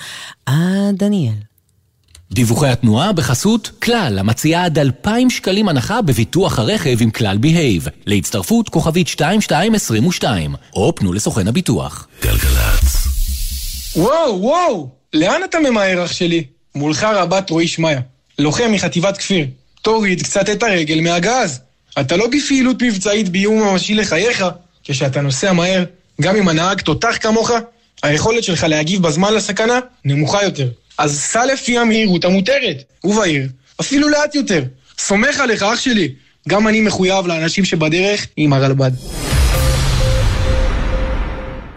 עד 0.46 0.96
דניאל. 0.96 1.55
דיווחי 2.32 2.68
התנועה 2.68 3.12
בחסות 3.12 3.70
כלל, 3.82 4.18
המציעה 4.18 4.64
עד 4.64 4.78
2,000 4.78 5.30
שקלים 5.30 5.68
הנחה 5.68 6.02
בביטוח 6.02 6.58
הרכב 6.58 6.96
עם 7.00 7.10
כלל 7.10 7.38
בהייב, 7.38 7.88
להצטרפות 8.06 8.68
כוכבית 8.68 9.08
2222, 9.08 10.54
או 10.74 10.94
פנו 10.94 11.12
לסוכן 11.12 11.48
הביטוח. 11.48 12.08
גלגלצ. 12.22 13.06
וואו, 13.96 14.40
וואו! 14.40 14.88
לאן 15.14 15.40
אתה 15.44 15.58
ממהר, 15.58 16.04
אח 16.04 16.12
שלי? 16.12 16.44
מולך 16.74 17.04
רבת 17.04 17.50
רועי 17.50 17.68
שמעיה, 17.68 18.00
לוחם 18.38 18.72
מחטיבת 18.72 19.16
כפיר. 19.16 19.46
תוריד 19.82 20.22
קצת 20.22 20.50
את 20.50 20.62
הרגל 20.62 21.00
מהגז. 21.00 21.60
אתה 22.00 22.16
לא 22.16 22.26
בפעילות 22.26 22.82
מבצעית 22.82 23.28
באיום 23.28 23.62
ממשי 23.62 23.94
לחייך. 23.94 24.44
כשאתה 24.84 25.20
נוסע 25.20 25.52
מהר, 25.52 25.84
גם 26.20 26.36
אם 26.36 26.48
הנהג 26.48 26.80
תותח 26.80 27.16
כמוך, 27.20 27.50
היכולת 28.02 28.44
שלך 28.44 28.64
להגיב 28.64 29.02
בזמן 29.02 29.34
לסכנה 29.34 29.78
נמוכה 30.04 30.44
יותר. 30.44 30.68
אז 30.98 31.20
סע 31.20 31.46
לפי 31.46 31.78
המהירות 31.78 32.24
המותרת, 32.24 32.82
ובעיר, 33.04 33.48
אפילו 33.80 34.08
לאט 34.08 34.34
יותר. 34.34 34.62
סומך 34.98 35.40
עליך, 35.40 35.62
אח 35.62 35.80
שלי. 35.80 36.12
גם 36.48 36.68
אני 36.68 36.80
מחויב 36.80 37.26
לאנשים 37.26 37.64
שבדרך 37.64 38.26
עם 38.36 38.52
הרלב"ד. 38.52 38.90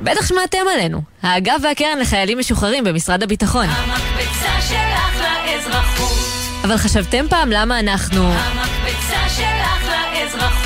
בטח 0.02 0.28
שמעתם 0.28 0.58
עלינו. 0.74 1.02
האגף 1.22 1.56
והקרן 1.64 2.00
לחיילים 2.02 2.40
משוחררים 2.40 2.84
במשרד 2.84 3.24
הביטחון. 3.24 3.66
המקפצה 3.70 4.62
שלך 4.70 5.24
לאזרחות. 5.46 6.18
אבל 6.64 6.78
חשבתם 6.78 7.26
פעם 7.30 7.52
למה 7.52 7.80
אנחנו... 7.80 8.34
המקפצה 8.34 9.30
שלך 9.36 9.94
לאזרחות. 10.14 10.59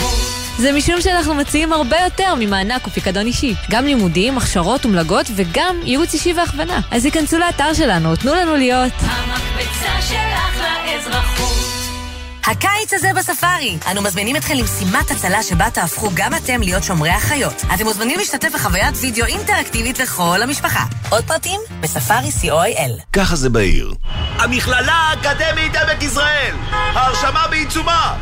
זה 0.58 0.72
משום 0.72 1.02
שאנחנו 1.02 1.36
מציעים 1.36 1.74
הרבה 1.74 1.98
יותר 2.04 2.36
ממענק 2.40 2.88
ופיקדון 2.88 3.26
אישי. 3.26 3.56
גם 3.72 3.86
לימודים, 3.86 4.38
הכשרות 4.38 4.86
ומלגות 4.86 5.26
וגם 5.36 5.76
ייעוץ 5.84 6.14
אישי 6.14 6.34
והכוונה. 6.34 6.80
אז 6.92 7.06
היכנסו 7.06 7.38
לאתר 7.40 7.74
שלנו, 7.74 8.16
תנו 8.16 8.36
לנו 8.36 8.56
להיות. 8.56 8.92
המקבצה 9.00 10.02
שלך 10.02 10.64
לאזרחות. 10.86 11.54
הקיץ 12.46 12.94
הזה 12.94 13.08
בספארי. 13.16 13.78
אנו 13.92 14.02
מזמינים 14.02 14.36
אתכם 14.36 14.54
למשימת 14.54 15.12
הצלה 15.12 15.44
שבה 15.44 15.70
תהפכו 15.70 16.10
גם 16.14 16.36
אתם 16.36 16.62
להיות 16.62 16.84
שומרי 16.84 17.10
החיות. 17.10 17.64
אתם 17.76 17.84
מוזמנים 17.84 18.20
להשתתף 18.20 18.50
בחוויית 18.54 18.96
וידאו 19.02 19.26
אינטראקטיבית 19.26 20.00
לכל 20.00 20.42
המשפחה. 20.42 20.84
עוד 21.10 21.24
פרטים? 21.24 21.62
בספארי 21.80 22.30
co.il. 22.42 23.02
ככה 23.14 23.36
זה 23.36 23.50
בעיר. 23.50 23.94
המכללה 24.38 24.94
האקדמית 24.94 25.76
עמק 25.76 26.04
יזרעאל! 26.04 26.56
ההרשמה 26.72 27.48
בעיצומה! 27.50 28.18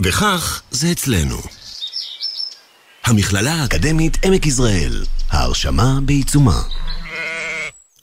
וכך 0.00 0.62
זה 0.70 0.92
אצלנו. 0.92 1.57
המכללה 3.08 3.52
האקדמית 3.54 4.24
עמק 4.24 4.46
יזרעאל. 4.46 5.04
ההרשמה 5.30 5.98
בעיצומה. 6.02 6.62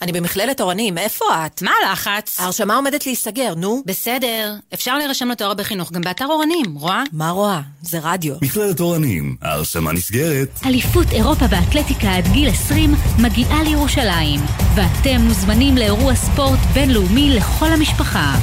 אני 0.02 0.12
במכללת 0.12 0.62
אורנים, 0.62 0.98
איפה 0.98 1.26
את? 1.46 1.62
מה 1.62 1.72
הלחץ? 1.82 2.40
ההרשמה 2.40 2.76
עומדת 2.76 3.06
להיסגר, 3.06 3.54
נו. 3.56 3.84
בסדר, 3.86 4.56
אפשר 4.74 4.98
להירשם 4.98 5.30
לתואר 5.30 5.54
בחינוך 5.54 5.92
גם 5.92 6.02
באתר 6.02 6.26
אורנים, 6.26 6.76
רואה? 6.76 7.04
מה 7.12 7.30
רואה? 7.30 7.62
זה 7.82 8.00
רדיו. 8.04 8.36
מכללת 8.42 8.80
אורנים, 8.80 9.36
ההרשמה 9.42 9.94
נסגרת. 9.94 10.60
אליפות 10.66 11.08
אירופה 11.12 11.48
באתלטיקה 11.48 12.16
עד 12.16 12.28
גיל 12.28 12.50
20 12.50 12.96
מגיעה 13.20 13.64
לירושלים, 13.64 14.40
ואתם 14.76 15.22
מוזמנים 15.22 15.78
לאירוע 15.78 16.16
ספורט 16.16 16.60
בינלאומי 16.74 17.30
לכל 17.36 17.68
המשפחה. 17.68 18.36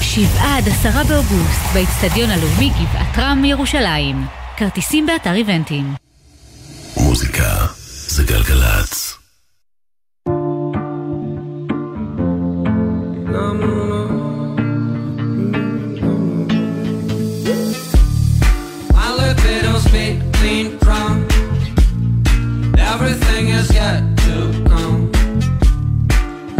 שבעה 0.00 0.58
עד 0.58 0.68
עשרה 0.68 1.04
באוגוסט, 1.04 1.60
באיצטדיון 1.74 2.30
הלאומי 2.30 2.70
גבעת 2.70 3.18
רם 3.18 3.44
ירושלים. 3.44 4.43
כרטיסים 4.57 5.05
באתר 5.05 5.33
איבנטים. 5.33 5.93
מוזיקה 6.97 7.65
זה 8.07 8.23
גלגלצ. 8.23 9.15
My 18.97 19.09
libido's 19.19 19.85
beating 19.93 20.69
drum. 20.83 21.15
Everything 22.91 23.43
is 23.59 23.67
yet 23.79 24.01
to 24.25 24.35
come. 24.71 25.01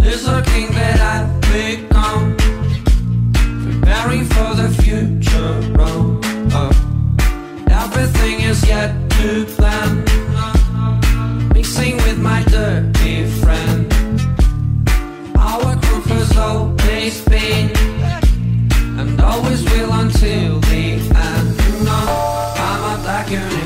There's 0.02 0.26
a 0.36 0.38
king 0.50 0.68
that 0.78 0.98
I've 1.12 1.30
become. 1.52 2.24
Preparing 3.64 4.24
for 4.34 4.50
the 4.60 4.68
future. 4.82 5.54
Oh, 5.86 6.20
oh. 6.60 6.83
Everything 7.83 8.41
is 8.41 8.65
yet 8.67 8.91
to 9.11 9.45
plan. 9.55 10.03
Mixing 11.53 11.97
with 11.97 12.19
my 12.19 12.43
dirty 12.43 13.25
friend. 13.41 13.91
Our 15.37 15.75
group 15.83 16.05
has 16.05 16.37
always 16.37 17.21
been 17.25 17.71
and 18.99 19.19
always 19.21 19.63
will 19.63 19.91
until 19.93 20.59
the 20.61 20.85
end. 21.27 21.47
Know, 21.85 22.05
I'm 22.67 22.99
a 22.99 23.03
black 23.03 23.29
unicorn. 23.29 23.64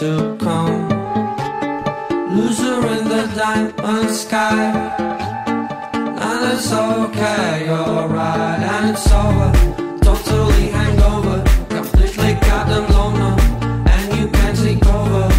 To 0.00 0.34
come. 0.40 0.88
Loser 2.34 2.86
in 2.86 3.04
the 3.06 3.30
diamond 3.36 4.08
sky. 4.08 4.72
And 5.92 6.52
it's 6.54 6.72
okay, 6.72 7.66
you're 7.66 8.08
right, 8.08 8.62
and 8.72 8.96
it's 8.96 9.12
over. 9.12 9.52
Totally 10.00 10.68
hangover. 10.68 11.44
Completely 11.68 12.32
goddamn 12.40 12.90
loner. 12.94 13.36
And 13.92 14.18
you 14.18 14.28
can't 14.28 14.56
take 14.56 14.86
over. 14.86 15.29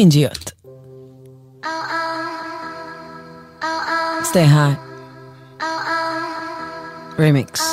Finge 0.00 0.20
Göt. 0.20 0.54
Stay 4.24 4.46
high. 4.46 4.78
Remix. 7.18 7.69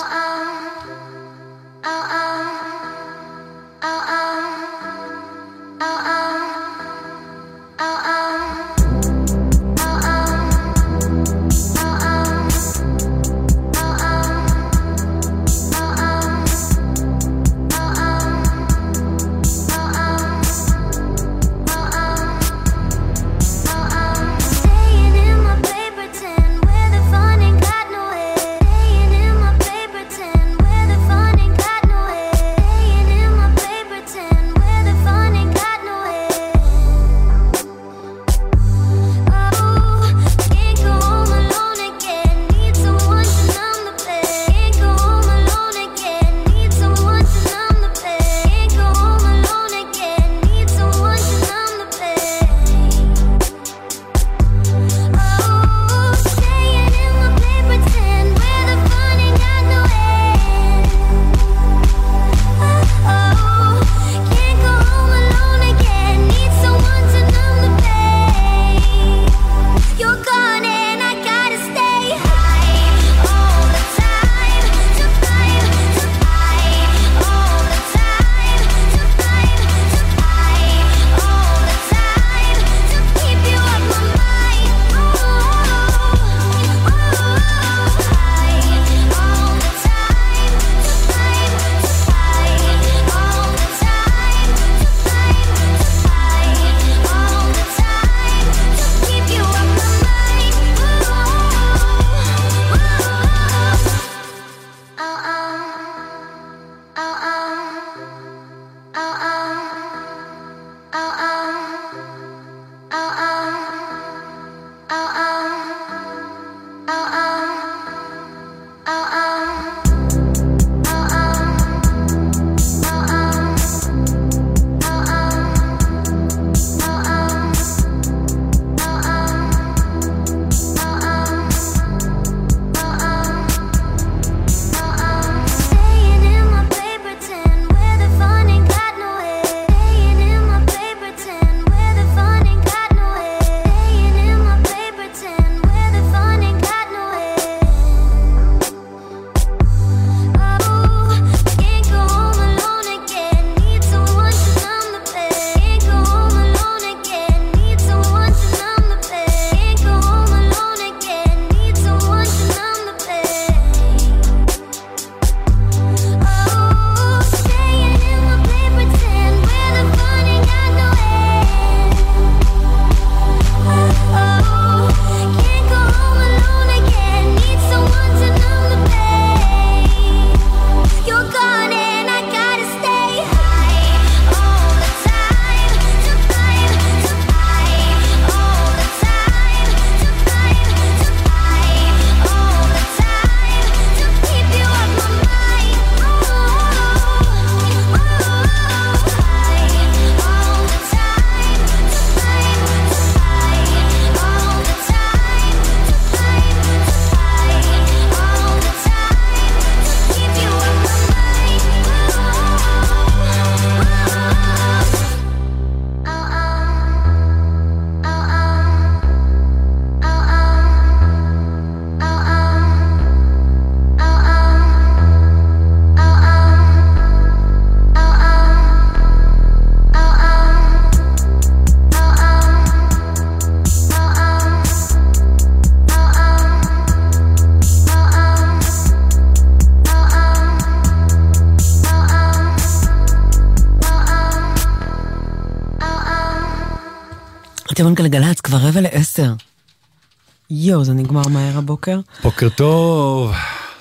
יואו, 250.77 250.85
זה 250.85 250.93
נגמר 250.93 251.27
מהר 251.27 251.57
הבוקר. 251.57 251.99
בוקר 252.23 252.49
טוב. 252.49 253.31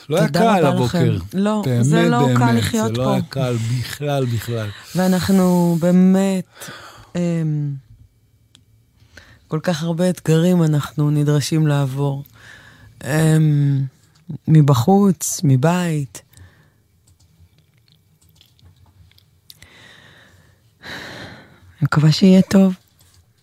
לא 0.09 0.19
היה 0.19 0.29
קל 0.29 0.67
הבוקר. 0.67 1.19
לא, 1.35 1.63
באמת, 1.65 1.85
זה 1.85 2.09
לא 2.09 2.27
באמת, 2.27 2.39
קל 2.39 2.53
לחיות 2.53 2.87
זה 2.87 2.93
לא 2.93 3.05
פה. 3.05 3.13
היה 3.13 3.23
קל 3.29 3.57
בכלל, 3.57 4.27
בכלל. 4.27 4.69
ואנחנו 4.95 5.77
באמת, 5.81 6.45
אמ, 7.17 7.75
כל 9.49 9.61
כך 9.63 9.83
הרבה 9.83 10.11
אתגרים 10.11 10.63
אנחנו 10.63 11.11
נדרשים 11.11 11.67
לעבור. 11.67 12.23
אמ, 13.05 13.85
מבחוץ, 14.49 15.41
מבית. 15.45 16.23
אני 20.83 21.83
מקווה 21.83 22.13
שיהיה 22.13 22.43
טוב. 22.43 22.75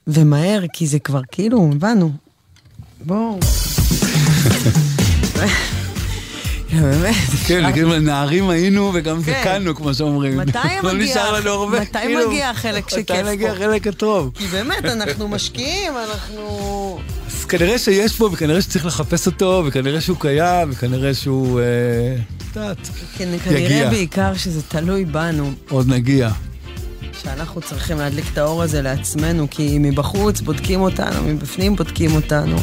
ומהר, 0.08 0.64
כי 0.74 0.88
זה 0.88 1.00
כבר 1.00 1.22
כאילו, 1.32 1.70
הבנו. 1.76 2.12
בואו. 3.06 3.40
יא, 6.74 6.82
באמת. 6.82 7.16
כן, 7.48 7.74
כאילו 7.74 8.00
נערים 8.00 8.50
היינו 8.50 8.92
וגם 8.94 9.24
כן. 9.24 9.34
זקנו, 9.44 9.76
כמו 9.76 9.94
שאומרים. 9.94 10.38
מתי 10.38 10.58
לא 10.84 10.94
מגיע- 10.94 11.86
כאילו, 12.02 12.30
מגיע 12.30 12.50
החלק 12.50 12.90
שכיף 12.90 13.12
מתי 13.12 13.24
מגיע 13.32 13.48
פה? 13.50 13.54
החלק 13.56 13.88
הטוב? 13.88 14.32
כי 14.36 14.46
באמת, 14.48 14.86
אנחנו 14.86 15.28
משקיעים, 15.28 15.92
אנחנו... 16.12 17.00
אז 17.28 17.46
כנראה 17.46 17.78
שיש 17.80 18.16
פה, 18.16 18.30
וכנראה 18.34 18.62
שצריך 18.62 18.86
לחפש 18.86 19.26
אותו, 19.28 19.64
וכנראה 19.66 20.02
שהוא 20.02 20.18
קיים, 20.20 20.70
וכנראה 20.72 21.14
שהוא... 21.14 21.60
אה, 21.60 21.66
את 22.52 22.56
יודעת, 22.56 22.78
כן, 23.18 23.30
כנראה 23.46 23.60
יגיע. 23.62 23.90
בעיקר 23.90 24.34
שזה 24.36 24.62
תלוי 24.62 25.06
בנו, 25.06 25.52
עוד 25.70 25.88
נגיע. 25.90 26.30
שאנחנו 27.24 27.62
צריכים 27.62 27.98
להדליק 27.98 28.26
את 28.34 28.38
האור 28.38 28.64
הזה 28.64 28.82
לעצמנו, 28.82 29.48
כי 29.50 29.78
מבחוץ 29.80 30.42
בודקים 30.42 30.82
אותנו, 30.82 31.24
מבפנים 31.24 31.76
בודקים 31.76 32.16
אותנו. 32.16 32.56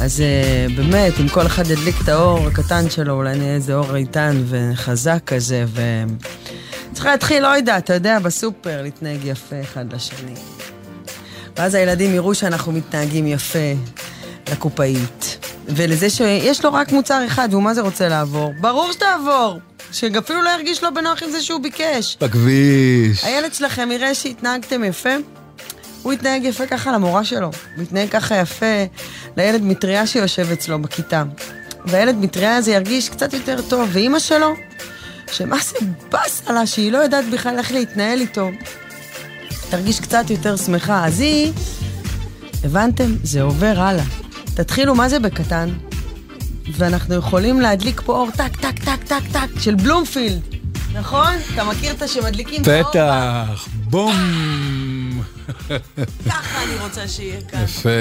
אז 0.00 0.20
אה, 0.20 0.66
באמת, 0.76 1.12
אם 1.20 1.28
כל 1.28 1.46
אחד 1.46 1.70
ידליק 1.70 1.94
את 2.04 2.08
האור 2.08 2.46
הקטן 2.46 2.90
שלו, 2.90 3.14
אולי 3.14 3.38
נהיה 3.38 3.54
איזה 3.54 3.74
אור 3.74 3.96
איתן 3.96 4.42
וחזק 4.46 5.20
כזה, 5.26 5.64
ו... 5.68 6.02
צריך 6.92 7.06
להתחיל, 7.06 7.42
לא 7.42 7.48
יודעת, 7.48 7.84
אתה 7.84 7.94
יודע, 7.94 8.18
בסופר, 8.18 8.82
להתנהג 8.82 9.24
יפה 9.24 9.60
אחד 9.60 9.92
לשני. 9.92 10.34
ואז 11.56 11.74
הילדים 11.74 12.14
יראו 12.14 12.34
שאנחנו 12.34 12.72
מתנהגים 12.72 13.26
יפה 13.26 13.74
לקופאית. 14.52 15.46
ולזה 15.68 16.10
שיש 16.10 16.64
לו 16.64 16.72
רק 16.72 16.92
מוצר 16.92 17.26
אחד, 17.26 17.48
והוא 17.50 17.62
מה 17.62 17.74
זה 17.74 17.80
רוצה 17.80 18.08
לעבור? 18.08 18.52
ברור 18.60 18.92
שתעבור! 18.92 19.73
שאפילו 19.94 20.42
לא 20.42 20.50
ירגיש 20.50 20.84
לו 20.84 20.94
בנוח 20.94 21.22
עם 21.22 21.30
זה 21.30 21.42
שהוא 21.42 21.60
ביקש. 21.60 22.16
בכביש. 22.20 23.24
הילד 23.24 23.54
שלכם 23.54 23.88
יראה 23.92 24.14
שהתנהגתם 24.14 24.84
יפה, 24.84 25.14
הוא 26.02 26.12
יתנהג 26.12 26.44
יפה 26.44 26.66
ככה 26.66 26.92
למורה 26.92 27.24
שלו. 27.24 27.50
הוא 27.76 27.82
יתנהג 27.82 28.08
ככה 28.08 28.36
יפה 28.36 28.84
לילד 29.36 29.62
מטריה 29.62 30.06
שיושב 30.06 30.50
אצלו 30.52 30.82
בכיתה. 30.82 31.22
והילד 31.86 32.16
מטריה 32.16 32.56
הזה 32.56 32.72
ירגיש 32.72 33.08
קצת 33.08 33.32
יותר 33.32 33.62
טוב, 33.68 33.88
ואימא 33.92 34.18
שלו, 34.18 34.54
שמה 35.32 35.56
זה 35.58 35.86
באסה 36.10 36.52
לה 36.52 36.66
שהיא 36.66 36.92
לא 36.92 36.98
יודעת 36.98 37.24
בכלל 37.30 37.58
איך 37.58 37.72
להתנהל 37.72 38.20
איתו, 38.20 38.50
תרגיש 39.70 40.00
קצת 40.00 40.30
יותר 40.30 40.56
שמחה. 40.56 41.06
אז 41.06 41.20
היא, 41.20 41.52
הבנתם? 42.64 43.14
זה 43.22 43.42
עובר 43.42 43.80
הלאה. 43.80 44.04
תתחילו, 44.54 44.94
מה 44.94 45.08
זה 45.08 45.18
בקטן? 45.18 45.68
ואנחנו 46.72 47.14
יכולים 47.14 47.60
להדליק 47.60 48.00
פה 48.00 48.12
אור 48.12 48.30
טק, 48.30 48.56
טק, 48.56 48.84
טק, 48.84 49.02
טק, 49.04 49.22
טק, 49.32 49.60
של 49.60 49.74
בלומפילד. 49.74 50.40
נכון? 50.94 51.32
אתה 51.54 51.64
מכיר 51.64 51.92
את 51.92 52.02
השמדליקים 52.02 52.62
את 52.62 52.68
האור? 52.68 52.90
בטח, 52.90 53.68
בום. 53.84 54.14
ככה 56.28 56.62
אני 56.62 56.74
רוצה 56.84 57.08
שיהיה 57.08 57.40
כאן. 57.40 57.62
יפה, 57.64 58.00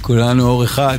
כולנו 0.00 0.48
אור 0.48 0.64
אחד. 0.64 0.98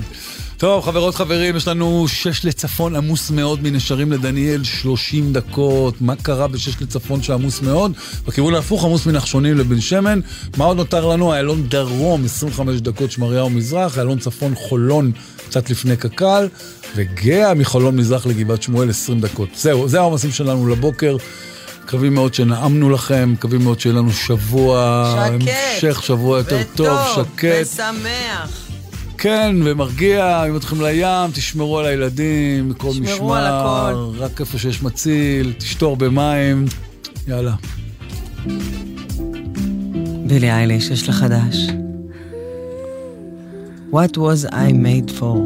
טוב, 0.58 0.86
חברות 0.86 1.16
חברים, 1.16 1.56
יש 1.56 1.68
לנו 1.68 2.08
שש 2.08 2.45
לצפון 2.45 2.95
עמוס 2.95 3.32
מאוד 3.32 3.64
מנשרים 3.64 4.11
לדניאל, 4.11 4.64
30 4.64 5.34
דקות. 5.34 6.02
מה 6.02 6.16
קרה 6.16 6.48
בשש 6.48 6.82
לצפון 6.82 7.24
שעמוס 7.24 7.61
מאוד? 7.61 7.92
בכיוון 8.27 8.56
ההפוך 8.56 8.86
עמוס 8.86 9.06
מנחשונים 9.06 9.58
לבן 9.58 9.82
שמן. 9.82 10.19
מה 10.58 10.66
עוד 10.66 10.77
נותר 10.77 11.06
לנו? 11.06 11.34
איילון 11.34 11.68
דרום, 11.68 12.26
25 12.26 12.82
דקות 12.82 13.11
שמריהו 13.11 13.50
מזרח, 13.50 13.98
איילון 13.98 14.19
צפון 14.19 14.56
חולון, 14.56 15.11
קצת 15.48 15.69
לפני 15.69 15.98
קק"ל, 15.98 16.48
וגאה 16.95 17.53
מחולון 17.53 17.95
מזרח 17.95 18.26
לגבעת 18.26 18.64
שמואל, 18.64 18.90
20 18.90 19.19
דקות. 19.19 19.50
זהו, 19.56 19.88
זה 19.88 20.00
העומסים 20.00 20.32
שלנו 20.32 20.68
לבוקר. 20.68 21.18
מקווים 21.84 22.14
מאוד 22.14 22.34
שנעמנו 22.34 22.90
לכם, 22.90 23.32
מקווים 23.32 23.64
מאוד 23.64 23.80
שיהיה 23.80 23.95
לנו 23.95 24.11
שבוע, 24.11 25.06
שקט. 25.16 25.50
המשך 25.84 26.03
שבוע 26.03 26.38
יותר 26.38 26.61
טוב, 26.76 27.00
שקט. 27.16 27.50
ושמח. 27.61 28.67
כן, 29.18 29.56
ומרגיע, 29.66 30.46
אם 30.50 30.58
אתם 30.58 30.82
לים, 30.82 31.32
תשמרו 31.34 31.80
על 31.80 31.86
הילדים, 31.86 32.70
מכל 32.70 32.88
משמר. 32.88 33.06
תשמרו 33.06 33.36
על 33.36 33.44
הכל. 33.46 34.12
רק 34.18 34.42
איפה 34.42 34.58
שיש 34.58 34.84
מציל, 34.84 35.54
תשתו 35.58 35.90
הרבה 35.90 36.10
מים, 36.10 36.66
יאללה. 37.28 37.56
בילי 40.28 40.52
אייליש, 40.52 40.90
יש 40.90 41.08
לה 41.08 41.14
חדש. 41.14 41.68
What 43.92 44.18
was 44.18 44.52
I 44.52 44.72
made 44.72 45.12
for? 45.20 45.38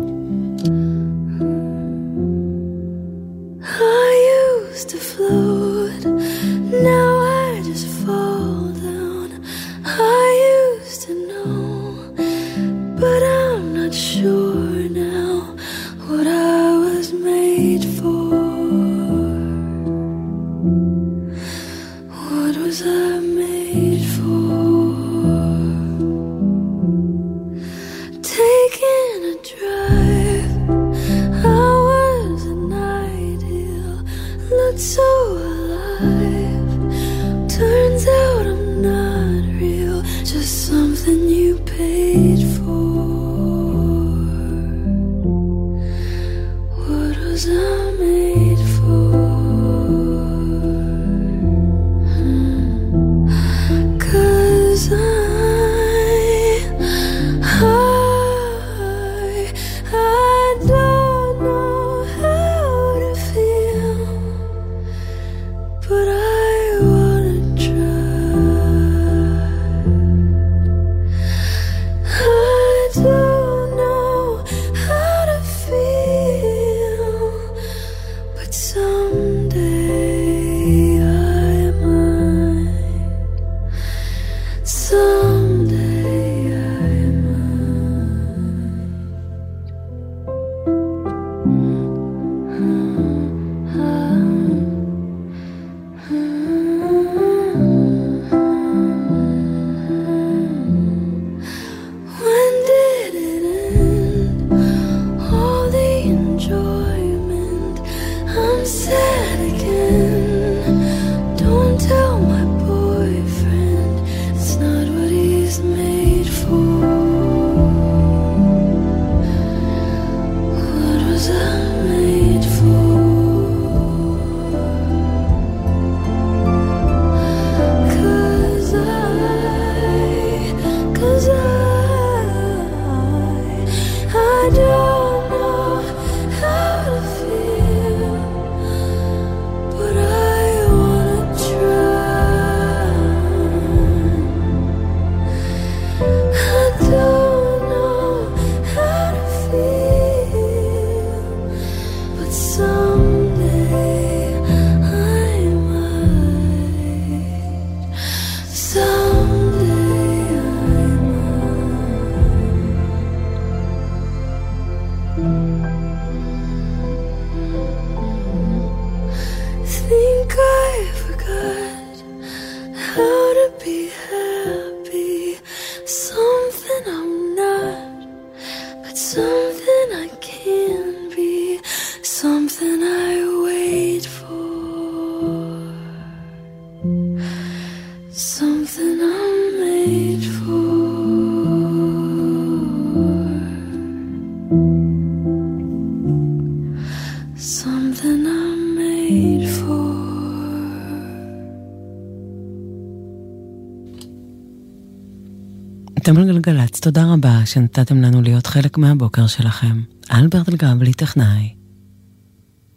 שנתתם 207.52 208.02
לנו 208.02 208.22
להיות 208.22 208.48
חלק 208.48 208.78
מהבוקר 208.78 209.28
שלכם. 209.28 209.82
אלברט 210.12 210.50
אלגבלי 210.50 210.94
טכנאי. 210.94 211.56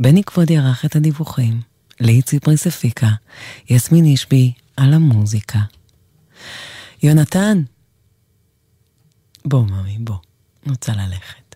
בני 0.01 0.25
כבודי 0.25 0.59
ערך 0.59 0.85
את 0.85 0.97
הדיווחים. 0.97 1.61
ליהי 2.01 2.23
ציפריס 2.23 2.67
הפיקה. 2.67 3.09
יסמין 3.71 4.05
אישבי 4.05 4.53
על 4.77 4.95
המוזיקה. 4.95 5.59
יונתן, 7.03 7.63
בוא 9.45 9.65
ממי, 9.67 9.99
בוא. 10.01 10.17
אני 10.65 10.73
רוצה 10.73 10.93
ללכת. 10.93 11.55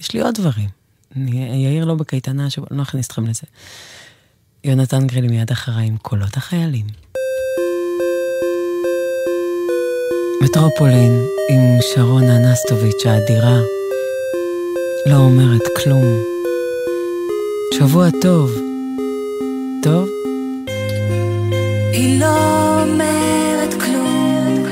יש 0.00 0.12
לי 0.12 0.20
עוד 0.20 0.34
דברים. 0.34 0.68
אני, 1.16 1.64
יאיר 1.64 1.84
לא 1.84 1.94
בקייטנה, 1.94 2.50
שבו, 2.50 2.66
לא 2.70 2.82
אכניס 2.82 3.06
אתכם 3.06 3.26
לזה. 3.26 3.46
יונתן 4.64 5.06
גרילי 5.06 5.28
מיד 5.28 5.50
אחריי 5.50 5.86
עם 5.86 5.96
קולות 5.96 6.36
החיילים. 6.36 6.86
מטרופולין 10.52 11.26
עם 11.50 11.60
שרונה 11.80 12.38
נסטוביץ' 12.38 13.06
האדירה 13.06 13.60
לא 15.06 15.16
אומרת 15.16 15.60
כלום. 15.76 16.22
שבוע 17.74 18.06
טוב. 18.22 18.58
טוב? 19.82 20.08
היא 21.92 22.20
לא 22.20 22.82
אומרת 22.82 23.74
כלום, 23.74 24.66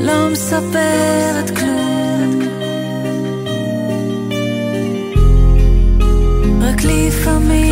לא 0.00 0.28
מספרת 0.32 1.50
כלום, 1.50 2.42
רק 6.60 6.84
לפעמים 6.84 7.67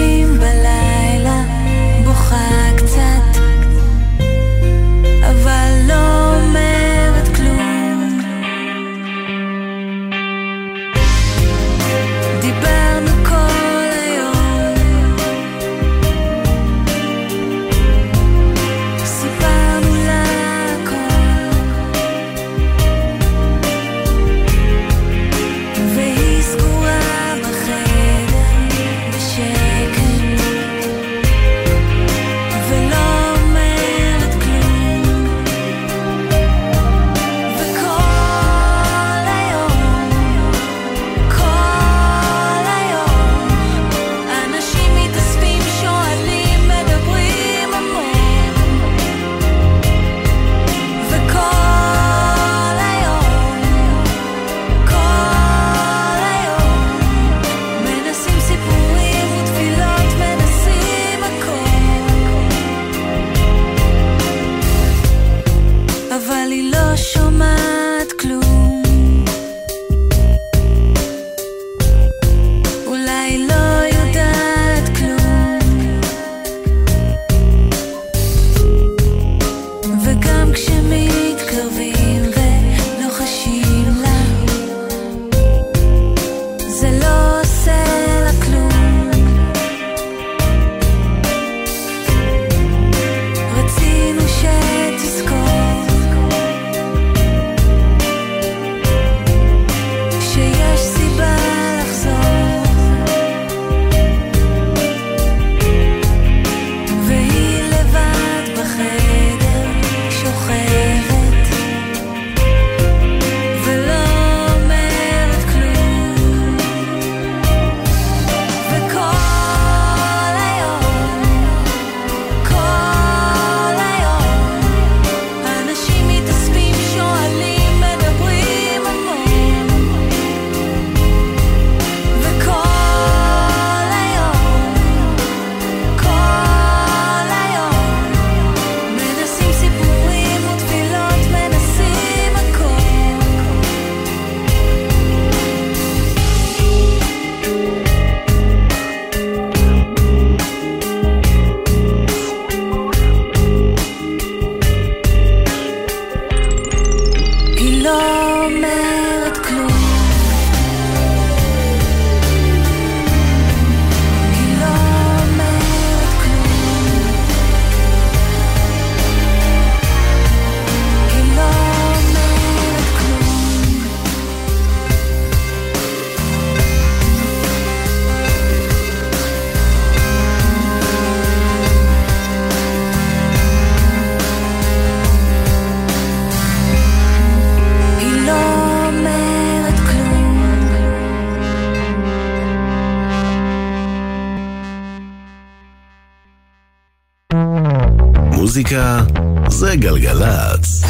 גלגלצ. 199.86 200.82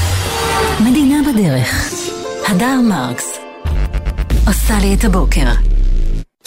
מדינה 0.80 1.16
בדרך. 1.32 1.92
הדר 2.48 2.80
מרקס. 2.88 3.24
עושה 4.46 4.78
לי 4.78 4.94
את 4.94 5.04
הבוקר. 5.04 5.52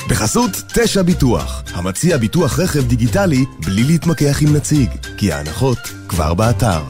בחסות 0.10 0.52
תשע 0.74 1.02
ביטוח, 1.02 1.64
המציע 1.74 2.18
ביטוח 2.18 2.60
רכב 2.60 2.88
דיגיטלי 2.88 3.46
בלי 3.66 3.84
להתמקח 3.84 4.42
עם 4.42 4.56
נציג, 4.56 4.90
כי 5.18 5.32
ההנחות 5.32 5.78
כבר 6.08 6.34
באתר. 6.34 6.82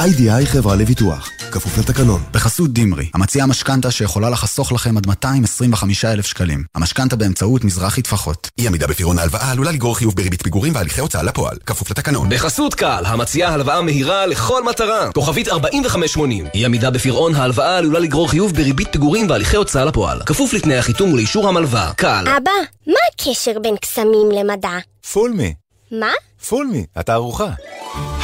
איי-די-איי 0.00 0.46
חברה 0.46 0.76
לביטוח, 0.76 1.30
כפוף 1.56 1.78
לתקנון. 1.78 2.22
בחסות 2.32 2.72
דימרי, 2.72 3.10
המציעה 3.14 3.46
משכנתה 3.46 3.90
שיכולה 3.90 4.30
לחסוך 4.30 4.72
לכם 4.72 4.96
עד 4.96 5.06
225,000 5.06 6.26
שקלים. 6.26 6.64
המשכנתה 6.74 7.16
באמצעות 7.16 7.64
מזרחי 7.64 8.02
טפחות. 8.02 8.48
אי 8.58 8.66
עמידה 8.66 8.86
בפירעון 8.86 9.18
ההלוואה 9.18 9.50
עלולה 9.50 9.70
לגרור 9.70 9.96
חיוב 9.96 10.14
בריבית 10.16 10.42
פיגורים 10.42 10.74
והליכי 10.74 11.00
הוצאה 11.00 11.22
לפועל, 11.22 11.56
כפוף 11.66 11.90
לתקנון. 11.90 12.28
בחסות 12.28 12.74
קל, 12.74 13.02
המציעה 13.06 13.52
הלוואה 13.52 13.82
מהירה 13.82 14.26
לכל 14.26 14.64
מטרה. 14.64 15.12
כוכבית 15.12 15.48
4580. 15.48 16.46
אי 16.54 16.64
עמידה 16.64 16.90
בפירעון 16.90 17.34
ההלוואה 17.34 17.78
עלולה 17.78 17.98
לגרור 17.98 18.30
חיוב 18.30 18.52
בריבית 18.54 18.88
פיגורים 18.92 19.30
והליכי 19.30 19.56
הוצאה 19.56 19.84
לפועל. 19.84 20.20
כפוף 20.26 20.52
לתנאי 20.52 20.78
החיתום 20.78 21.12
ולאישור 21.12 21.48
המלווה. 21.48 21.92
קל. 21.96 22.24
אבא, 22.36 22.50
מה 22.86 23.00
הקשר 23.14 23.58
בין 23.62 23.76
קסמים 23.76 24.30
למדע? 24.32 24.78
פולמי. 25.12 25.54
מה? 25.90 26.12
פולמי, 26.48 26.84
התערוכה. 26.96 27.48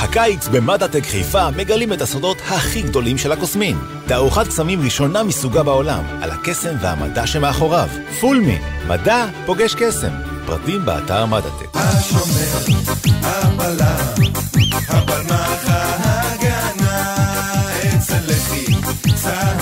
הקיץ 0.03 0.49
במדעטק 0.49 1.07
חיפה 1.07 1.51
מגלים 1.51 1.93
את 1.93 2.01
הסודות 2.01 2.37
הכי 2.49 2.83
גדולים 2.83 3.19
של 3.19 3.33
הקוסמים. 3.33 3.79
תערוכת 4.07 4.47
קסמים 4.49 4.81
ראשונה 4.85 5.23
מסוגה 5.23 5.63
בעולם, 5.63 6.05
על 6.23 6.31
הקסם 6.31 6.75
והמדע 6.81 7.27
שמאחוריו. 7.27 7.89
פולמי, 8.21 8.59
מדע 8.89 9.27
פוגש 9.47 9.75
קסם. 9.75 10.13
פרטים 10.47 10.85
באתר 10.85 11.27
מדעטק. 11.27 11.67
השומר, 11.75 12.77
הבלם, 13.23 14.33
הפלמח 14.89 15.65
ההגנה, 15.67 17.15
אצל 17.97 18.15
לחי, 18.29 18.75
צהל 19.15 19.62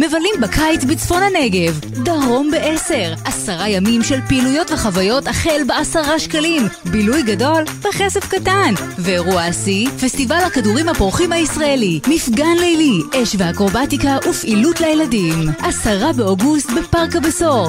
מבלים 0.00 0.34
בקיץ 0.40 0.84
בצפון 0.84 1.22
הנגב, 1.22 1.80
דרום 1.80 2.50
בעשר, 2.50 3.14
עשרה 3.24 3.68
ימים 3.68 4.02
של 4.02 4.20
פעילויות 4.28 4.70
וחוויות 4.70 5.26
החל 5.26 5.60
בעשרה 5.66 6.18
שקלים, 6.18 6.68
בילוי 6.84 7.22
גדול 7.22 7.64
בכסף 7.80 8.28
קטן, 8.28 8.74
ואירוע 8.98 9.42
השיא, 9.42 9.88
פסטיבל 10.02 10.40
הכדורים 10.46 10.88
הפורחים 10.88 11.32
הישראלי, 11.32 12.00
מפגן 12.08 12.56
לילי, 12.60 13.22
אש 13.22 13.36
ואקרובטיקה 13.38 14.16
ופעילות 14.28 14.80
לילדים, 14.80 15.34
עשרה 15.62 16.12
באוגוסט 16.12 16.70
בפארק 16.70 17.16
הבשור, 17.16 17.68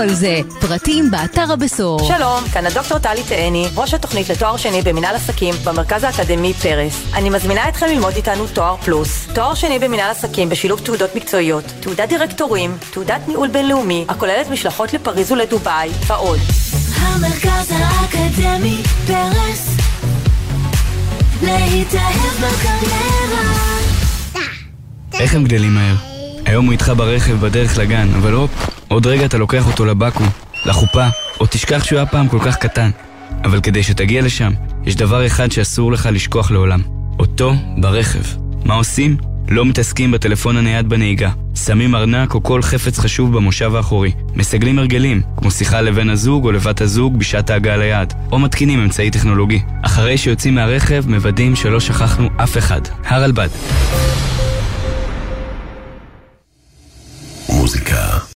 על 0.00 0.14
זה, 0.14 0.40
פרטים 0.60 1.10
באתר 1.10 1.52
הבשור. 1.52 1.98
שלום, 1.98 2.44
כאן 2.52 2.66
הדוקטור 2.66 2.98
טלי 2.98 3.22
תאני, 3.28 3.66
ראש 3.76 3.94
התוכנית 3.94 4.28
לתואר 4.28 4.56
שני 4.56 4.82
במנהל 4.82 5.14
עסקים 5.14 5.54
במרכז 5.64 6.04
האקדמי 6.04 6.54
פרס. 6.54 7.02
אני 7.14 7.30
מזמינה 7.30 7.68
אתכם 7.68 7.86
ללמוד 7.86 8.14
איתנו 8.16 8.46
תואר 8.46 8.76
פלוס. 8.76 9.26
תואר 9.34 9.54
שני 9.54 9.78
במנהל 9.78 10.10
עסקים 10.10 10.48
בשילוב 10.48 10.80
תעודות 10.80 11.14
מקצועיות, 11.16 11.64
תעודת 11.80 12.08
דירקטורים, 12.08 12.76
תעודת 12.90 13.28
ניהול 13.28 13.48
בינלאומי, 13.48 14.04
הכוללת 14.08 14.50
משלחות 14.50 14.94
לפריז 14.94 15.32
ולדובאי, 15.32 15.90
ועוד. 16.06 16.38
המרכז 16.96 17.72
האקדמי 17.72 18.82
פרס 19.06 19.76
להתאהב 21.42 22.34
בקריירה 22.36 23.66
איך 25.20 25.34
הם 25.34 25.44
גדלים 25.44 25.74
מהר? 25.74 25.94
היום 26.44 26.64
הוא 26.64 26.72
איתך 26.72 26.92
ברכב 26.96 27.32
בדרך 27.32 27.78
לגן, 27.78 28.08
אבל 28.14 28.32
הופ, 28.32 28.50
עוד 28.88 29.06
רגע 29.06 29.24
אתה 29.24 29.38
לוקח 29.38 29.66
אותו 29.66 29.84
לבקו"ם, 29.84 30.26
לחופה, 30.66 31.06
או 31.40 31.46
תשכח 31.46 31.84
שהוא 31.84 31.96
היה 31.96 32.06
פעם 32.06 32.28
כל 32.28 32.38
כך 32.44 32.56
קטן. 32.56 32.90
אבל 33.44 33.60
כדי 33.60 33.82
שתגיע 33.82 34.22
לשם, 34.22 34.52
יש 34.84 34.96
דבר 34.96 35.26
אחד 35.26 35.52
שאסור 35.52 35.92
לך 35.92 36.08
לשכוח 36.12 36.50
לעולם. 36.50 36.80
אותו 37.18 37.52
ברכב. 37.76 38.22
מה 38.64 38.74
עושים? 38.74 39.16
לא 39.48 39.64
מתעסקים 39.64 40.10
בטלפון 40.10 40.56
הנייד 40.56 40.88
בנהיגה. 40.88 41.30
שמים 41.54 41.94
ארנק 41.94 42.34
או 42.34 42.42
כל 42.42 42.62
חפץ 42.62 42.98
חשוב 42.98 43.36
במושב 43.36 43.74
האחורי. 43.74 44.12
מסגלים 44.34 44.78
הרגלים, 44.78 45.22
כמו 45.36 45.50
שיחה 45.50 45.80
לבן 45.80 46.10
הזוג 46.10 46.44
או 46.44 46.52
לבת 46.52 46.80
הזוג 46.80 47.18
בשעת 47.18 47.50
ההגעה 47.50 47.76
ליעד, 47.76 48.14
או 48.32 48.38
מתקינים 48.38 48.78
אמצעי 48.78 49.10
טכנולוגי. 49.10 49.62
אחרי 49.82 50.18
שיוצאים 50.18 50.54
מהרכב, 50.54 51.04
מוודאים 51.08 51.56
שלא 51.56 51.80
שכחנו 51.80 52.28
אף 52.36 52.58
אחד. 52.58 52.80
הרלב"ד. 53.04 53.48
מוזיקה 57.48 58.18